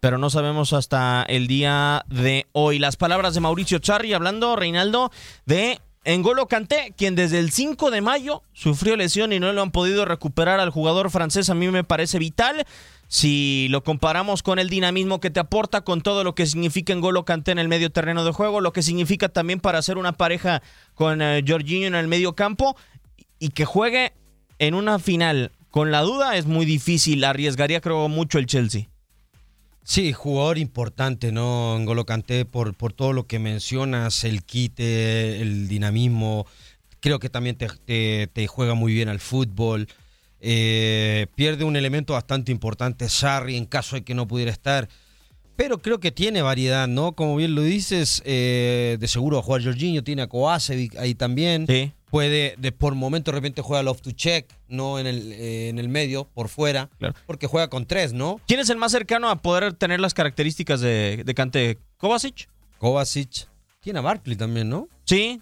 pero 0.00 0.18
no 0.18 0.30
sabemos 0.30 0.72
hasta 0.72 1.24
el 1.28 1.46
día 1.46 2.04
de 2.08 2.46
hoy. 2.52 2.78
Las 2.78 2.96
palabras 2.96 3.34
de 3.34 3.40
Mauricio 3.40 3.78
Charri 3.78 4.12
hablando, 4.12 4.56
Reinaldo, 4.56 5.10
de 5.46 5.80
en 6.04 6.22
Golo 6.22 6.46
Kanté, 6.46 6.94
quien 6.96 7.16
desde 7.16 7.38
el 7.38 7.50
5 7.50 7.90
de 7.90 8.00
mayo 8.00 8.42
sufrió 8.52 8.96
lesión 8.96 9.32
y 9.32 9.40
no 9.40 9.52
lo 9.52 9.60
han 9.60 9.72
podido 9.72 10.04
recuperar 10.04 10.60
al 10.60 10.70
jugador 10.70 11.10
francés, 11.10 11.50
a 11.50 11.54
mí 11.54 11.68
me 11.68 11.84
parece 11.84 12.18
vital. 12.18 12.64
Si 13.08 13.68
lo 13.70 13.82
comparamos 13.82 14.42
con 14.42 14.58
el 14.58 14.68
dinamismo 14.68 15.20
que 15.20 15.30
te 15.30 15.40
aporta, 15.40 15.80
con 15.80 16.02
todo 16.02 16.24
lo 16.24 16.34
que 16.34 16.46
significa 16.46 16.92
en 16.92 17.00
Golo 17.00 17.24
Kanté 17.24 17.52
en 17.52 17.58
el 17.58 17.68
medio 17.68 17.90
terreno 17.90 18.24
de 18.24 18.32
juego, 18.32 18.60
lo 18.60 18.72
que 18.72 18.82
significa 18.82 19.28
también 19.28 19.60
para 19.60 19.78
hacer 19.78 19.98
una 19.98 20.12
pareja 20.12 20.62
con 20.94 21.20
eh, 21.20 21.42
Jorginho 21.46 21.86
en 21.86 21.94
el 21.94 22.08
medio 22.08 22.34
campo 22.34 22.76
y 23.38 23.50
que 23.50 23.64
juegue 23.64 24.12
en 24.58 24.74
una 24.74 24.98
final 24.98 25.52
con 25.70 25.90
la 25.90 26.02
duda 26.02 26.36
es 26.36 26.46
muy 26.46 26.66
difícil. 26.66 27.24
Arriesgaría, 27.24 27.80
creo, 27.80 28.08
mucho 28.08 28.38
el 28.38 28.46
Chelsea. 28.46 28.88
Sí, 29.88 30.12
jugador 30.12 30.58
importante, 30.58 31.32
¿no? 31.32 31.74
En 31.74 31.86
Golo 31.86 32.04
Kanté 32.04 32.44
por, 32.44 32.74
por 32.74 32.92
todo 32.92 33.14
lo 33.14 33.26
que 33.26 33.38
mencionas, 33.38 34.22
el 34.24 34.44
quite, 34.44 35.40
el 35.40 35.66
dinamismo. 35.66 36.46
Creo 37.00 37.18
que 37.18 37.30
también 37.30 37.56
te, 37.56 38.26
te, 38.26 38.46
juega 38.48 38.74
muy 38.74 38.92
bien 38.92 39.08
al 39.08 39.18
fútbol. 39.18 39.88
Eh, 40.40 41.26
pierde 41.36 41.64
un 41.64 41.74
elemento 41.74 42.12
bastante 42.12 42.52
importante, 42.52 43.08
Sarri, 43.08 43.56
en 43.56 43.64
caso 43.64 43.96
de 43.96 44.04
que 44.04 44.12
no 44.12 44.28
pudiera 44.28 44.50
estar. 44.50 44.90
Pero 45.56 45.78
creo 45.78 46.00
que 46.00 46.12
tiene 46.12 46.42
variedad, 46.42 46.86
¿no? 46.86 47.12
Como 47.12 47.34
bien 47.36 47.54
lo 47.54 47.62
dices, 47.62 48.20
eh, 48.26 48.98
de 49.00 49.08
seguro 49.08 49.38
a 49.38 49.42
jugar 49.42 49.64
Jorginho, 49.64 50.04
tiene 50.04 50.20
a 50.20 50.26
Kovacevic 50.26 50.96
ahí 50.96 51.14
también. 51.14 51.66
Sí 51.66 51.94
puede 52.10 52.54
de 52.58 52.72
por 52.72 52.94
momento 52.94 53.30
de 53.30 53.36
repente 53.36 53.62
juega 53.62 53.82
love 53.82 54.00
to 54.00 54.12
check, 54.12 54.50
no 54.68 54.98
en 54.98 55.06
el, 55.06 55.32
eh, 55.32 55.68
en 55.68 55.78
el 55.78 55.88
medio, 55.88 56.28
por 56.34 56.48
fuera, 56.48 56.90
porque 57.26 57.46
juega 57.46 57.68
con 57.68 57.86
tres, 57.86 58.12
¿no? 58.12 58.40
¿Quién 58.46 58.60
es 58.60 58.70
el 58.70 58.76
más 58.76 58.92
cercano 58.92 59.28
a 59.30 59.36
poder 59.36 59.72
tener 59.74 60.00
las 60.00 60.14
características 60.14 60.80
de, 60.80 61.22
de 61.24 61.34
Cante? 61.34 61.78
¿Kovacic? 61.96 62.48
Kovacic. 62.78 63.48
Tiene 63.80 63.98
a 64.00 64.02
Barkley 64.02 64.36
también, 64.36 64.68
¿no? 64.68 64.88
Sí. 65.04 65.40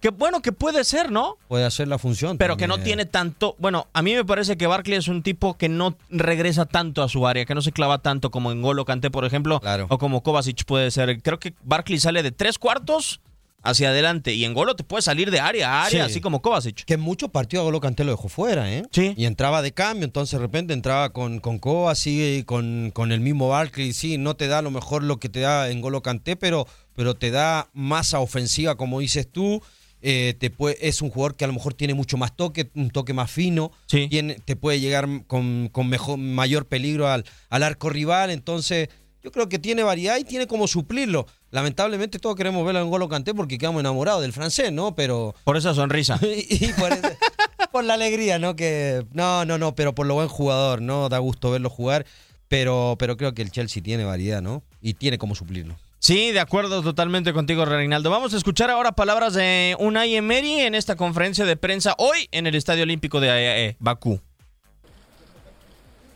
Qué 0.00 0.10
bueno 0.10 0.42
que 0.42 0.52
puede 0.52 0.84
ser, 0.84 1.10
¿no? 1.10 1.38
Puede 1.48 1.64
hacer 1.64 1.88
la 1.88 1.98
función. 1.98 2.36
Pero 2.36 2.56
que 2.56 2.68
no 2.68 2.78
tiene 2.78 3.06
tanto. 3.06 3.56
Bueno, 3.58 3.88
a 3.92 4.02
mí 4.02 4.14
me 4.14 4.24
parece 4.24 4.56
que 4.56 4.66
Barkley 4.66 4.98
es 4.98 5.08
un 5.08 5.22
tipo 5.22 5.56
que 5.56 5.68
no 5.68 5.96
regresa 6.10 6.66
tanto 6.66 7.02
a 7.02 7.08
su 7.08 7.26
área, 7.26 7.46
que 7.46 7.54
no 7.54 7.62
se 7.62 7.72
clava 7.72 7.98
tanto 7.98 8.30
como 8.30 8.52
en 8.52 8.60
Golo 8.60 8.84
Cante, 8.84 9.10
por 9.10 9.24
ejemplo, 9.24 9.60
o 9.88 9.98
como 9.98 10.22
Kovacic 10.22 10.64
puede 10.64 10.90
ser. 10.90 11.22
Creo 11.22 11.38
que 11.38 11.54
Barkley 11.62 11.98
sale 11.98 12.22
de 12.22 12.30
tres 12.30 12.58
cuartos 12.58 13.20
hacia 13.62 13.90
adelante. 13.90 14.34
Y 14.34 14.44
en 14.44 14.54
Golo 14.54 14.76
te 14.76 14.84
puede 14.84 15.02
salir 15.02 15.30
de 15.30 15.40
área 15.40 15.72
a 15.72 15.84
área, 15.86 16.04
así 16.04 16.20
como 16.20 16.42
Kovacic. 16.42 16.84
Que 16.84 16.96
mucho 16.96 17.28
partido 17.28 17.62
a 17.62 17.64
Golo 17.64 17.80
Canté 17.80 18.04
lo 18.04 18.12
dejó 18.12 18.28
fuera, 18.28 18.72
¿eh? 18.72 18.84
Sí. 18.92 19.14
Y 19.16 19.26
entraba 19.26 19.62
de 19.62 19.72
cambio, 19.72 20.04
entonces 20.04 20.38
de 20.38 20.44
repente 20.44 20.72
entraba 20.72 21.12
con, 21.12 21.40
con 21.40 21.58
Kovacic, 21.58 22.44
con, 22.44 22.90
con 22.92 23.12
el 23.12 23.20
mismo 23.20 23.48
Barkley. 23.48 23.92
Sí, 23.92 24.18
no 24.18 24.36
te 24.36 24.46
da 24.46 24.58
a 24.58 24.62
lo 24.62 24.70
mejor 24.70 25.02
lo 25.02 25.18
que 25.18 25.28
te 25.28 25.40
da 25.40 25.70
en 25.70 25.80
Golo 25.80 26.02
Canté, 26.02 26.36
pero, 26.36 26.66
pero 26.94 27.14
te 27.14 27.30
da 27.30 27.68
masa 27.72 28.20
ofensiva, 28.20 28.76
como 28.76 29.00
dices 29.00 29.30
tú. 29.30 29.62
Eh, 30.02 30.34
te 30.38 30.50
puede, 30.50 30.76
es 30.86 31.02
un 31.02 31.10
jugador 31.10 31.36
que 31.36 31.44
a 31.44 31.48
lo 31.48 31.54
mejor 31.54 31.74
tiene 31.74 31.94
mucho 31.94 32.16
más 32.16 32.36
toque, 32.36 32.70
un 32.74 32.90
toque 32.90 33.14
más 33.14 33.30
fino, 33.30 33.72
sí. 33.86 34.06
tiene, 34.08 34.34
te 34.34 34.54
puede 34.54 34.78
llegar 34.78 35.08
con, 35.26 35.68
con 35.72 35.88
mejor, 35.88 36.18
mayor 36.18 36.66
peligro 36.66 37.08
al, 37.08 37.24
al 37.48 37.62
arco 37.62 37.88
rival, 37.88 38.30
entonces 38.30 38.88
yo 39.26 39.32
creo 39.32 39.48
que 39.48 39.58
tiene 39.58 39.82
variedad 39.82 40.18
y 40.18 40.24
tiene 40.24 40.46
como 40.46 40.68
suplirlo. 40.68 41.26
Lamentablemente 41.56 42.18
todos 42.18 42.36
queremos 42.36 42.66
verlo 42.66 42.82
en 42.82 42.90
Golo 42.90 43.08
Canté 43.08 43.32
porque 43.32 43.56
quedamos 43.56 43.80
enamorados 43.80 44.20
del 44.20 44.34
francés, 44.34 44.70
¿no? 44.72 44.94
Pero 44.94 45.34
por 45.42 45.56
esa 45.56 45.72
sonrisa. 45.72 46.20
y, 46.22 46.70
por, 47.72 47.82
la 47.82 47.94
alegría, 47.94 48.38
¿no? 48.38 48.56
Que 48.56 49.06
no, 49.14 49.46
no, 49.46 49.56
no, 49.56 49.74
pero 49.74 49.94
por 49.94 50.06
lo 50.06 50.12
buen 50.12 50.28
jugador, 50.28 50.82
¿no? 50.82 51.08
Da 51.08 51.16
gusto 51.16 51.50
verlo 51.50 51.70
jugar, 51.70 52.04
pero 52.48 52.96
pero 52.98 53.16
creo 53.16 53.32
que 53.32 53.40
el 53.40 53.50
Chelsea 53.50 53.82
tiene 53.82 54.04
variedad, 54.04 54.42
¿no? 54.42 54.64
Y 54.82 54.92
tiene 54.94 55.16
como 55.16 55.34
suplirlo. 55.34 55.78
Sí, 55.98 56.30
de 56.30 56.40
acuerdo 56.40 56.82
totalmente 56.82 57.32
contigo, 57.32 57.64
Reinaldo. 57.64 58.10
Vamos 58.10 58.34
a 58.34 58.36
escuchar 58.36 58.70
ahora 58.70 58.92
palabras 58.92 59.32
de 59.32 59.76
Unai 59.78 60.14
Emery 60.14 60.60
en 60.60 60.74
esta 60.74 60.94
conferencia 60.94 61.46
de 61.46 61.56
prensa 61.56 61.94
hoy 61.96 62.28
en 62.32 62.46
el 62.46 62.54
Estadio 62.54 62.82
Olímpico 62.82 63.18
de 63.18 63.30
eh, 63.68 63.76
Bakú. 63.78 64.20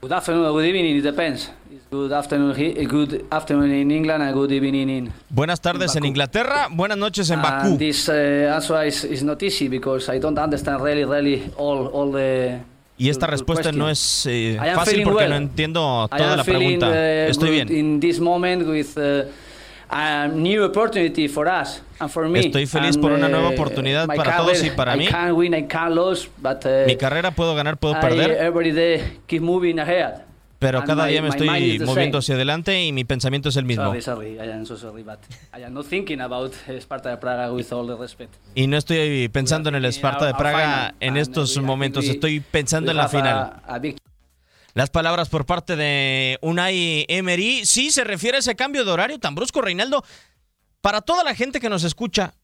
Good 0.03 0.13
afternoon, 0.13 0.51
good 0.53 0.65
evening, 0.65 0.97
it 0.97 1.03
depends. 1.03 1.51
Good 1.91 2.11
afternoon, 2.11 2.55
good 2.89 3.27
afternoon 3.31 3.71
in 3.71 3.91
England 3.91 4.23
and 4.23 4.33
good 4.33 4.51
evening 4.51 4.89
in. 4.89 5.13
Buenas 5.29 5.61
tardes 5.61 5.95
en, 5.95 6.07
Inglaterra, 6.07 6.69
buenas 6.71 6.97
noches 6.97 7.29
en 7.29 7.43
Bakú. 7.43 7.67
And 7.67 7.79
this 7.79 8.09
uh, 8.09 8.51
answer 8.55 8.83
is, 8.87 9.05
is 9.05 9.23
not 9.23 9.43
easy 9.43 9.69
because 9.69 10.09
I 10.09 10.19
don't 10.19 10.39
understand 10.39 10.81
really, 10.83 11.05
really 11.05 11.53
all, 11.59 11.89
all 11.89 12.11
the. 12.13 12.61
Y 12.97 13.11
esta 13.11 13.27
respuesta 13.27 13.73
no 13.73 13.91
es 13.91 14.25
eh, 14.27 14.59
fácil 14.75 15.03
porque 15.03 15.25
well. 15.25 15.31
no 15.31 15.37
entiendo 15.37 16.09
toda 16.09 16.37
la 16.37 16.45
pregunta. 16.45 16.89
Uh, 16.89 17.29
Estoy 17.29 17.51
bien. 17.51 17.71
In 17.71 18.01
this 18.01 18.21
moment 18.21 18.67
with 18.67 18.97
uh, 18.97 19.29
a 19.91 20.29
new 20.29 20.65
opportunity 20.65 21.29
for 21.29 21.49
us 21.49 21.83
and 21.99 22.11
for 22.11 22.29
me. 22.29 22.41
Estoy 22.41 22.67
feliz 22.67 22.97
and, 22.97 23.03
por 23.03 23.13
una 23.13 23.29
nueva 23.29 23.51
oportunidad 23.51 24.05
uh, 24.05 24.15
para 24.15 24.37
todos 24.37 24.63
y 24.63 24.71
para 24.71 24.95
I 24.95 24.99
mí. 24.99 25.07
Can 25.07 25.33
win, 25.33 25.55
I 25.55 25.67
can 25.67 25.95
lose, 25.95 26.29
but, 26.39 26.65
uh, 26.65 26.87
Mi 26.87 26.97
carrera 26.97 27.33
puedo 27.33 27.55
ganar, 27.55 27.79
puedo 27.79 27.95
I 27.95 28.01
perder. 28.01 28.31
every 28.41 28.73
day 28.73 29.19
keep 29.27 29.43
moving 29.43 29.79
ahead. 29.79 30.23
Pero 30.61 30.85
cada 30.85 31.05
my- 31.05 31.11
día 31.11 31.23
me 31.23 31.31
estoy 31.31 31.79
moviendo 31.81 32.19
hacia 32.19 32.35
adelante 32.35 32.85
y 32.85 32.93
mi 32.93 33.05
pensamiento 33.05 33.49
es 33.49 33.57
el 33.57 33.65
mismo. 33.65 33.95
Sparta 33.95 34.15
respect. 37.99 38.35
Y 38.55 38.67
no 38.67 38.77
estoy 38.77 39.29
pensando 39.29 39.71
en 39.71 39.77
el 39.77 39.87
Esparta 39.87 40.27
de 40.27 40.35
Praga 40.35 40.95
en 41.01 41.17
estos 41.17 41.57
momentos, 41.63 42.05
estoy 42.05 42.41
pensando 42.41 42.91
en 42.91 42.99
la 42.99 43.09
final. 43.09 43.55
Las 44.75 44.91
palabras 44.91 45.29
por 45.29 45.47
parte 45.47 45.77
de 45.77 46.39
Unai 46.43 47.05
Emery, 47.09 47.67
sí 47.67 47.91
se 47.91 48.05
refiere 48.05 48.37
a 48.37 48.41
ese 48.41 48.55
cambio 48.57 48.85
de 48.85 48.91
horario 48.93 49.19
tan 49.19 49.35
brusco, 49.35 49.61
Reinaldo. 49.61 50.05
Para 50.81 51.01
toda 51.01 51.25
la 51.25 51.35
gente 51.35 51.61
que 51.61 51.69
nos 51.69 51.85
escucha, 51.85 52.35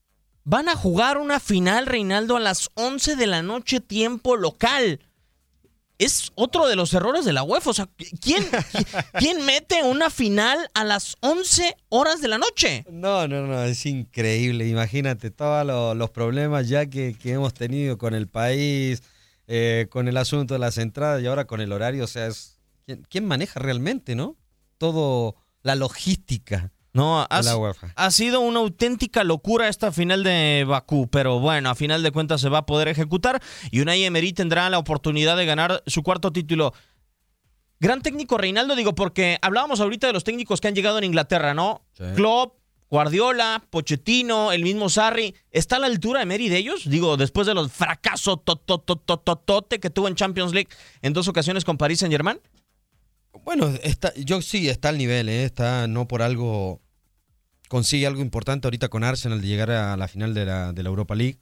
van 0.44 0.68
a 0.68 0.76
jugar 0.76 1.18
una 1.18 1.40
final, 1.40 1.86
Reinaldo, 1.86 2.36
a 2.36 2.40
las 2.40 2.68
11 2.74 3.16
de 3.16 3.26
la 3.26 3.42
noche, 3.42 3.80
tiempo 3.80 4.36
local. 4.36 5.00
Es 5.98 6.30
otro 6.34 6.66
de 6.66 6.76
los 6.76 6.92
errores 6.92 7.24
de 7.24 7.32
la 7.32 7.42
UEFA. 7.42 7.70
O 7.70 7.72
sea, 7.74 7.88
¿quién, 8.20 8.46
¿quién 9.18 9.46
mete 9.46 9.82
una 9.82 10.10
final 10.10 10.58
a 10.74 10.84
las 10.84 11.16
11 11.20 11.74
horas 11.88 12.20
de 12.20 12.28
la 12.28 12.36
noche? 12.36 12.84
No, 12.90 13.26
no, 13.26 13.46
no, 13.46 13.62
es 13.64 13.86
increíble. 13.86 14.68
Imagínate 14.68 15.30
todos 15.30 15.64
lo- 15.64 15.94
los 15.94 16.10
problemas 16.10 16.68
ya 16.68 16.84
que, 16.84 17.14
que 17.18 17.32
hemos 17.32 17.54
tenido 17.54 17.96
con 17.96 18.14
el 18.14 18.28
país, 18.28 19.02
eh, 19.46 19.86
con 19.90 20.08
el 20.08 20.16
asunto 20.16 20.54
de 20.54 20.60
las 20.60 20.78
entradas 20.78 21.22
y 21.22 21.26
ahora 21.26 21.46
con 21.46 21.60
el 21.60 21.72
horario. 21.72 22.04
O 22.04 22.08
sea, 22.08 22.26
es, 22.26 22.58
¿quién, 22.84 23.06
quién 23.08 23.26
maneja 23.26 23.60
realmente, 23.60 24.14
no? 24.14 24.36
Todo 24.78 25.36
la 25.62 25.74
logística. 25.74 26.72
No, 26.96 27.26
ha, 27.28 28.10
sido 28.10 28.40
una 28.40 28.60
auténtica 28.60 29.22
locura 29.22 29.68
esta 29.68 29.92
final 29.92 30.24
de 30.24 30.64
Bakú, 30.66 31.10
pero 31.10 31.40
bueno, 31.40 31.68
a 31.68 31.74
final 31.74 32.02
de 32.02 32.10
cuentas 32.10 32.40
se 32.40 32.48
va 32.48 32.58
a 32.58 32.66
poder 32.66 32.88
ejecutar 32.88 33.42
y 33.70 33.80
Unai 33.80 34.04
Emery 34.04 34.32
tendrá 34.32 34.70
la 34.70 34.78
oportunidad 34.78 35.36
de 35.36 35.44
ganar 35.44 35.82
su 35.86 36.02
cuarto 36.02 36.32
título. 36.32 36.72
Gran 37.80 38.00
técnico 38.00 38.38
Reinaldo, 38.38 38.74
digo, 38.74 38.94
porque 38.94 39.36
hablábamos 39.42 39.80
ahorita 39.80 40.06
de 40.06 40.14
los 40.14 40.24
técnicos 40.24 40.62
que 40.62 40.68
han 40.68 40.74
llegado 40.74 40.96
en 40.96 41.04
Inglaterra, 41.04 41.52
¿no? 41.52 41.82
Sí. 41.92 42.04
Klopp, 42.14 42.54
Guardiola, 42.90 43.64
Pochettino, 43.70 44.52
el 44.52 44.62
mismo 44.62 44.88
Sarri. 44.88 45.34
¿Está 45.50 45.76
a 45.76 45.78
la 45.80 45.86
altura 45.86 46.22
Emery 46.22 46.48
de 46.48 46.58
ellos? 46.58 46.88
Digo, 46.88 47.16
después 47.16 47.46
de 47.46 47.54
los 47.54 47.72
fracasos 47.72 48.44
tototototote 48.44 49.80
que 49.80 49.90
tuvo 49.90 50.08
en 50.08 50.14
Champions 50.14 50.52
League 50.52 50.68
en 51.02 51.12
dos 51.12 51.28
ocasiones 51.28 51.64
con 51.64 51.78
Paris 51.78 52.00
Saint-Germain. 52.00 52.38
Bueno, 53.44 53.68
está, 53.82 54.14
yo 54.14 54.40
sí, 54.40 54.68
está 54.68 54.88
al 54.88 54.98
nivel, 54.98 55.28
¿eh? 55.28 55.44
está 55.44 55.86
no 55.88 56.08
por 56.08 56.22
algo, 56.22 56.80
consigue 57.68 58.06
algo 58.06 58.22
importante 58.22 58.66
ahorita 58.66 58.88
con 58.88 59.04
Arsenal 59.04 59.40
de 59.40 59.46
llegar 59.46 59.70
a 59.70 59.96
la 59.96 60.08
final 60.08 60.34
de 60.34 60.46
la, 60.46 60.72
de 60.72 60.82
la 60.82 60.88
Europa 60.88 61.14
League. 61.14 61.38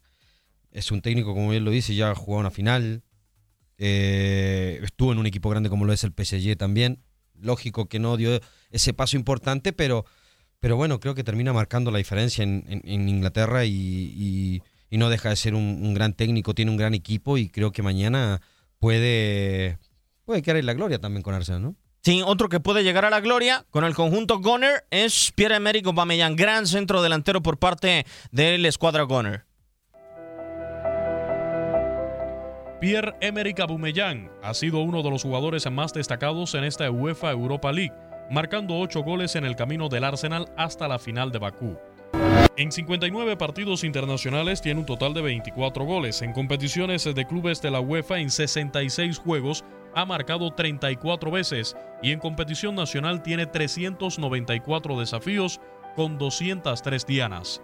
Es 0.73 0.91
un 0.91 1.03
técnico, 1.03 1.35
como 1.35 1.51
bien 1.51 1.65
lo 1.65 1.71
dice, 1.71 1.95
ya 1.95 2.11
ha 2.11 2.15
jugado 2.15 2.41
una 2.41 2.51
final. 2.51 3.05
Eh, 3.79 4.81
estuvo 4.83 5.13
en 5.13 5.19
un 5.19 5.27
equipo 5.27 5.49
grande 5.49 5.69
como 5.69 5.85
lo 5.85 5.93
es 5.93 6.05
el 6.05 6.13
PSG 6.13 6.57
también. 6.57 7.03
Lógico 7.41 7.89
que 7.89 7.99
no 7.99 8.17
dio 8.17 8.41
ese 8.71 8.93
paso 8.93 9.17
importante, 9.17 9.73
pero, 9.73 10.05
pero 10.65 10.77
bueno, 10.79 10.99
creo 10.99 11.15
que 11.15 11.23
termina 11.23 11.53
marcando 11.53 11.91
la 11.91 11.99
diferencia 11.99 12.43
en, 12.43 12.65
en- 12.67 12.81
en 12.85 13.07
Inglaterra 13.07 13.67
y, 13.67 13.71
y- 14.17 14.63
y 14.89 14.97
no 14.97 15.11
deja 15.11 15.29
de 15.29 15.37
ser 15.37 15.55
un, 15.55 15.63
un 15.83 15.93
gran 15.93 16.15
técnico, 16.15 16.55
tiene 16.55 16.71
un 16.71 16.79
gran 16.79 16.95
equipo 16.95 17.37
y 17.37 17.51
creo 17.51 17.71
que 17.71 17.83
mañana 17.83 18.41
puede, 18.79 19.77
puede 20.25 20.41
quedar 20.41 20.57
en 20.57 20.65
la 20.65 20.73
gloria 20.73 20.99
también 20.99 21.23
con 21.23 21.35
Arsenal, 21.35 21.61
¿no? 21.61 21.75
Sí, 22.03 22.23
otro 22.25 22.49
que 22.49 22.61
puede 22.61 22.83
llegar 22.83 23.05
a 23.05 23.11
la 23.11 23.21
gloria 23.21 23.67
con 23.69 23.85
el 23.85 23.95
conjunto 23.95 24.39
Gunner 24.41 24.85
es 24.91 25.33
Pierre-Emerick 25.37 25.87
Aubameyang, 25.87 26.35
gran 26.35 26.67
centro 26.67 27.03
delantero 27.03 27.43
por 27.43 27.59
parte 27.59 28.07
de 28.33 28.57
la 28.57 28.69
escuadra 28.69 29.03
Gunner. 29.03 29.45
Pierre-Emerick 32.81 33.61
Aubameyang 33.61 34.31
ha 34.43 34.53
sido 34.53 34.81
uno 34.81 35.03
de 35.03 35.11
los 35.11 35.23
jugadores 35.23 35.71
más 35.71 35.93
destacados 35.93 36.55
en 36.55 36.65
esta 36.65 36.91
UEFA 36.91 37.31
Europa 37.33 37.73
League, 37.73 37.95
marcando 38.31 38.79
8 38.79 39.03
goles 39.03 39.37
en 39.37 39.45
el 39.45 39.57
camino 39.57 39.89
del 39.89 40.05
Arsenal 40.05 40.49
hasta 40.57 40.89
la 40.89 40.99
final 40.99 41.31
de 41.31 41.39
Bakú. 41.39 41.77
En 42.57 42.71
59 42.71 43.37
partidos 43.37 43.83
internacionales 43.83 44.63
tiene 44.63 44.81
un 44.81 44.87
total 44.87 45.13
de 45.13 45.23
24 45.23 45.85
goles. 45.85 46.23
En 46.23 46.33
competiciones 46.33 47.03
de 47.05 47.27
clubes 47.27 47.61
de 47.61 47.73
la 47.73 47.81
UEFA 47.81 48.21
en 48.21 48.31
66 48.31 49.19
juegos 49.19 49.65
ha 49.95 50.05
marcado 50.05 50.53
34 50.53 51.31
veces 51.31 51.77
y 52.03 52.13
en 52.13 52.21
competición 52.21 52.75
nacional 52.75 53.23
tiene 53.23 53.47
394 53.47 55.01
desafíos 55.01 55.61
con 55.97 56.19
203 56.19 57.07
dianas. 57.07 57.61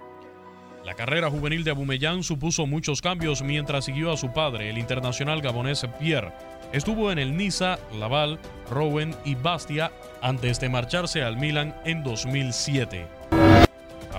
La 0.85 0.95
carrera 0.95 1.31
juvenil 1.31 1.63
de 1.63 1.73
Abumellán 1.73 2.23
supuso 2.23 2.67
muchos 2.67 3.03
cambios 3.03 3.43
mientras 3.43 3.85
siguió 3.85 4.13
a 4.13 4.17
su 4.17 4.33
padre, 4.33 4.71
el 4.71 4.79
internacional 4.79 5.43
gabonés 5.43 5.87
Pierre. 5.99 6.33
Estuvo 6.73 7.13
en 7.13 7.19
el 7.19 7.37
Niza, 7.37 7.79
Laval, 7.99 8.39
Rouen 8.71 9.15
y 9.25 9.35
Bastia 9.35 9.93
antes 10.23 10.59
de 10.61 10.69
marcharse 10.69 11.23
al 11.23 11.37
Milan 11.37 11.75
en 11.85 12.03
2007. 12.03 13.20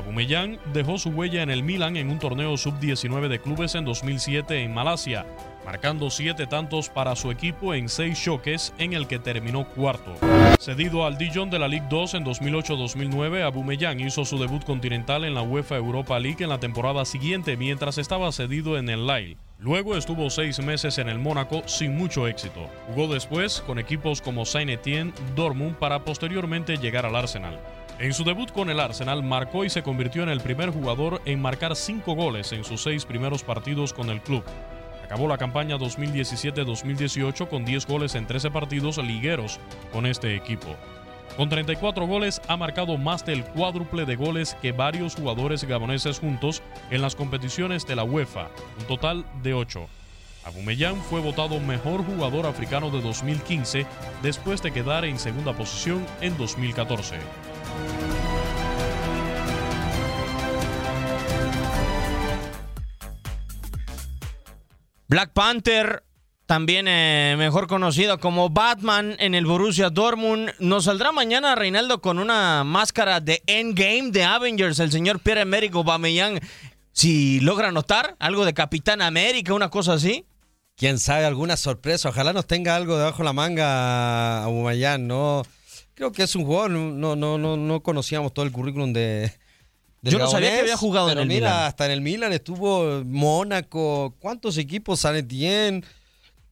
Abumellán 0.01 0.57
dejó 0.73 0.97
su 0.97 1.09
huella 1.09 1.43
en 1.43 1.51
el 1.51 1.61
Milan 1.61 1.95
en 1.95 2.09
un 2.09 2.17
torneo 2.17 2.57
sub-19 2.57 3.27
de 3.27 3.39
clubes 3.39 3.75
en 3.75 3.85
2007 3.85 4.63
en 4.63 4.73
Malasia, 4.73 5.27
marcando 5.63 6.09
siete 6.09 6.47
tantos 6.47 6.89
para 6.89 7.15
su 7.15 7.29
equipo 7.29 7.75
en 7.75 7.87
seis 7.87 8.19
choques 8.19 8.73
en 8.79 8.93
el 8.93 9.05
que 9.05 9.19
terminó 9.19 9.63
cuarto. 9.63 10.15
Cedido 10.59 11.05
al 11.05 11.19
Dijon 11.19 11.51
de 11.51 11.59
la 11.59 11.67
Ligue 11.67 11.85
2 11.87 12.15
en 12.15 12.25
2008-2009, 12.25 13.43
Abumellán 13.43 13.99
hizo 13.99 14.25
su 14.25 14.39
debut 14.39 14.63
continental 14.63 15.23
en 15.23 15.35
la 15.35 15.43
UEFA 15.43 15.77
Europa 15.77 16.19
League 16.19 16.43
en 16.43 16.49
la 16.49 16.59
temporada 16.59 17.05
siguiente 17.05 17.55
mientras 17.55 17.99
estaba 17.99 18.31
cedido 18.31 18.79
en 18.79 18.89
el 18.89 19.05
Lille. 19.05 19.37
Luego 19.59 19.95
estuvo 19.95 20.31
seis 20.31 20.59
meses 20.59 20.97
en 20.97 21.09
el 21.09 21.19
Mónaco 21.19 21.61
sin 21.67 21.95
mucho 21.95 22.27
éxito. 22.27 22.67
Jugó 22.87 23.13
después 23.13 23.61
con 23.67 23.77
equipos 23.77 24.19
como 24.19 24.43
Saint-Étienne, 24.43 25.13
Dortmund 25.35 25.75
para 25.75 26.03
posteriormente 26.03 26.77
llegar 26.77 27.05
al 27.05 27.15
Arsenal. 27.15 27.59
En 28.01 28.15
su 28.15 28.23
debut 28.23 28.51
con 28.51 28.71
el 28.71 28.79
Arsenal 28.79 29.21
marcó 29.21 29.63
y 29.63 29.69
se 29.69 29.83
convirtió 29.83 30.23
en 30.23 30.29
el 30.29 30.41
primer 30.41 30.71
jugador 30.71 31.21
en 31.25 31.39
marcar 31.39 31.75
cinco 31.75 32.15
goles 32.15 32.51
en 32.51 32.63
sus 32.63 32.81
seis 32.81 33.05
primeros 33.05 33.43
partidos 33.43 33.93
con 33.93 34.09
el 34.09 34.21
club. 34.21 34.43
Acabó 35.05 35.27
la 35.27 35.37
campaña 35.37 35.77
2017-2018 35.77 37.47
con 37.47 37.63
10 37.63 37.85
goles 37.85 38.15
en 38.15 38.25
13 38.25 38.49
partidos 38.49 38.97
ligueros 38.97 39.59
con 39.93 40.07
este 40.07 40.35
equipo. 40.35 40.75
Con 41.37 41.49
34 41.49 42.07
goles 42.07 42.41
ha 42.47 42.57
marcado 42.57 42.97
más 42.97 43.23
del 43.23 43.45
cuádruple 43.45 44.05
de 44.05 44.15
goles 44.15 44.57
que 44.63 44.71
varios 44.71 45.13
jugadores 45.13 45.63
gaboneses 45.63 46.17
juntos 46.17 46.63
en 46.89 47.03
las 47.03 47.15
competiciones 47.15 47.85
de 47.85 47.97
la 47.97 48.03
UEFA, 48.03 48.47
un 48.79 48.85
total 48.87 49.25
de 49.43 49.53
8. 49.53 49.87
Abumellán 50.43 50.95
fue 51.03 51.21
votado 51.21 51.59
mejor 51.59 52.03
jugador 52.03 52.47
africano 52.47 52.89
de 52.89 52.99
2015 52.99 53.85
después 54.23 54.63
de 54.63 54.71
quedar 54.71 55.05
en 55.05 55.19
segunda 55.19 55.53
posición 55.53 56.03
en 56.19 56.35
2014. 56.35 57.17
Black 65.11 65.33
Panther, 65.33 66.05
también 66.45 66.87
eh, 66.87 67.35
mejor 67.37 67.67
conocido 67.67 68.17
como 68.21 68.49
Batman 68.49 69.17
en 69.19 69.35
el 69.35 69.45
Borussia 69.45 69.89
Dortmund, 69.89 70.51
nos 70.59 70.85
saldrá 70.85 71.11
mañana 71.11 71.53
Reinaldo 71.53 71.99
con 71.99 72.17
una 72.17 72.63
máscara 72.63 73.19
de 73.19 73.43
Endgame 73.45 74.11
de 74.11 74.23
Avengers, 74.23 74.79
el 74.79 74.89
señor 74.89 75.19
Pierre-Emerick 75.19 75.75
Aubameyang. 75.75 76.39
Si 76.93 77.41
logra 77.41 77.73
notar 77.73 78.15
algo 78.19 78.45
de 78.45 78.53
Capitán 78.53 79.01
América, 79.01 79.53
una 79.53 79.69
cosa 79.69 79.95
así. 79.95 80.25
Quién 80.77 80.97
sabe, 80.97 81.25
alguna 81.25 81.57
sorpresa. 81.57 82.07
Ojalá 82.07 82.31
nos 82.31 82.47
tenga 82.47 82.77
algo 82.77 82.97
debajo 82.97 83.17
de 83.17 83.25
la 83.25 83.33
manga 83.33 84.43
Aubameyang, 84.45 85.07
¿no? 85.07 85.45
Creo 85.93 86.13
que 86.13 86.23
es 86.23 86.33
un 86.37 86.45
jugador, 86.45 86.71
no, 86.71 87.17
no, 87.17 87.37
no, 87.37 87.57
no 87.57 87.83
conocíamos 87.83 88.33
todo 88.33 88.45
el 88.45 88.53
currículum 88.53 88.93
de, 88.93 89.33
Yo 90.01 90.17
no 90.17 90.27
sabía 90.27 90.51
que 90.51 90.59
había 90.61 90.77
jugado 90.77 91.07
pero 91.07 91.21
en 91.21 91.29
el 91.29 91.35
mira, 91.35 91.49
Milan. 91.49 91.63
hasta 91.67 91.85
en 91.85 91.91
el 91.91 92.01
Milan 92.01 92.33
estuvo 92.33 93.03
Mónaco, 93.05 94.15
¿cuántos 94.19 94.57
equipos? 94.57 94.99
San 94.99 95.15
Etienne. 95.15 95.83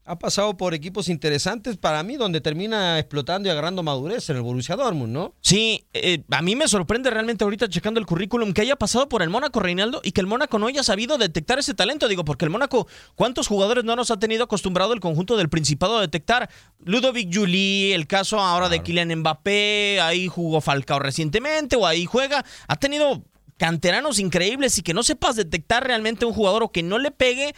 Ha 0.06 0.18
pasado 0.18 0.58
por 0.58 0.74
equipos 0.74 1.08
interesantes 1.08 1.78
para 1.78 2.02
mí, 2.02 2.18
donde 2.18 2.42
termina 2.42 2.98
explotando 2.98 3.48
y 3.48 3.52
agarrando 3.52 3.84
madurez 3.84 4.28
en 4.32 4.38
el 4.38 4.42
Borussia 4.42 4.76
Dortmund, 4.76 5.14
¿no? 5.14 5.36
Sí, 5.42 5.86
eh, 5.94 6.24
a 6.32 6.42
mí 6.42 6.56
me 6.56 6.68
sorprende 6.68 7.12
realmente 7.12 7.44
ahorita 7.44 7.70
checando 7.70 8.00
el 8.00 8.08
currículum 8.08 8.52
que 8.54 8.62
haya 8.62 8.76
pasado 8.76 9.08
por 9.08 9.22
el 9.22 9.30
Mónaco, 9.30 9.60
Reinaldo, 9.60 10.02
y 10.04 10.12
que 10.12 10.22
el 10.22 10.26
Mónaco 10.26 10.58
no 10.58 10.66
haya 10.66 10.82
sabido 10.82 11.20
detectar 11.20 11.60
ese 11.60 11.76
talento. 11.76 12.08
Digo, 12.08 12.26
porque 12.26 12.46
el 12.46 12.50
Mónaco, 12.50 12.88
¿cuántos 13.14 13.48
jugadores 13.48 13.84
no 13.84 13.96
nos 13.96 14.10
ha 14.10 14.18
tenido 14.18 14.46
acostumbrado 14.46 14.94
el 14.94 15.00
conjunto 15.00 15.38
del 15.38 15.50
Principado 15.50 16.00
a 16.00 16.02
detectar? 16.02 16.50
Ludovic 16.84 17.32
Juli, 17.32 17.94
el 17.94 18.08
caso 18.08 18.40
ahora 18.40 18.68
de 18.68 18.82
Kylian 18.82 19.16
Mbappé, 19.20 20.00
ahí 20.02 20.28
jugó 20.28 20.60
Falcao 20.60 20.98
recientemente, 20.98 21.76
o 21.76 21.86
ahí 21.86 22.06
juega. 22.06 22.44
Ha 22.68 22.76
tenido 22.78 23.22
canteranos 23.60 24.20
increíbles 24.20 24.78
y 24.78 24.82
que 24.82 24.94
no 24.96 25.04
sepas 25.04 25.36
detectar 25.36 25.86
realmente 25.86 26.26
un 26.26 26.34
jugador 26.34 26.64
o 26.64 26.72
que 26.72 26.82
no 26.82 26.98
le 26.98 27.12
pegue 27.12 27.54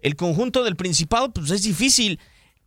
el 0.00 0.16
conjunto 0.16 0.64
del 0.64 0.76
Principado, 0.76 1.30
pues 1.32 1.50
es 1.50 1.64
difícil. 1.64 2.20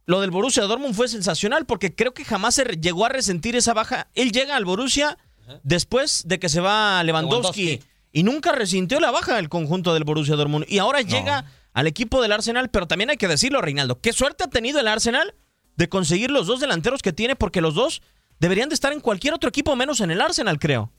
Lo 0.05 0.19
del 0.19 0.31
Borussia 0.31 0.63
Dortmund 0.63 0.93
fue 0.93 1.07
sensacional 1.07 1.65
porque 1.65 1.95
creo 1.95 2.13
que 2.13 2.25
jamás 2.25 2.55
se 2.55 2.65
llegó 2.79 3.05
a 3.05 3.09
resentir 3.09 3.55
esa 3.55 3.73
baja. 3.73 4.09
Él 4.13 4.33
llega 4.33 4.57
al 4.57 4.65
Borussia 4.65 5.17
después 5.63 6.23
de 6.27 6.39
que 6.39 6.49
se 6.49 6.59
va 6.59 7.01
Lewandowski, 7.03 7.63
Lewandowski. 7.63 7.89
y 8.11 8.23
nunca 8.23 8.51
resintió 8.51 8.99
la 8.99 9.11
baja 9.11 9.39
el 9.39 9.47
conjunto 9.47 9.93
del 9.93 10.03
Borussia 10.03 10.35
Dortmund. 10.35 10.65
Y 10.67 10.79
ahora 10.79 11.01
llega 11.01 11.45
al 11.71 11.87
equipo 11.87 12.21
del 12.21 12.33
Arsenal, 12.33 12.69
pero 12.69 12.85
también 12.85 13.09
hay 13.09 13.17
que 13.17 13.29
decirlo, 13.29 13.61
Reinaldo, 13.61 14.01
qué 14.01 14.11
suerte 14.11 14.43
ha 14.43 14.49
tenido 14.49 14.81
el 14.81 14.89
Arsenal 14.89 15.33
de 15.77 15.87
conseguir 15.87 16.31
los 16.31 16.47
dos 16.47 16.59
delanteros 16.59 17.01
que 17.01 17.13
tiene 17.13 17.37
porque 17.37 17.61
los 17.61 17.73
dos 17.73 18.01
deberían 18.39 18.67
de 18.67 18.75
estar 18.75 18.91
en 18.91 18.99
cualquier 18.99 19.33
otro 19.33 19.47
equipo 19.47 19.73
menos 19.77 20.01
en 20.01 20.11
el 20.11 20.19
Arsenal, 20.19 20.59
creo. 20.59 20.91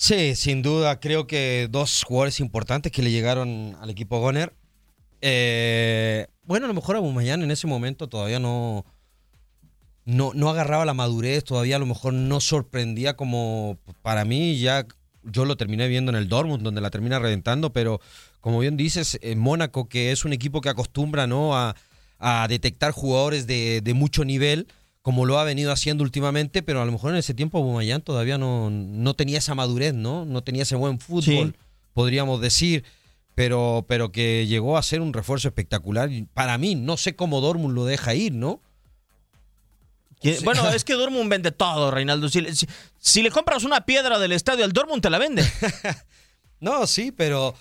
Sí, 0.00 0.36
sin 0.36 0.62
duda, 0.62 1.00
creo 1.00 1.26
que 1.26 1.66
dos 1.68 2.04
jugadores 2.04 2.38
importantes 2.38 2.92
que 2.92 3.02
le 3.02 3.10
llegaron 3.10 3.76
al 3.80 3.90
equipo 3.90 4.20
Goner. 4.20 4.54
Eh, 5.20 6.28
bueno, 6.44 6.66
a 6.66 6.68
lo 6.68 6.74
mejor 6.74 6.94
Aubameyang 6.94 7.42
en 7.42 7.50
ese 7.50 7.66
momento 7.66 8.08
todavía 8.08 8.38
no, 8.38 8.86
no, 10.04 10.30
no 10.34 10.50
agarraba 10.50 10.84
la 10.84 10.94
madurez, 10.94 11.42
todavía 11.42 11.76
a 11.76 11.78
lo 11.80 11.86
mejor 11.86 12.12
no 12.12 12.38
sorprendía 12.38 13.16
como 13.16 13.76
para 14.02 14.24
mí, 14.24 14.60
ya 14.60 14.86
yo 15.24 15.44
lo 15.44 15.56
terminé 15.56 15.88
viendo 15.88 16.12
en 16.12 16.16
el 16.16 16.28
Dortmund, 16.28 16.62
donde 16.62 16.80
la 16.80 16.90
termina 16.90 17.18
reventando, 17.18 17.72
pero 17.72 18.00
como 18.40 18.60
bien 18.60 18.76
dices, 18.76 19.18
en 19.20 19.40
Mónaco, 19.40 19.88
que 19.88 20.12
es 20.12 20.24
un 20.24 20.32
equipo 20.32 20.60
que 20.60 20.68
acostumbra 20.68 21.26
¿no? 21.26 21.56
a, 21.56 21.74
a 22.20 22.46
detectar 22.46 22.92
jugadores 22.92 23.48
de, 23.48 23.80
de 23.80 23.94
mucho 23.94 24.24
nivel, 24.24 24.68
como 25.02 25.24
lo 25.26 25.38
ha 25.38 25.44
venido 25.44 25.72
haciendo 25.72 26.04
últimamente, 26.04 26.62
pero 26.62 26.82
a 26.82 26.84
lo 26.84 26.92
mejor 26.92 27.12
en 27.12 27.18
ese 27.18 27.34
tiempo 27.34 27.58
Aubameyang 27.58 28.02
todavía 28.02 28.36
no, 28.38 28.68
no 28.70 29.14
tenía 29.14 29.38
esa 29.38 29.54
madurez, 29.54 29.94
¿no? 29.94 30.24
No 30.24 30.42
tenía 30.42 30.62
ese 30.64 30.76
buen 30.76 30.98
fútbol, 31.00 31.54
podríamos 31.94 32.40
decir, 32.40 32.84
pero, 33.34 33.84
pero 33.88 34.12
que 34.12 34.46
llegó 34.46 34.76
a 34.76 34.82
ser 34.82 35.00
un 35.00 35.12
refuerzo 35.12 35.48
espectacular. 35.48 36.10
Para 36.34 36.58
mí, 36.58 36.74
no 36.74 36.96
sé 36.96 37.16
cómo 37.16 37.40
Dortmund 37.40 37.74
lo 37.74 37.84
deja 37.86 38.14
ir, 38.14 38.32
¿no? 38.34 38.60
Que- 40.20 40.40
Bueno, 40.40 40.68
es 40.74 40.84
que 40.84 40.94
Dortmund 40.94 41.30
vende 41.30 41.52
todo, 41.52 41.90
Reinaldo. 41.90 42.28
Si, 42.28 42.40
le- 42.40 42.54
si- 42.54 42.66
si 42.98 43.22
le 43.22 43.30
compras 43.30 43.64
una 43.64 43.82
piedra 43.86 44.18
del 44.18 44.32
estadio 44.32 44.64
al 44.64 44.72
Dortmund, 44.72 45.02
te 45.02 45.10
la 45.10 45.18
vende. 45.18 45.44
No, 46.60 46.88
sí, 46.88 47.12
pero 47.12 47.54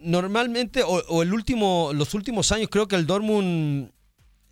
normalmente, 0.00 0.82
o, 0.82 1.02
o 1.08 1.22
el 1.22 1.32
último, 1.32 1.90
los 1.94 2.12
últimos 2.12 2.52
años, 2.52 2.68
creo 2.70 2.86
que 2.86 2.96
el 2.96 3.06
Dortmund 3.06 3.90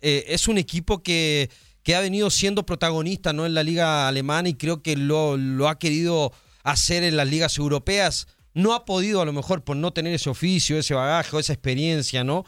eh, 0.01 0.25
es 0.29 0.47
un 0.47 0.57
equipo 0.57 1.03
que, 1.03 1.51
que 1.83 1.95
ha 1.95 2.01
venido 2.01 2.29
siendo 2.29 2.65
protagonista 2.65 3.33
¿no? 3.33 3.45
en 3.45 3.53
la 3.53 3.63
liga 3.63 4.07
alemana 4.07 4.49
y 4.49 4.53
creo 4.53 4.81
que 4.81 4.95
lo, 4.95 5.37
lo 5.37 5.67
ha 5.67 5.79
querido 5.79 6.31
hacer 6.63 7.03
en 7.03 7.17
las 7.17 7.27
ligas 7.27 7.57
europeas. 7.57 8.27
No 8.53 8.73
ha 8.73 8.85
podido 8.85 9.21
a 9.21 9.25
lo 9.25 9.33
mejor 9.33 9.63
por 9.63 9.77
no 9.77 9.93
tener 9.93 10.13
ese 10.13 10.29
oficio, 10.29 10.77
ese 10.77 10.93
bagaje 10.93 11.37
esa 11.39 11.53
experiencia, 11.53 12.23
¿no? 12.23 12.45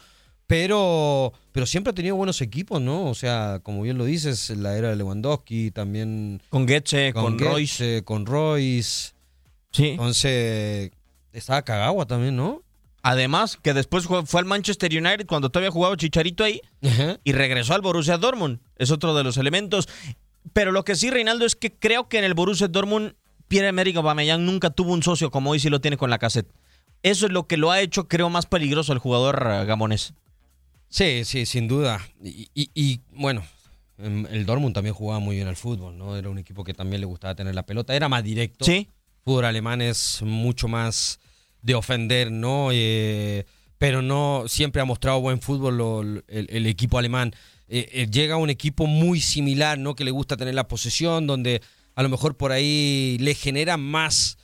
Pero, 0.48 1.34
pero 1.52 1.66
siempre 1.66 1.92
ha 1.92 1.96
tenido 1.96 2.16
buenos 2.16 2.42
equipos, 2.42 2.82
¿no? 2.82 3.10
O 3.10 3.16
sea, 3.16 3.62
como 3.64 3.82
bien 3.82 3.98
lo 3.98 4.06
dices, 4.06 4.50
la 4.50 4.78
era 4.78 4.90
de 4.90 4.98
Lewandowski, 4.98 5.72
también... 5.72 6.42
Con 6.50 6.66
Goetze, 6.66 7.14
con 7.14 7.40
Royce. 7.40 7.86
Goetze, 7.86 8.04
Con 8.04 8.26
Royce. 8.26 9.14
Sí. 9.72 9.88
Entonces, 9.90 10.92
estaba 11.32 11.62
Kagawa 11.62 12.06
también, 12.06 12.36
¿no? 12.36 12.63
Además, 13.06 13.58
que 13.62 13.74
después 13.74 14.06
fue, 14.06 14.24
al 14.40 14.46
Manchester 14.46 14.90
United 14.92 15.28
cuando 15.28 15.50
todavía 15.50 15.70
jugaba 15.72 15.98
Chicharito 15.98 16.44
ahí 16.44 16.62
y 17.24 17.34
regresó 17.34 17.74
al 17.76 17.82
Borussia 17.82 18.18
Dortmund. 18.18 18.60
Es 18.78 18.92
otro 18.92 19.14
de 19.14 19.24
los 19.26 19.36
elementos. 19.38 19.88
Pero 20.54 20.72
lo 20.72 20.84
que 20.86 20.96
sí, 20.96 21.10
Reinaldo, 21.10 21.46
es 21.46 21.56
que 21.56 21.74
creo 21.74 22.08
que 22.08 22.18
en 22.18 22.24
el 22.24 22.34
Borussia 22.34 22.68
Dortmund 22.70 23.14
Pierre-Emerick 23.50 23.98
Aubameyang 23.98 24.46
nunca 24.46 24.70
tuvo 24.70 24.94
un 24.94 25.04
socio 25.04 25.30
como 25.32 25.52
hoy 25.52 25.60
sí 25.60 25.70
lo 25.70 25.82
tiene 25.82 25.98
con 25.98 26.10
la 26.10 26.18
cassette. 26.18 26.48
Eso 27.04 27.26
es 27.26 27.32
lo 27.34 27.46
que 27.46 27.58
lo 27.58 27.72
ha 27.72 27.82
hecho, 27.82 28.08
creo, 28.08 28.30
más 28.30 28.46
peligroso 28.46 28.94
al 28.94 29.00
jugador 29.00 29.46
eh, 29.52 29.66
gamonés. 29.66 30.14
Sí, 30.88 31.26
sí, 31.26 31.46
sin 31.46 31.68
duda. 31.68 32.00
Y, 32.24 32.48
y- 32.54 32.70
y, 32.74 33.02
bueno, 33.12 33.44
el 33.98 34.46
Dortmund 34.46 34.74
también 34.74 34.96
jugaba 34.96 35.20
muy 35.20 35.36
bien 35.36 35.48
al 35.50 35.58
fútbol, 35.58 35.98
¿no? 35.98 36.16
Era 36.16 36.30
un 36.30 36.38
equipo 36.38 36.64
que 36.64 36.74
también 36.74 37.02
le 37.02 37.06
gustaba 37.06 37.36
tener 37.36 37.54
la 37.54 37.66
pelota. 37.66 37.94
Era 37.96 38.08
más 38.08 38.24
directo. 38.24 38.64
Sí. 38.64 38.88
Fútbol 39.26 39.44
alemán 39.46 39.82
es 39.82 40.22
mucho 40.22 40.68
más 40.70 41.20
de 41.64 41.74
ofender, 41.76 42.32
¿no? 42.32 42.70
Eh, 42.72 43.46
pero 43.80 44.02
no 44.02 44.44
siempre 44.48 44.82
ha 44.82 44.86
mostrado 44.86 45.20
buen 45.20 45.42
fútbol 45.42 45.78
lo- 45.78 46.02
el, 46.02 46.24
el 46.28 46.68
equipo 46.68 46.98
alemán. 47.00 47.34
Eh, 47.68 47.90
eh, 47.92 48.08
llega 48.12 48.38
un 48.38 48.50
equipo 48.52 48.86
muy 48.86 49.20
similar, 49.20 49.80
¿no? 49.80 49.96
Que 49.96 50.04
le 50.06 50.12
gusta 50.12 50.38
tener 50.38 50.54
la 50.54 50.68
posesión, 50.68 51.26
donde 51.26 51.62
a 51.96 52.04
lo 52.04 52.10
mejor 52.10 52.38
por 52.38 52.52
ahí 52.52 53.18
le 53.20 53.34
genera 53.34 53.78
más, 53.78 54.38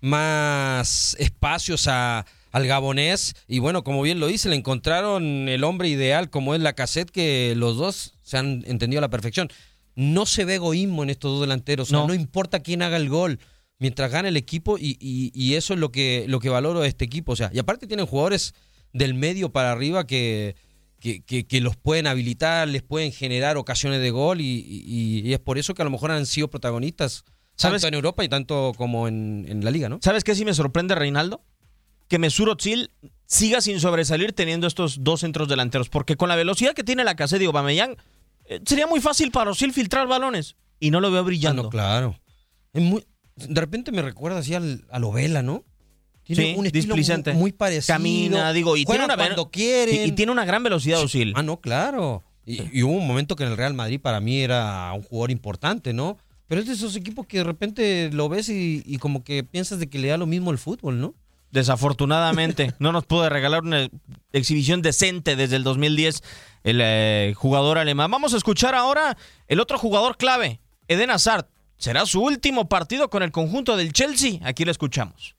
más 0.00 1.16
espacios 1.18 1.86
a, 1.88 2.26
al 2.52 2.66
gabonés. 2.66 3.34
Y 3.48 3.58
bueno, 3.58 3.82
como 3.84 4.02
bien 4.02 4.20
lo 4.20 4.26
dice, 4.26 4.48
le 4.48 4.56
encontraron 4.56 5.48
el 5.48 5.64
hombre 5.64 5.88
ideal 5.88 6.30
como 6.30 6.54
es 6.54 6.60
la 6.60 6.74
cassette, 6.74 7.10
que 7.10 7.54
los 7.56 7.76
dos 7.76 8.14
se 8.22 8.38
han 8.38 8.62
entendido 8.66 8.98
a 9.00 9.02
la 9.02 9.10
perfección. 9.10 9.50
No 9.96 10.26
se 10.26 10.44
ve 10.44 10.56
egoísmo 10.56 11.02
en 11.02 11.10
estos 11.10 11.32
dos 11.32 11.40
delanteros. 11.42 11.88
o 11.88 11.90
sea, 11.90 11.98
No. 12.00 12.08
no 12.08 12.14
importa 12.14 12.60
quién 12.60 12.82
haga 12.82 12.96
el 12.96 13.08
gol. 13.08 13.38
Mientras 13.84 14.10
gana 14.10 14.28
el 14.28 14.36
equipo 14.38 14.78
y, 14.78 14.96
y- 14.98 15.30
y 15.34 15.54
eso 15.56 15.74
es 15.74 15.80
lo 15.80 15.90
que, 15.92 16.24
lo 16.26 16.40
que 16.40 16.48
valoro 16.48 16.80
de 16.80 16.88
este 16.88 17.04
equipo. 17.04 17.32
O 17.32 17.36
sea, 17.36 17.50
y 17.52 17.58
aparte 17.58 17.86
tienen 17.86 18.06
jugadores 18.06 18.54
del 18.94 19.12
medio 19.12 19.50
para 19.52 19.72
arriba 19.72 20.06
que, 20.06 20.56
que, 21.00 21.22
que- 21.22 21.44
que 21.46 21.60
los 21.60 21.76
pueden 21.76 22.06
habilitar, 22.06 22.66
les 22.66 22.82
pueden 22.82 23.12
generar 23.12 23.58
ocasiones 23.58 24.00
de 24.00 24.10
gol 24.10 24.40
y, 24.40 25.30
es 25.32 25.38
por 25.40 25.58
eso 25.58 25.74
que 25.74 25.82
a 25.82 25.84
lo 25.84 25.90
mejor 25.90 26.10
han 26.12 26.24
sido 26.24 26.48
protagonistas 26.48 27.24
¿Sabes? 27.56 27.82
tanto 27.82 27.88
en 27.88 27.94
Europa 27.94 28.24
y 28.24 28.28
tanto 28.28 28.72
como 28.76 29.06
en, 29.06 29.44
en 29.48 29.62
la 29.64 29.70
liga, 29.70 29.88
¿no? 29.90 29.98
¿Sabes 30.02 30.24
qué 30.24 30.34
sí 30.34 30.44
me 30.46 30.54
sorprende, 30.54 30.94
Reinaldo? 30.94 31.42
Que 32.08 32.18
Mesut 32.18 32.48
Özil 32.48 32.90
siga 33.26 33.60
sin 33.60 33.80
sobresalir 33.80 34.32
teniendo 34.32 34.66
estos 34.66 35.04
dos 35.04 35.20
centros 35.20 35.46
delanteros. 35.48 35.88
Porque 35.88 36.16
con 36.16 36.28
la 36.28 36.36
velocidad 36.36 36.72
que 36.74 36.84
tiene 36.84 37.04
la 37.04 37.14
casa 37.16 37.38
de 37.38 37.46
Aubameyang, 37.46 37.96
eh, 38.46 38.60
sería 38.66 38.86
muy 38.86 39.00
fácil 39.00 39.30
para 39.30 39.50
Özil 39.50 39.72
filtrar 39.72 40.06
balones. 40.08 40.56
Y 40.80 40.90
no 40.90 41.00
lo 41.00 41.10
veo 41.10 41.22
brillando. 41.24 41.62
Ah, 41.62 41.64
no, 41.64 41.70
claro. 41.70 42.20
Es 42.72 42.82
muy, 42.82 43.04
de 43.36 43.60
repente 43.60 43.92
me 43.92 44.02
recuerda 44.02 44.38
así 44.38 44.54
al, 44.54 44.84
a 44.90 44.98
Lovela, 44.98 45.42
¿no? 45.42 45.64
Tiene 46.22 46.52
Sí, 46.52 46.54
un 46.56 46.66
estilo 46.66 46.96
muy, 46.96 47.34
muy 47.34 47.52
parecido. 47.52 47.94
Camina, 47.94 48.52
digo, 48.52 48.76
y 48.78 48.84
tiene 48.86 49.04
una 49.04 49.16
cuando 49.16 49.50
quieren. 49.50 49.94
y- 49.94 50.08
y 50.08 50.12
tiene 50.12 50.32
una 50.32 50.44
gran 50.46 50.62
velocidad, 50.62 51.02
Özil. 51.02 51.32
Ah, 51.36 51.42
no, 51.42 51.60
claro. 51.60 52.24
Y, 52.46 52.62
y 52.78 52.82
hubo 52.82 52.92
un 52.94 53.06
momento 53.06 53.36
que 53.36 53.44
en 53.44 53.50
el 53.50 53.56
Real 53.56 53.74
Madrid 53.74 54.00
para 54.00 54.20
mí 54.20 54.40
era 54.40 54.90
un 54.94 55.02
jugador 55.02 55.30
importante, 55.30 55.92
¿no? 55.92 56.16
Pero 56.46 56.60
es 56.60 56.66
de 56.66 56.74
esos 56.74 56.94
equipos 56.96 57.26
que 57.26 57.38
de 57.38 57.44
repente 57.44 58.10
lo 58.12 58.28
ves 58.28 58.48
y, 58.48 58.82
y 58.86 58.98
como 58.98 59.22
que 59.24 59.44
piensas 59.44 59.78
de 59.78 59.88
que 59.88 59.98
le 59.98 60.08
da 60.08 60.16
lo 60.16 60.26
mismo 60.26 60.50
el 60.50 60.58
fútbol, 60.58 61.00
¿no? 61.00 61.14
Desafortunadamente, 61.50 62.72
no 62.78 62.92
nos 62.92 63.04
pudo 63.06 63.28
regalar 63.28 63.62
una 63.62 63.88
exhibición 64.32 64.82
decente 64.82 65.36
desde 65.36 65.56
el 65.56 65.64
2010 65.64 66.22
el 66.62 66.80
eh, 66.82 67.32
jugador 67.36 67.78
alemán. 67.78 68.10
Vamos 68.10 68.34
a 68.34 68.36
escuchar 68.36 68.74
ahora 68.74 69.16
el 69.48 69.60
otro 69.60 69.78
jugador 69.78 70.16
clave, 70.16 70.60
Eden 70.88 71.10
Hazard. 71.10 71.46
Será 71.76 72.06
su 72.06 72.22
último 72.22 72.68
partido 72.68 73.10
con 73.10 73.22
el 73.22 73.32
conjunto 73.32 73.76
del 73.76 73.92
Chelsea. 73.92 74.40
Aquí 74.42 74.64
lo 74.64 74.70
escuchamos. 74.70 75.34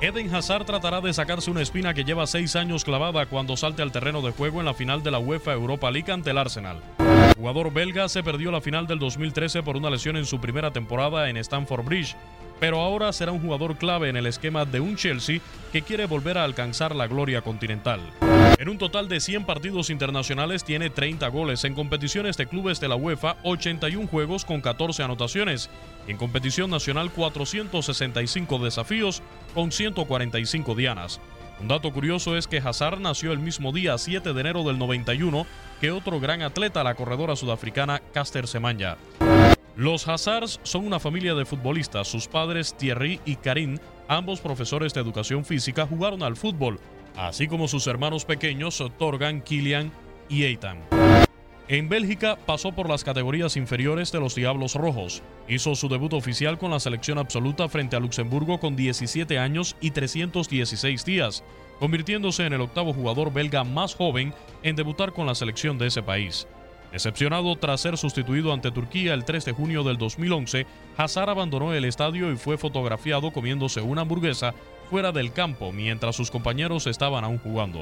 Eden 0.00 0.32
Hazard 0.32 0.64
tratará 0.64 1.00
de 1.00 1.12
sacarse 1.12 1.50
una 1.50 1.60
espina 1.60 1.92
que 1.92 2.04
lleva 2.04 2.28
seis 2.28 2.54
años 2.54 2.84
clavada 2.84 3.26
cuando 3.26 3.56
salte 3.56 3.82
al 3.82 3.90
terreno 3.90 4.22
de 4.22 4.30
juego 4.30 4.60
en 4.60 4.66
la 4.66 4.74
final 4.74 5.02
de 5.02 5.10
la 5.10 5.18
UEFA 5.18 5.54
Europa 5.54 5.90
League 5.90 6.12
ante 6.12 6.30
el 6.30 6.38
Arsenal. 6.38 6.80
El 7.00 7.34
jugador 7.34 7.72
belga 7.72 8.08
se 8.08 8.22
perdió 8.22 8.52
la 8.52 8.60
final 8.60 8.86
del 8.86 9.00
2013 9.00 9.64
por 9.64 9.76
una 9.76 9.90
lesión 9.90 10.16
en 10.16 10.24
su 10.24 10.40
primera 10.40 10.70
temporada 10.70 11.28
en 11.28 11.36
Stamford 11.36 11.84
Bridge, 11.84 12.14
pero 12.60 12.80
ahora 12.80 13.12
será 13.12 13.32
un 13.32 13.40
jugador 13.40 13.76
clave 13.76 14.08
en 14.08 14.16
el 14.16 14.26
esquema 14.26 14.64
de 14.64 14.78
un 14.78 14.94
Chelsea 14.94 15.40
que 15.72 15.82
quiere 15.82 16.06
volver 16.06 16.38
a 16.38 16.44
alcanzar 16.44 16.94
la 16.94 17.08
gloria 17.08 17.42
continental. 17.42 18.00
En 18.58 18.68
un 18.68 18.76
total 18.76 19.06
de 19.08 19.20
100 19.20 19.44
partidos 19.44 19.88
internacionales 19.88 20.64
tiene 20.64 20.90
30 20.90 21.28
goles 21.28 21.62
en 21.62 21.74
competiciones 21.74 22.36
de 22.36 22.48
clubes 22.48 22.80
de 22.80 22.88
la 22.88 22.96
UEFA, 22.96 23.36
81 23.44 24.08
juegos 24.08 24.44
con 24.44 24.60
14 24.60 25.04
anotaciones. 25.04 25.70
En 26.08 26.16
competición 26.16 26.68
nacional 26.68 27.12
465 27.12 28.58
desafíos 28.58 29.22
con 29.54 29.70
145 29.70 30.74
dianas. 30.74 31.20
Un 31.60 31.68
dato 31.68 31.92
curioso 31.92 32.36
es 32.36 32.48
que 32.48 32.58
Hazard 32.58 32.98
nació 32.98 33.30
el 33.30 33.38
mismo 33.38 33.70
día 33.70 33.96
7 33.96 34.32
de 34.32 34.40
enero 34.40 34.64
del 34.64 34.76
91 34.76 35.46
que 35.80 35.92
otro 35.92 36.18
gran 36.18 36.42
atleta, 36.42 36.82
la 36.82 36.96
corredora 36.96 37.36
sudafricana 37.36 38.02
Caster 38.12 38.48
Semenya. 38.48 38.96
Los 39.76 40.08
Hazards 40.08 40.58
son 40.64 40.84
una 40.84 40.98
familia 40.98 41.36
de 41.36 41.44
futbolistas. 41.44 42.08
Sus 42.08 42.26
padres 42.26 42.74
Thierry 42.76 43.20
y 43.24 43.36
Karim, 43.36 43.78
ambos 44.08 44.40
profesores 44.40 44.92
de 44.92 45.00
educación 45.00 45.44
física, 45.44 45.86
jugaron 45.86 46.24
al 46.24 46.34
fútbol, 46.34 46.80
así 47.16 47.48
como 47.48 47.68
sus 47.68 47.86
hermanos 47.86 48.24
pequeños 48.24 48.82
Torgan, 48.98 49.42
Kilian 49.42 49.92
y 50.28 50.44
Eitan. 50.44 50.78
En 51.68 51.90
Bélgica 51.90 52.38
pasó 52.46 52.72
por 52.72 52.88
las 52.88 53.04
categorías 53.04 53.58
inferiores 53.58 54.10
de 54.10 54.20
los 54.20 54.34
Diablos 54.34 54.74
Rojos. 54.74 55.22
Hizo 55.48 55.74
su 55.74 55.90
debut 55.90 56.14
oficial 56.14 56.56
con 56.56 56.70
la 56.70 56.80
selección 56.80 57.18
absoluta 57.18 57.68
frente 57.68 57.94
a 57.94 58.00
Luxemburgo 58.00 58.58
con 58.58 58.74
17 58.74 59.38
años 59.38 59.76
y 59.82 59.90
316 59.90 61.04
días, 61.04 61.44
convirtiéndose 61.78 62.46
en 62.46 62.54
el 62.54 62.62
octavo 62.62 62.94
jugador 62.94 63.34
belga 63.34 63.64
más 63.64 63.94
joven 63.94 64.32
en 64.62 64.76
debutar 64.76 65.12
con 65.12 65.26
la 65.26 65.34
selección 65.34 65.76
de 65.76 65.88
ese 65.88 66.02
país. 66.02 66.48
Decepcionado 66.92 67.54
tras 67.56 67.82
ser 67.82 67.98
sustituido 67.98 68.52
ante 68.52 68.70
Turquía 68.70 69.12
el 69.12 69.24
3 69.24 69.44
de 69.44 69.52
junio 69.52 69.84
del 69.84 69.98
2011, 69.98 70.66
Hazard 70.96 71.28
abandonó 71.28 71.74
el 71.74 71.84
estadio 71.84 72.32
y 72.32 72.36
fue 72.36 72.56
fotografiado 72.56 73.30
comiéndose 73.30 73.82
una 73.82 74.02
hamburguesa 74.02 74.54
fuera 74.88 75.12
del 75.12 75.32
campo 75.32 75.70
mientras 75.70 76.16
sus 76.16 76.30
compañeros 76.30 76.86
estaban 76.86 77.24
aún 77.24 77.38
jugando. 77.38 77.80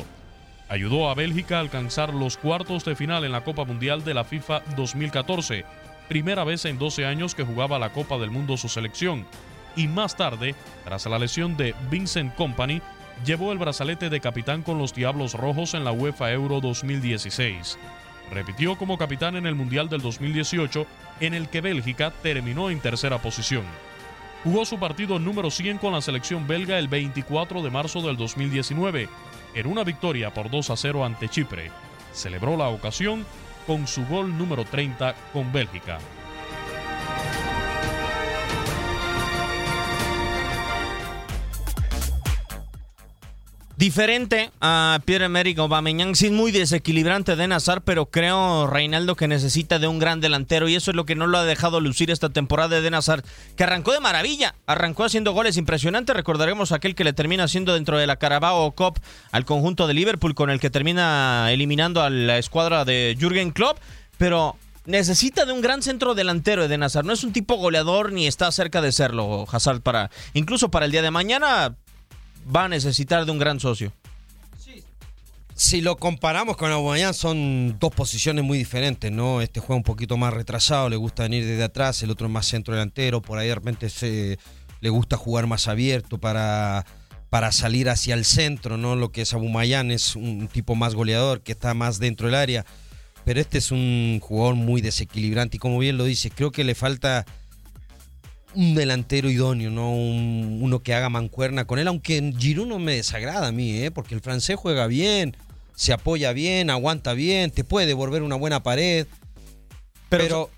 Ayudó 0.69 1.09
a 1.09 1.15
Bélgica 1.15 1.59
a 1.59 1.61
alcanzar 1.61 2.13
los 2.13 2.37
cuartos 2.37 2.85
de 2.85 2.97
final 2.97 3.25
en 3.25 3.31
la 3.31 3.45
Copa 3.45 3.65
Mundial 3.65 4.05
de 4.05 4.15
la 4.15 4.25
FIFA 4.25 4.63
2014, 4.75 5.65
primera 6.09 6.43
vez 6.43 6.65
en 6.65 6.77
12 6.77 7.07
años 7.07 7.37
que 7.37 7.45
jugaba 7.45 7.79
la 7.79 7.93
Copa 7.93 8.19
del 8.19 8.33
Mundo 8.33 8.57
su 8.57 8.69
selección, 8.69 9.25
y 9.77 9.87
más 9.87 10.17
tarde, 10.17 10.57
tras 10.85 11.07
la 11.07 11.21
lesión 11.21 11.57
de 11.57 11.77
Vincent 11.91 12.35
Company, 12.35 12.83
llevó 13.25 13.53
el 13.53 13.59
brazalete 13.59 14.11
de 14.11 14.21
capitán 14.21 14.63
con 14.63 14.79
los 14.79 14.93
Diablos 14.93 15.35
Rojos 15.35 15.75
en 15.75 15.85
la 15.85 15.93
UEFA 15.93 16.33
Euro 16.33 16.61
2016. 16.61 17.79
Repitió 18.31 18.77
como 18.77 18.99
capitán 18.99 19.37
en 19.37 19.47
el 19.47 19.55
Mundial 19.55 19.89
del 19.89 20.03
2018, 20.03 20.87
en 21.20 21.35
el 21.35 21.49
que 21.49 21.61
Bélgica 21.61 22.11
terminó 22.22 22.70
en 22.70 22.81
tercera 22.81 23.18
posición. 23.18 23.64
Jugó 24.45 24.64
su 24.64 24.79
partido 24.79 25.18
número 25.18 25.51
100 25.51 25.79
con 25.79 25.93
la 25.93 26.01
selección 26.01 26.47
belga 26.47 26.79
el 26.79 26.89
24 26.89 27.62
de 27.62 27.70
marzo 27.70 28.01
del 28.01 28.16
2019, 28.16 29.09
en 29.55 29.66
una 29.66 29.85
victoria 29.85 30.33
por 30.33 30.51
2 30.51 30.70
a 30.70 30.77
0 30.77 31.05
ante 31.05 31.29
Chipre. 31.29 31.70
Celebró 32.12 32.57
la 32.57 32.68
ocasión 32.68 33.24
con 33.66 33.87
su 33.87 34.05
gol 34.07 34.37
número 34.37 34.64
30 34.64 35.14
con 35.33 35.53
Bélgica. 35.53 35.99
Diferente 43.77 44.51
a 44.62 45.01
Pierre-Emerick 45.05 45.59
Aubameyang, 45.59 46.14
sí 46.14 46.31
muy 46.31 46.51
desequilibrante 46.51 47.37
de 47.37 47.47
Nazar, 47.47 47.83
pero 47.83 48.07
creo, 48.07 48.66
Reinaldo, 48.66 49.16
que 49.16 49.29
necesita 49.29 49.79
de 49.79 49.87
un 49.87 49.99
gran 49.99 50.22
delantero 50.22 50.66
y 50.66 50.74
eso 50.74 50.91
es 50.91 50.95
lo 50.97 51.05
que 51.05 51.14
no 51.14 51.27
lo 51.27 51.37
ha 51.37 51.45
dejado 51.45 51.81
lucir 51.81 52.11
esta 52.11 52.31
temporada 52.31 52.81
de 52.81 52.91
Nazar, 52.91 53.22
que 53.55 53.64
arrancó 53.64 53.93
de 53.93 54.01
maravilla, 54.01 54.55
arrancó 54.66 55.05
haciendo 55.05 55.35
goles 55.35 55.59
impresionantes, 55.59 56.16
recordaremos 56.16 56.72
aquel 56.72 56.95
que 56.95 57.05
le 57.05 57.12
termina 57.12 57.45
haciendo 57.45 57.74
dentro 57.74 57.99
de 57.99 58.07
la 58.07 58.16
Carabao 58.16 58.72
Cup 58.72 58.99
al 59.31 59.45
conjunto 59.45 59.87
de 59.87 59.93
Liverpool, 59.93 60.35
con 60.35 60.49
el 60.49 60.59
que 60.59 60.70
termina 60.70 61.53
eliminando 61.53 62.01
a 62.01 62.09
la 62.09 62.39
escuadra 62.39 62.87
de 62.87 63.14
Jürgen 63.20 63.51
Klopp, 63.51 63.77
pero 64.16 64.57
necesita 64.87 65.45
de 65.45 65.53
un 65.53 65.61
gran 65.61 65.83
centro 65.83 66.14
delantero 66.14 66.64
Eden 66.64 66.83
Hazard. 66.83 67.05
No 67.05 67.12
es 67.12 67.24
un 67.24 67.35
tipo 67.35 67.57
goleador 67.57 68.12
ni 68.12 68.27
está 68.27 68.51
cerca 68.53 68.81
de 68.81 68.93
serlo 68.93 69.45
Hazard 69.51 69.83
para 69.83 70.11
incluso 70.33 70.70
para 70.70 70.87
el 70.87 70.93
día 70.93 71.03
de 71.03 71.11
mañana 71.11 71.74
va 72.55 72.64
a 72.64 72.68
necesitar 72.68 73.24
de 73.24 73.32
un 73.32 73.38
gran 73.38 73.61
socio. 73.61 73.92
Si 75.55 75.80
lo 75.80 75.97
comparamos 75.97 76.59
con 76.59 76.70
Aubameyang 76.70 77.14
son 77.14 77.78
dos 77.78 77.90
posiciones 77.94 78.44
muy 78.44 78.59
diferentes, 78.59 79.11
¿no? 79.11 79.40
Este 79.40 79.59
juega 79.59 79.78
un 79.78 79.84
poquito 79.84 80.18
más 80.18 80.34
retrasado, 80.34 80.90
le 80.90 80.97
gusta 80.97 81.22
venir 81.22 81.47
desde 81.47 81.64
atrás, 81.64 82.03
el 82.03 82.11
otro 82.11 82.26
es 82.26 82.32
más 82.32 82.44
centro 82.44 82.74
delantero, 82.74 83.22
por 83.22 83.38
ahí 83.38 83.49
de 83.49 83.55
repente 83.55 83.88
se, 83.88 84.38
le 84.82 84.90
gusta 84.90 85.16
jugar 85.16 85.47
más 85.47 85.66
abierto 85.66 86.18
para, 86.18 86.84
para 87.30 87.53
salir 87.53 87.88
hacia 87.88 88.12
el 88.12 88.26
centro, 88.26 88.76
¿no? 88.76 88.97
Lo 88.97 89.12
que 89.12 89.22
es 89.22 89.32
Aubameyang 89.32 89.90
es 89.92 90.14
un 90.14 90.47
tipo 90.49 90.74
más 90.74 90.94
goleador, 90.94 91.40
que 91.40 91.53
está 91.53 91.72
más 91.72 91.99
dentro 91.99 92.26
del 92.26 92.34
área, 92.34 92.66
pero 93.24 93.40
este 93.40 93.57
es 93.57 93.70
un 93.70 94.20
jugador 94.20 94.57
muy 94.57 94.82
desequilibrante 94.82 95.57
y 95.57 95.59
como 95.59 95.78
bien 95.78 95.97
lo 95.97 96.05
dice, 96.05 96.30
creo 96.30 96.53
que 96.53 96.64
le 96.64 96.74
falta 96.74 97.24
un 98.57 98.75
delantero 98.75 99.31
idóneo, 99.31 99.71
¿no? 99.71 99.93
Un- 99.93 100.59
uno 100.63 100.83
que 100.83 100.95
haga 100.95 101.09
mancuerna 101.09 101.67
con 101.67 101.79
él, 101.79 101.87
aunque 101.89 102.33
Giroud 102.39 102.67
no 102.67 102.79
me 102.79 102.97
desagrada 102.97 103.47
a 103.49 103.53
mí, 103.53 103.79
¿eh? 103.79 103.91
Porque 103.91 104.15
el 104.15 104.21
francés 104.21 104.57
juega 104.57 104.87
bien, 104.87 105.37
se 105.75 105.93
apoya 105.93 106.33
bien, 106.33 106.71
aguanta 106.71 107.13
bien, 107.13 107.51
te 107.51 107.63
puede 107.65 107.87
devolver 107.87 108.23
una 108.23 108.35
buena 108.37 108.63
pared. 108.63 109.07
Pero, 110.09 110.51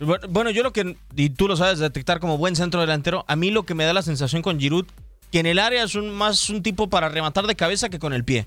Bueno, 0.00 0.26
Bueno, 0.28 0.50
yo 0.50 0.62
lo 0.64 0.72
que, 0.72 0.96
y 1.14 1.30
tú 1.30 1.46
lo 1.46 1.56
sabes 1.56 1.78
detectar 1.78 2.18
como 2.18 2.36
buen 2.36 2.56
centro 2.56 2.80
delantero, 2.80 3.24
a 3.28 3.36
mí 3.36 3.50
lo 3.50 3.62
que 3.64 3.74
me 3.74 3.84
da 3.84 3.92
la 3.92 4.02
sensación 4.02 4.42
con 4.42 4.58
Giroud, 4.58 4.86
que 5.30 5.38
en 5.38 5.46
el 5.46 5.58
área 5.60 5.84
es 5.84 5.94
un, 5.94 6.10
más 6.10 6.50
un 6.50 6.62
tipo 6.62 6.90
para 6.90 7.08
rematar 7.08 7.46
de 7.46 7.54
cabeza 7.54 7.88
que 7.88 7.98
con 8.00 8.12
el 8.12 8.24
pie. 8.24 8.46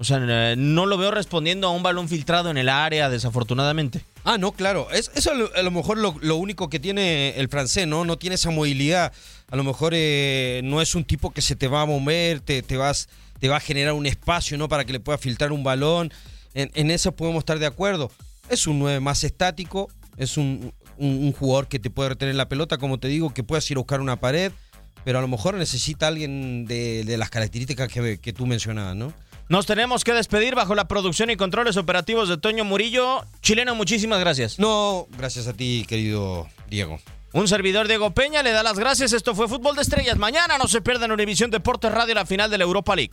O 0.00 0.04
sea, 0.04 0.18
eh, 0.18 0.54
no 0.56 0.86
lo 0.86 0.96
veo 0.96 1.10
respondiendo 1.10 1.68
a 1.68 1.72
un 1.72 1.82
balón 1.82 2.08
filtrado 2.08 2.50
en 2.50 2.56
el 2.56 2.70
área, 2.70 3.10
desafortunadamente. 3.10 4.00
Ah, 4.24 4.38
no, 4.38 4.52
claro. 4.52 4.88
Es, 4.90 5.10
eso 5.14 5.30
a 5.54 5.62
lo, 5.62 5.70
mejor 5.70 5.98
lo, 5.98 6.16
lo 6.22 6.36
único 6.36 6.70
que 6.70 6.80
tiene 6.80 7.34
el 7.38 7.48
francés, 7.50 7.86
¿no? 7.86 8.06
No 8.06 8.16
tiene 8.16 8.36
esa 8.36 8.50
movilidad. 8.50 9.12
A 9.50 9.56
lo 9.56 9.62
mejor 9.62 9.92
eh, 9.94 10.62
no 10.64 10.80
es 10.80 10.94
un 10.94 11.04
tipo 11.04 11.32
que 11.32 11.42
se 11.42 11.54
te 11.54 11.68
va 11.68 11.82
a 11.82 11.86
mover, 11.86 12.40
te, 12.40 12.62
te 12.62 12.78
vas, 12.78 13.10
te 13.40 13.48
va 13.48 13.58
a 13.58 13.60
generar 13.60 13.92
un 13.92 14.06
espacio, 14.06 14.56
¿no? 14.56 14.68
Para 14.68 14.86
que 14.86 14.92
le 14.94 15.00
pueda 15.00 15.18
filtrar 15.18 15.52
un 15.52 15.62
balón. 15.64 16.10
En, 16.54 16.90
eso 16.90 17.12
podemos 17.12 17.40
estar 17.40 17.58
de 17.58 17.66
acuerdo. 17.66 18.10
Es 18.48 18.66
un 18.66 18.78
9 18.78 19.00
más 19.00 19.22
estático, 19.22 19.90
es 20.16 20.38
un, 20.38 20.72
un- 20.96 21.24
un 21.24 21.32
jugador 21.32 21.68
que 21.68 21.78
te 21.78 21.90
puede 21.90 22.08
retener 22.08 22.34
la 22.36 22.48
pelota, 22.48 22.78
como 22.78 22.98
te 22.98 23.08
digo, 23.08 23.34
que 23.34 23.42
puedas 23.44 23.70
ir 23.70 23.76
a 23.76 23.80
buscar 23.80 24.00
una 24.00 24.16
pared, 24.16 24.50
pero 25.04 25.18
a 25.18 25.20
lo 25.20 25.28
mejor 25.28 25.54
necesita 25.56 26.08
alguien 26.08 26.64
de, 26.64 27.04
de 27.04 27.16
las 27.18 27.28
características 27.30 27.88
que, 27.88 28.18
que 28.18 28.32
tú 28.32 28.46
mencionabas, 28.46 28.96
¿no? 28.96 29.12
Nos 29.50 29.66
tenemos 29.66 30.04
que 30.04 30.12
despedir 30.12 30.54
bajo 30.54 30.76
la 30.76 30.86
producción 30.86 31.28
y 31.28 31.36
controles 31.36 31.76
operativos 31.76 32.28
de 32.28 32.38
Toño 32.38 32.64
Murillo. 32.64 33.24
Chileno, 33.42 33.74
muchísimas 33.74 34.20
gracias. 34.20 34.60
No, 34.60 35.08
gracias 35.18 35.48
a 35.48 35.54
ti, 35.54 35.84
querido 35.88 36.46
Diego. 36.68 37.00
Un 37.32 37.48
servidor 37.48 37.88
Diego 37.88 38.12
Peña 38.12 38.44
le 38.44 38.52
da 38.52 38.62
las 38.62 38.78
gracias. 38.78 39.12
Esto 39.12 39.34
fue 39.34 39.48
Fútbol 39.48 39.74
de 39.74 39.82
Estrellas. 39.82 40.16
Mañana 40.18 40.56
no 40.56 40.68
se 40.68 40.80
pierdan 40.80 41.10
Univisión 41.10 41.50
Deportes 41.50 41.90
Radio 41.90 42.14
la 42.14 42.26
final 42.26 42.48
de 42.48 42.58
la 42.58 42.64
Europa 42.64 42.94
League. 42.94 43.12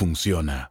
funciona. 0.01 0.70